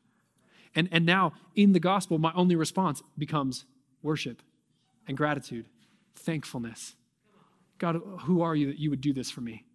And, 0.76 0.90
and 0.92 1.06
now, 1.06 1.34
in 1.56 1.74
the 1.74 1.80
gospel, 1.80 2.18
my 2.18 2.32
only 2.34 2.56
response 2.56 3.04
becomes 3.18 3.66
worship 4.02 4.42
and 5.08 5.16
gratitude, 5.16 5.68
thankfulness. 6.16 6.96
God, 7.78 8.02
who 8.22 8.42
are 8.42 8.56
you 8.56 8.68
that 8.68 8.80
you 8.80 8.90
would 8.90 9.02
do 9.02 9.14
this 9.14 9.30
for 9.30 9.42
me? 9.42 9.66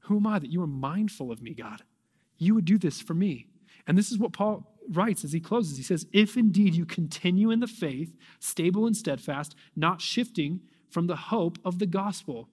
Who 0.00 0.16
am 0.16 0.26
I 0.26 0.38
that 0.38 0.50
you 0.50 0.62
are 0.62 0.66
mindful 0.66 1.32
of 1.32 1.42
me, 1.42 1.54
God? 1.54 1.82
You 2.38 2.54
would 2.54 2.64
do 2.64 2.78
this 2.78 3.00
for 3.00 3.14
me. 3.14 3.48
And 3.86 3.96
this 3.96 4.12
is 4.12 4.18
what 4.18 4.32
Paul 4.32 4.72
writes 4.90 5.24
as 5.24 5.32
he 5.32 5.40
closes. 5.40 5.76
He 5.76 5.82
says, 5.82 6.06
If 6.12 6.36
indeed 6.36 6.74
you 6.74 6.84
continue 6.84 7.50
in 7.50 7.60
the 7.60 7.66
faith, 7.66 8.14
stable 8.38 8.86
and 8.86 8.96
steadfast, 8.96 9.54
not 9.74 10.00
shifting 10.00 10.60
from 10.92 11.06
the 11.06 11.16
hope 11.16 11.58
of 11.64 11.78
the 11.78 11.86
gospel. 11.86 12.48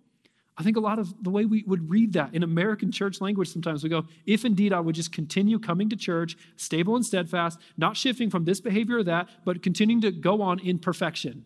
I 0.58 0.64
think 0.64 0.76
a 0.76 0.82
lot 0.82 1.00
of 1.00 1.14
the 1.24 1.30
way 1.30 1.46
we 1.46 1.64
would 1.64 1.90
read 1.90 2.14
that 2.14 2.34
in 2.34 2.44
American 2.44 2.92
church 2.92 3.22
language 3.22 3.48
sometimes 3.48 3.82
we 3.82 3.90
go, 3.90 4.06
if 4.26 4.44
indeed 4.44 4.74
I 4.74 4.82
would 4.82 4.96
just 4.96 5.14
continue 5.14 5.58
coming 5.58 5.88
to 5.90 5.96
church, 5.96 6.36
stable 6.58 6.98
and 6.98 7.06
steadfast, 7.06 7.60
not 7.78 7.96
shifting 7.96 8.30
from 8.30 8.44
this 8.44 8.60
behavior 8.60 8.98
or 8.98 9.04
that, 9.04 9.30
but 9.46 9.64
continuing 9.64 10.02
to 10.02 10.12
go 10.12 10.42
on 10.42 10.60
in 10.60 10.78
perfection. 10.78 11.46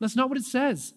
That's 0.00 0.16
not 0.16 0.28
what 0.28 0.38
it 0.38 0.44
says. 0.44 0.94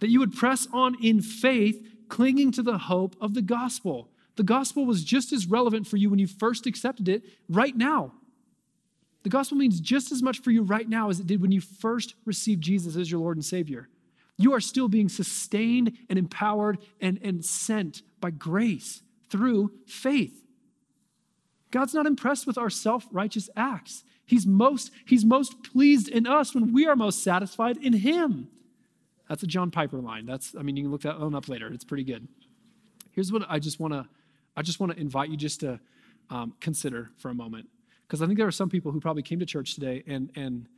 That 0.00 0.08
you 0.08 0.18
would 0.18 0.34
press 0.34 0.66
on 0.72 0.96
in 1.02 1.20
faith, 1.20 1.86
clinging 2.08 2.52
to 2.52 2.62
the 2.62 2.78
hope 2.78 3.16
of 3.20 3.34
the 3.34 3.42
gospel. 3.42 4.08
The 4.36 4.42
gospel 4.42 4.86
was 4.86 5.04
just 5.04 5.32
as 5.32 5.46
relevant 5.46 5.86
for 5.86 5.98
you 5.98 6.08
when 6.08 6.18
you 6.18 6.26
first 6.26 6.66
accepted 6.66 7.08
it 7.08 7.22
right 7.50 7.76
now. 7.76 8.12
The 9.24 9.30
gospel 9.30 9.58
means 9.58 9.80
just 9.80 10.10
as 10.10 10.22
much 10.22 10.40
for 10.40 10.52
you 10.52 10.62
right 10.62 10.88
now 10.88 11.10
as 11.10 11.20
it 11.20 11.26
did 11.26 11.42
when 11.42 11.52
you 11.52 11.60
first 11.60 12.14
received 12.24 12.62
Jesus 12.62 12.96
as 12.96 13.10
your 13.10 13.20
Lord 13.20 13.36
and 13.36 13.44
Savior. 13.44 13.88
You 14.38 14.52
are 14.52 14.60
still 14.60 14.88
being 14.88 15.08
sustained 15.08 15.96
and 16.10 16.18
empowered 16.18 16.78
and, 17.00 17.18
and 17.22 17.44
sent 17.44 18.02
by 18.20 18.30
grace 18.30 19.02
through 19.30 19.72
faith. 19.86 20.44
God's 21.70 21.94
not 21.94 22.06
impressed 22.06 22.46
with 22.46 22.58
our 22.58 22.70
self 22.70 23.06
righteous 23.10 23.48
acts. 23.56 24.04
He's 24.24 24.46
most, 24.46 24.90
he's 25.06 25.24
most 25.24 25.62
pleased 25.62 26.08
in 26.08 26.26
us 26.26 26.54
when 26.54 26.72
we 26.72 26.86
are 26.86 26.96
most 26.96 27.22
satisfied 27.22 27.76
in 27.78 27.92
Him. 27.92 28.48
That's 29.28 29.42
a 29.42 29.46
John 29.46 29.70
Piper 29.70 29.98
line. 29.98 30.26
That's, 30.26 30.54
I 30.58 30.62
mean, 30.62 30.76
you 30.76 30.84
can 30.84 30.92
look 30.92 31.02
that 31.02 31.18
one 31.20 31.34
up 31.34 31.48
later. 31.48 31.68
It's 31.72 31.84
pretty 31.84 32.04
good. 32.04 32.28
Here's 33.12 33.32
what 33.32 33.46
I 33.48 33.58
just 33.58 33.80
want 33.80 33.94
to, 33.94 34.06
I 34.56 34.62
just 34.62 34.80
want 34.80 34.92
to 34.92 35.00
invite 35.00 35.30
you 35.30 35.36
just 35.36 35.60
to 35.60 35.80
um, 36.28 36.54
consider 36.60 37.10
for 37.18 37.30
a 37.30 37.34
moment, 37.34 37.68
because 38.06 38.20
I 38.20 38.26
think 38.26 38.38
there 38.38 38.46
are 38.46 38.52
some 38.52 38.68
people 38.68 38.92
who 38.92 39.00
probably 39.00 39.22
came 39.22 39.38
to 39.38 39.46
church 39.46 39.74
today 39.74 40.02
and 40.06 40.30
and 40.34 40.68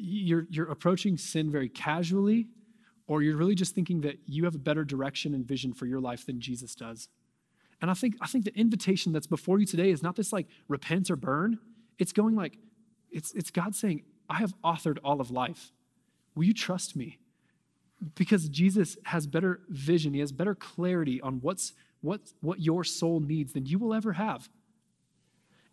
you're 0.00 0.46
you're 0.50 0.70
approaching 0.70 1.16
sin 1.16 1.50
very 1.50 1.68
casually, 1.68 2.48
or 3.06 3.22
you're 3.22 3.36
really 3.36 3.54
just 3.54 3.74
thinking 3.74 4.00
that 4.02 4.18
you 4.26 4.44
have 4.44 4.54
a 4.54 4.58
better 4.58 4.84
direction 4.84 5.34
and 5.34 5.46
vision 5.46 5.72
for 5.72 5.86
your 5.86 6.00
life 6.00 6.26
than 6.26 6.40
Jesus 6.40 6.74
does. 6.74 7.08
And 7.80 7.90
I 7.90 7.94
think 7.94 8.16
I 8.20 8.26
think 8.26 8.44
the 8.44 8.58
invitation 8.58 9.12
that's 9.12 9.26
before 9.26 9.58
you 9.58 9.66
today 9.66 9.90
is 9.90 10.02
not 10.02 10.16
this 10.16 10.32
like 10.32 10.46
repent 10.68 11.10
or 11.10 11.16
burn. 11.16 11.58
It's 11.98 12.12
going 12.12 12.34
like, 12.34 12.58
it's 13.10 13.32
it's 13.32 13.50
God 13.50 13.74
saying, 13.74 14.02
I 14.28 14.36
have 14.36 14.54
authored 14.64 14.98
all 15.04 15.20
of 15.20 15.30
life. 15.30 15.72
Will 16.34 16.44
you 16.44 16.54
trust 16.54 16.96
me? 16.96 17.18
because 18.14 18.48
Jesus 18.48 18.96
has 19.04 19.26
better 19.26 19.60
vision, 19.68 20.14
he 20.14 20.20
has 20.20 20.32
better 20.32 20.54
clarity 20.54 21.20
on 21.20 21.40
what's 21.40 21.72
what 22.00 22.20
what 22.40 22.60
your 22.60 22.84
soul 22.84 23.20
needs 23.20 23.52
than 23.52 23.66
you 23.66 23.78
will 23.78 23.92
ever 23.92 24.12
have. 24.12 24.48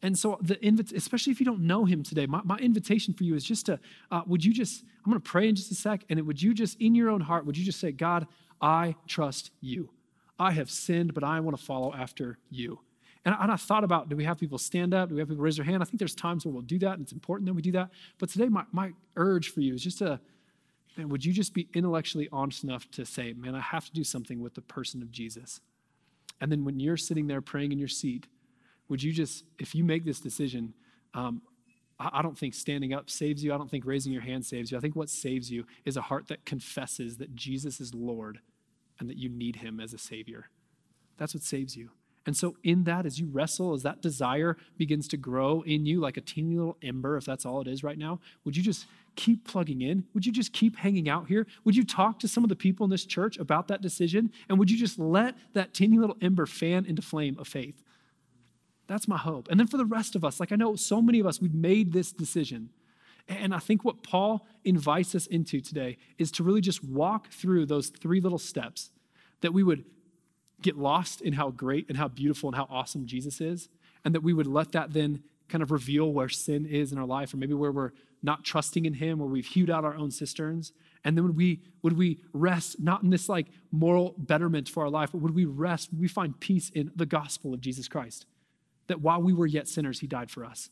And 0.05 0.15
so 0.15 0.37
the 0.39 0.55
invit- 0.57 0.95
especially 0.95 1.31
if 1.31 1.39
you 1.39 1.47
don't 1.47 1.61
know 1.61 1.83
him 1.83 2.03
today, 2.03 2.27
my, 2.27 2.39
my 2.43 2.57
invitation 2.57 3.11
for 3.11 3.23
you 3.23 3.33
is 3.33 3.43
just 3.43 3.65
to 3.65 3.79
uh, 4.11 4.21
would 4.27 4.45
you 4.45 4.53
just 4.53 4.83
I'm 5.03 5.11
going 5.11 5.19
to 5.19 5.29
pray 5.29 5.49
in 5.49 5.55
just 5.55 5.71
a 5.71 5.75
sec, 5.75 6.03
and 6.09 6.21
would 6.27 6.39
you 6.39 6.53
just 6.53 6.79
in 6.79 6.93
your 6.93 7.09
own 7.09 7.21
heart 7.21 7.47
would 7.47 7.57
you 7.57 7.65
just 7.65 7.79
say, 7.79 7.91
God, 7.91 8.27
I 8.61 8.93
trust 9.07 9.49
you. 9.61 9.89
I 10.37 10.51
have 10.51 10.69
sinned, 10.69 11.15
but 11.15 11.23
I 11.23 11.39
want 11.39 11.57
to 11.57 11.63
follow 11.63 11.91
after 11.91 12.37
you. 12.51 12.81
And 13.25 13.33
I, 13.33 13.41
and 13.41 13.51
I, 13.51 13.55
thought 13.55 13.83
about 13.83 14.07
do 14.07 14.15
we 14.15 14.25
have 14.25 14.37
people 14.37 14.59
stand 14.59 14.93
up? 14.93 15.09
Do 15.09 15.15
we 15.15 15.21
have 15.21 15.27
people 15.27 15.43
raise 15.43 15.55
their 15.55 15.65
hand? 15.65 15.81
I 15.81 15.85
think 15.85 15.97
there's 15.97 16.13
times 16.13 16.45
where 16.45 16.53
we'll 16.53 16.61
do 16.61 16.77
that, 16.77 16.93
and 16.93 17.01
it's 17.01 17.11
important 17.11 17.47
that 17.47 17.55
we 17.55 17.63
do 17.63 17.71
that. 17.71 17.89
But 18.19 18.29
today, 18.29 18.47
my, 18.47 18.63
my 18.71 18.91
urge 19.15 19.49
for 19.49 19.61
you 19.61 19.73
is 19.73 19.83
just 19.83 19.97
to 19.97 20.19
man, 20.97 21.09
would 21.09 21.25
you 21.25 21.33
just 21.33 21.55
be 21.55 21.67
intellectually 21.73 22.29
honest 22.31 22.63
enough 22.63 22.91
to 22.91 23.07
say, 23.07 23.33
man, 23.33 23.55
I 23.55 23.59
have 23.59 23.85
to 23.85 23.91
do 23.91 24.03
something 24.03 24.39
with 24.39 24.53
the 24.53 24.61
person 24.61 25.01
of 25.01 25.09
Jesus? 25.09 25.61
And 26.39 26.51
then 26.51 26.63
when 26.63 26.79
you're 26.79 26.95
sitting 26.95 27.25
there 27.25 27.41
praying 27.41 27.71
in 27.71 27.79
your 27.79 27.87
seat, 27.87 28.27
would 28.89 29.01
you 29.01 29.11
just, 29.11 29.43
if 29.59 29.75
you 29.75 29.83
make 29.83 30.05
this 30.05 30.19
decision, 30.19 30.73
um, 31.13 31.41
I 31.97 32.21
don't 32.21 32.37
think 32.37 32.53
standing 32.53 32.93
up 32.93 33.09
saves 33.09 33.43
you. 33.43 33.53
I 33.53 33.57
don't 33.57 33.71
think 33.71 33.85
raising 33.85 34.11
your 34.11 34.21
hand 34.21 34.45
saves 34.45 34.71
you. 34.71 34.77
I 34.77 34.81
think 34.81 34.95
what 34.95 35.09
saves 35.09 35.49
you 35.49 35.65
is 35.85 35.95
a 35.95 36.01
heart 36.01 36.27
that 36.27 36.45
confesses 36.45 37.17
that 37.17 37.35
Jesus 37.35 37.79
is 37.79 37.93
Lord 37.93 38.39
and 38.99 39.09
that 39.09 39.17
you 39.17 39.29
need 39.29 39.57
him 39.57 39.79
as 39.79 39.93
a 39.93 39.97
Savior. 39.97 40.49
That's 41.17 41.33
what 41.33 41.43
saves 41.43 41.77
you. 41.77 41.91
And 42.25 42.35
so, 42.35 42.55
in 42.63 42.85
that, 42.85 43.05
as 43.05 43.19
you 43.19 43.27
wrestle, 43.27 43.73
as 43.73 43.83
that 43.83 44.01
desire 44.01 44.57
begins 44.77 45.07
to 45.09 45.17
grow 45.17 45.61
in 45.61 45.85
you 45.85 45.99
like 45.99 46.17
a 46.17 46.21
teeny 46.21 46.55
little 46.55 46.77
ember, 46.81 47.17
if 47.17 47.25
that's 47.25 47.45
all 47.45 47.61
it 47.61 47.67
is 47.67 47.83
right 47.83 47.97
now, 47.97 48.19
would 48.43 48.57
you 48.57 48.63
just 48.63 48.87
keep 49.15 49.47
plugging 49.47 49.81
in? 49.81 50.05
Would 50.13 50.25
you 50.25 50.31
just 50.31 50.51
keep 50.51 50.75
hanging 50.77 51.07
out 51.07 51.27
here? 51.27 51.45
Would 51.63 51.75
you 51.75 51.85
talk 51.85 52.19
to 52.19 52.27
some 52.27 52.43
of 52.43 52.49
the 52.49 52.55
people 52.55 52.83
in 52.83 52.89
this 52.89 53.05
church 53.05 53.37
about 53.37 53.67
that 53.67 53.81
decision? 53.81 54.31
And 54.49 54.57
would 54.57 54.71
you 54.71 54.77
just 54.77 54.97
let 54.97 55.35
that 55.53 55.73
teeny 55.73 55.99
little 55.99 56.17
ember 56.19 56.47
fan 56.47 56.85
into 56.85 57.03
flame 57.03 57.37
of 57.39 57.47
faith? 57.47 57.83
That's 58.87 59.07
my 59.07 59.17
hope. 59.17 59.47
And 59.49 59.59
then 59.59 59.67
for 59.67 59.77
the 59.77 59.85
rest 59.85 60.15
of 60.15 60.23
us, 60.23 60.39
like 60.39 60.51
I 60.51 60.55
know 60.55 60.75
so 60.75 61.01
many 61.01 61.19
of 61.19 61.25
us, 61.25 61.41
we've 61.41 61.53
made 61.53 61.93
this 61.93 62.11
decision. 62.11 62.69
And 63.27 63.53
I 63.55 63.59
think 63.59 63.83
what 63.83 64.03
Paul 64.03 64.45
invites 64.63 65.15
us 65.15 65.25
into 65.25 65.59
today 65.59 65.97
is 66.17 66.31
to 66.31 66.43
really 66.43 66.61
just 66.61 66.83
walk 66.83 67.31
through 67.31 67.65
those 67.65 67.89
three 67.89 68.21
little 68.21 68.37
steps 68.37 68.91
that 69.41 69.53
we 69.53 69.63
would 69.63 69.85
get 70.61 70.77
lost 70.77 71.21
in 71.21 71.33
how 71.33 71.49
great 71.49 71.87
and 71.89 71.97
how 71.97 72.07
beautiful 72.07 72.49
and 72.49 72.55
how 72.55 72.67
awesome 72.69 73.05
Jesus 73.05 73.41
is, 73.41 73.69
and 74.03 74.13
that 74.13 74.21
we 74.21 74.33
would 74.33 74.47
let 74.47 74.71
that 74.73 74.93
then 74.93 75.23
kind 75.49 75.61
of 75.61 75.71
reveal 75.71 76.11
where 76.11 76.29
sin 76.29 76.65
is 76.65 76.91
in 76.91 76.97
our 76.97 77.05
life, 77.05 77.33
or 77.33 77.37
maybe 77.37 77.53
where 77.53 77.71
we're 77.71 77.91
not 78.23 78.43
trusting 78.43 78.85
in 78.85 78.95
Him, 78.95 79.19
where 79.19 79.27
we've 79.27 79.45
hewed 79.45 79.69
out 79.69 79.85
our 79.85 79.95
own 79.95 80.11
cisterns. 80.11 80.71
And 81.03 81.15
then 81.15 81.23
would 81.25 81.37
we 81.37 81.61
would 81.83 81.97
we 81.97 82.19
rest 82.33 82.79
not 82.79 83.03
in 83.03 83.09
this 83.09 83.29
like 83.29 83.47
moral 83.71 84.15
betterment 84.17 84.69
for 84.69 84.83
our 84.83 84.89
life, 84.89 85.11
but 85.11 85.21
would 85.21 85.35
we 85.35 85.45
rest? 85.45 85.91
Would 85.91 86.01
we 86.01 86.07
find 86.07 86.39
peace 86.39 86.69
in 86.69 86.91
the 86.95 87.05
gospel 87.05 87.53
of 87.53 87.61
Jesus 87.61 87.87
Christ? 87.87 88.25
That 88.87 89.01
while 89.01 89.21
we 89.21 89.33
were 89.33 89.47
yet 89.47 89.67
sinners, 89.67 89.99
He 89.99 90.07
died 90.07 90.29
for 90.31 90.45
us. 90.45 90.69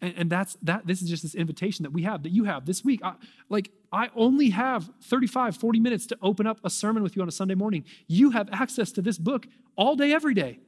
And, 0.00 0.14
and 0.16 0.30
that's 0.30 0.56
that. 0.62 0.86
This 0.86 1.02
is 1.02 1.08
just 1.08 1.22
this 1.22 1.34
invitation 1.34 1.82
that 1.82 1.92
we 1.92 2.02
have, 2.02 2.22
that 2.22 2.32
you 2.32 2.44
have 2.44 2.66
this 2.66 2.84
week. 2.84 3.00
I, 3.02 3.14
like, 3.48 3.70
I 3.92 4.08
only 4.14 4.50
have 4.50 4.90
35, 5.02 5.56
40 5.56 5.80
minutes 5.80 6.06
to 6.06 6.18
open 6.22 6.46
up 6.46 6.60
a 6.64 6.70
sermon 6.70 7.02
with 7.02 7.16
you 7.16 7.22
on 7.22 7.28
a 7.28 7.32
Sunday 7.32 7.54
morning. 7.54 7.84
You 8.06 8.30
have 8.30 8.48
access 8.52 8.92
to 8.92 9.02
this 9.02 9.18
book 9.18 9.46
all 9.76 9.96
day, 9.96 10.12
every 10.12 10.34
day. 10.34 10.60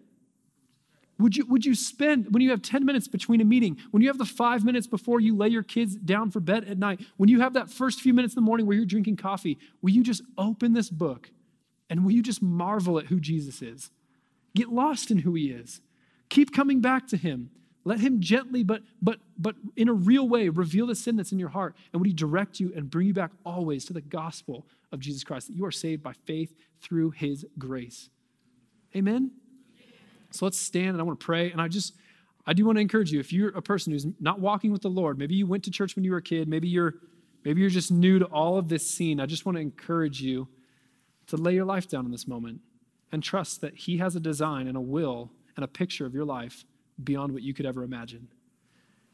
Would 1.19 1.37
you, 1.37 1.47
would 1.47 1.65
you 1.65 1.75
spend, 1.75 2.35
when 2.35 2.43
you 2.43 2.51
have 2.51 2.63
10 2.63 2.85
minutes 2.85 3.07
between 3.07 3.41
a 3.41 3.45
meeting, 3.45 3.79
when 3.93 4.03
you 4.03 4.09
have 4.09 4.19
the 4.19 4.25
five 4.25 4.65
minutes 4.65 4.89
before 4.89 5.21
you 5.21 5.37
lay 5.37 5.49
your 5.49 5.63
kids 5.63 5.95
down 5.95 6.31
for 6.31 6.41
bed 6.41 6.65
at 6.65 6.79
night, 6.79 7.01
when 7.17 7.29
you 7.29 7.41
have 7.41 7.53
that 7.53 7.71
first 7.71 8.01
few 8.01 8.13
minutes 8.13 8.35
in 8.35 8.43
the 8.43 8.47
morning 8.47 8.67
where 8.67 8.77
you're 8.77 8.87
drinking 8.87 9.17
coffee, 9.17 9.59
will 9.83 9.91
you 9.91 10.03
just 10.03 10.23
open 10.37 10.73
this 10.73 10.91
book 10.91 11.31
and 11.89 12.05
will 12.05 12.11
you 12.11 12.23
just 12.23 12.43
marvel 12.43 12.99
at 12.99 13.07
who 13.07 13.21
Jesus 13.21 13.63
is? 13.63 13.91
Get 14.57 14.71
lost 14.71 15.11
in 15.11 15.19
who 15.19 15.35
he 15.35 15.51
is. 15.51 15.81
Keep 16.33 16.55
coming 16.55 16.81
back 16.81 17.07
to 17.09 17.19
him. 17.19 17.51
Let 17.85 18.01
him 18.01 18.19
gently, 18.19 18.63
but, 18.63 18.81
but, 19.03 19.19
but 19.37 19.55
in 19.77 19.91
a 19.91 19.93
real 19.93 20.27
way, 20.27 20.49
reveal 20.49 20.87
the 20.87 20.95
sin 20.95 21.15
that's 21.15 21.31
in 21.31 21.39
your 21.39 21.51
heart. 21.51 21.77
And 21.93 22.01
would 22.01 22.07
he 22.07 22.15
direct 22.15 22.59
you 22.59 22.73
and 22.75 22.91
bring 22.91 23.09
you 23.09 23.13
back 23.13 23.33
always 23.45 23.85
to 23.85 23.93
the 23.93 24.01
gospel 24.01 24.67
of 24.93 24.99
Jesus 24.99 25.25
Christ, 25.25 25.49
that 25.49 25.57
you 25.57 25.67
are 25.67 25.71
saved 25.71 26.03
by 26.03 26.15
faith 26.25 26.55
through 26.81 27.11
his 27.11 27.45
grace. 27.59 28.09
Amen? 28.97 29.33
So 30.31 30.47
let's 30.47 30.59
stand 30.59 30.93
and 30.93 31.01
I 31.01 31.03
want 31.03 31.21
to 31.21 31.27
pray. 31.27 31.53
And 31.53 31.61
I 31.61 31.69
just, 31.69 31.97
I 32.47 32.55
do 32.55 32.65
want 32.65 32.77
to 32.77 32.81
encourage 32.81 33.13
you, 33.13 33.21
if 33.21 33.31
you're 33.31 33.51
a 33.51 33.61
person 33.61 33.93
who's 33.93 34.07
not 34.19 34.41
walking 34.41 34.73
with 34.73 34.81
the 34.81 34.89
Lord, 34.89 35.19
maybe 35.19 35.35
you 35.35 35.47
went 35.47 35.65
to 35.65 35.71
church 35.71 35.97
when 35.97 36.05
you 36.07 36.13
were 36.13 36.17
a 36.17 36.23
kid, 36.23 36.49
maybe 36.49 36.67
you're, 36.67 36.95
maybe 37.45 37.61
you're 37.61 37.69
just 37.69 37.93
new 37.93 38.19
to 38.19 38.25
all 38.25 38.57
of 38.57 38.71
this 38.71 38.89
scene, 38.89 39.21
I 39.21 39.27
just 39.27 39.45
want 39.45 39.57
to 39.57 39.61
encourage 39.61 40.23
you 40.23 40.49
to 41.27 41.37
lay 41.37 41.53
your 41.53 41.67
life 41.67 41.89
down 41.89 42.07
in 42.07 42.11
this 42.11 42.27
moment 42.27 42.63
and 43.13 43.23
trust 43.23 43.61
that 43.61 43.77
he 43.77 43.99
has 43.99 44.17
a 44.17 44.21
design 44.21 44.67
and 44.67 44.79
a 44.79 44.81
will 44.81 45.31
and 45.57 45.65
a 45.65 45.69
picture 45.69 46.07
of 46.07 46.15
your 46.15 46.25
life 46.25 46.65
beyond 47.03 47.33
what 47.33 47.43
you 47.43 47.55
could 47.55 47.67
ever 47.67 47.83
imagine. 47.83 48.29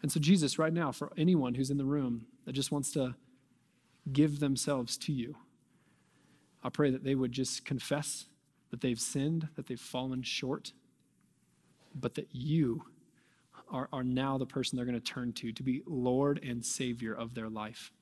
And 0.02 0.12
so, 0.12 0.20
Jesus, 0.20 0.58
right 0.58 0.72
now, 0.72 0.92
for 0.92 1.12
anyone 1.16 1.54
who's 1.54 1.70
in 1.70 1.78
the 1.78 1.84
room 1.84 2.26
that 2.44 2.52
just 2.52 2.70
wants 2.70 2.92
to 2.92 3.14
give 4.12 4.40
themselves 4.40 4.96
to 4.98 5.12
you, 5.12 5.36
I 6.62 6.68
pray 6.68 6.90
that 6.90 7.04
they 7.04 7.14
would 7.14 7.32
just 7.32 7.64
confess 7.64 8.26
that 8.70 8.80
they've 8.80 9.00
sinned, 9.00 9.48
that 9.56 9.66
they've 9.66 9.80
fallen 9.80 10.22
short, 10.22 10.72
but 11.94 12.14
that 12.14 12.28
you 12.32 12.82
are, 13.70 13.88
are 13.92 14.04
now 14.04 14.38
the 14.38 14.46
person 14.46 14.76
they're 14.76 14.86
going 14.86 15.00
to 15.00 15.00
turn 15.00 15.32
to 15.34 15.52
to 15.52 15.62
be 15.62 15.82
Lord 15.86 16.40
and 16.42 16.64
Savior 16.64 17.14
of 17.14 17.34
their 17.34 17.48
life. 17.48 17.92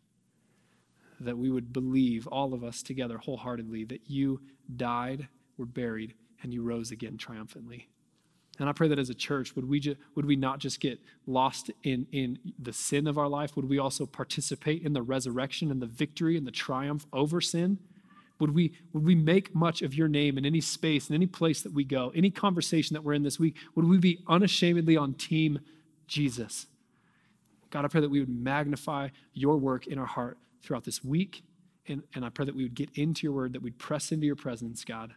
That 1.20 1.38
we 1.38 1.50
would 1.50 1.72
believe, 1.72 2.26
all 2.26 2.52
of 2.52 2.62
us 2.62 2.82
together 2.82 3.18
wholeheartedly, 3.18 3.84
that 3.84 4.10
you 4.10 4.40
died, 4.76 5.28
were 5.56 5.66
buried, 5.66 6.14
and 6.42 6.52
you 6.52 6.62
rose 6.62 6.90
again 6.90 7.16
triumphantly. 7.16 7.88
And 8.58 8.68
I 8.68 8.72
pray 8.72 8.88
that 8.88 8.98
as 8.98 9.10
a 9.10 9.14
church, 9.14 9.54
would 9.54 9.68
we, 9.68 9.80
ju- 9.80 9.96
would 10.14 10.24
we 10.24 10.36
not 10.36 10.58
just 10.58 10.80
get 10.80 10.98
lost 11.26 11.70
in, 11.82 12.06
in 12.12 12.38
the 12.58 12.72
sin 12.72 13.06
of 13.06 13.18
our 13.18 13.28
life? 13.28 13.54
Would 13.56 13.68
we 13.68 13.78
also 13.78 14.06
participate 14.06 14.82
in 14.82 14.92
the 14.92 15.02
resurrection 15.02 15.70
and 15.70 15.80
the 15.82 15.86
victory 15.86 16.36
and 16.36 16.46
the 16.46 16.52
triumph 16.52 17.06
over 17.12 17.40
sin? 17.40 17.78
Would 18.38 18.54
we, 18.54 18.72
would 18.92 19.04
we 19.04 19.14
make 19.14 19.54
much 19.54 19.82
of 19.82 19.94
your 19.94 20.08
name 20.08 20.36
in 20.38 20.44
any 20.44 20.60
space, 20.60 21.08
in 21.08 21.14
any 21.14 21.26
place 21.26 21.62
that 21.62 21.72
we 21.72 21.84
go, 21.84 22.12
any 22.14 22.30
conversation 22.30 22.94
that 22.94 23.02
we're 23.02 23.14
in 23.14 23.22
this 23.22 23.38
week? 23.38 23.56
Would 23.74 23.86
we 23.86 23.98
be 23.98 24.22
unashamedly 24.26 24.96
on 24.96 25.14
team 25.14 25.60
Jesus? 26.06 26.66
God, 27.70 27.84
I 27.84 27.88
pray 27.88 28.00
that 28.00 28.10
we 28.10 28.20
would 28.20 28.28
magnify 28.28 29.08
your 29.32 29.56
work 29.56 29.86
in 29.86 29.98
our 29.98 30.06
heart 30.06 30.38
throughout 30.62 30.84
this 30.84 31.02
week. 31.02 31.42
And, 31.88 32.02
and 32.14 32.24
I 32.24 32.30
pray 32.30 32.44
that 32.44 32.54
we 32.54 32.62
would 32.62 32.74
get 32.74 32.90
into 32.94 33.26
your 33.26 33.32
word, 33.32 33.52
that 33.52 33.62
we'd 33.62 33.78
press 33.78 34.12
into 34.12 34.26
your 34.26 34.36
presence, 34.36 34.84
God. 34.84 35.14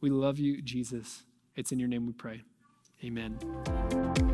We 0.00 0.10
love 0.10 0.38
you, 0.38 0.62
Jesus. 0.62 1.24
It's 1.56 1.72
in 1.72 1.78
your 1.78 1.88
name 1.88 2.06
we 2.06 2.12
pray. 2.12 2.42
Amen. 3.04 4.25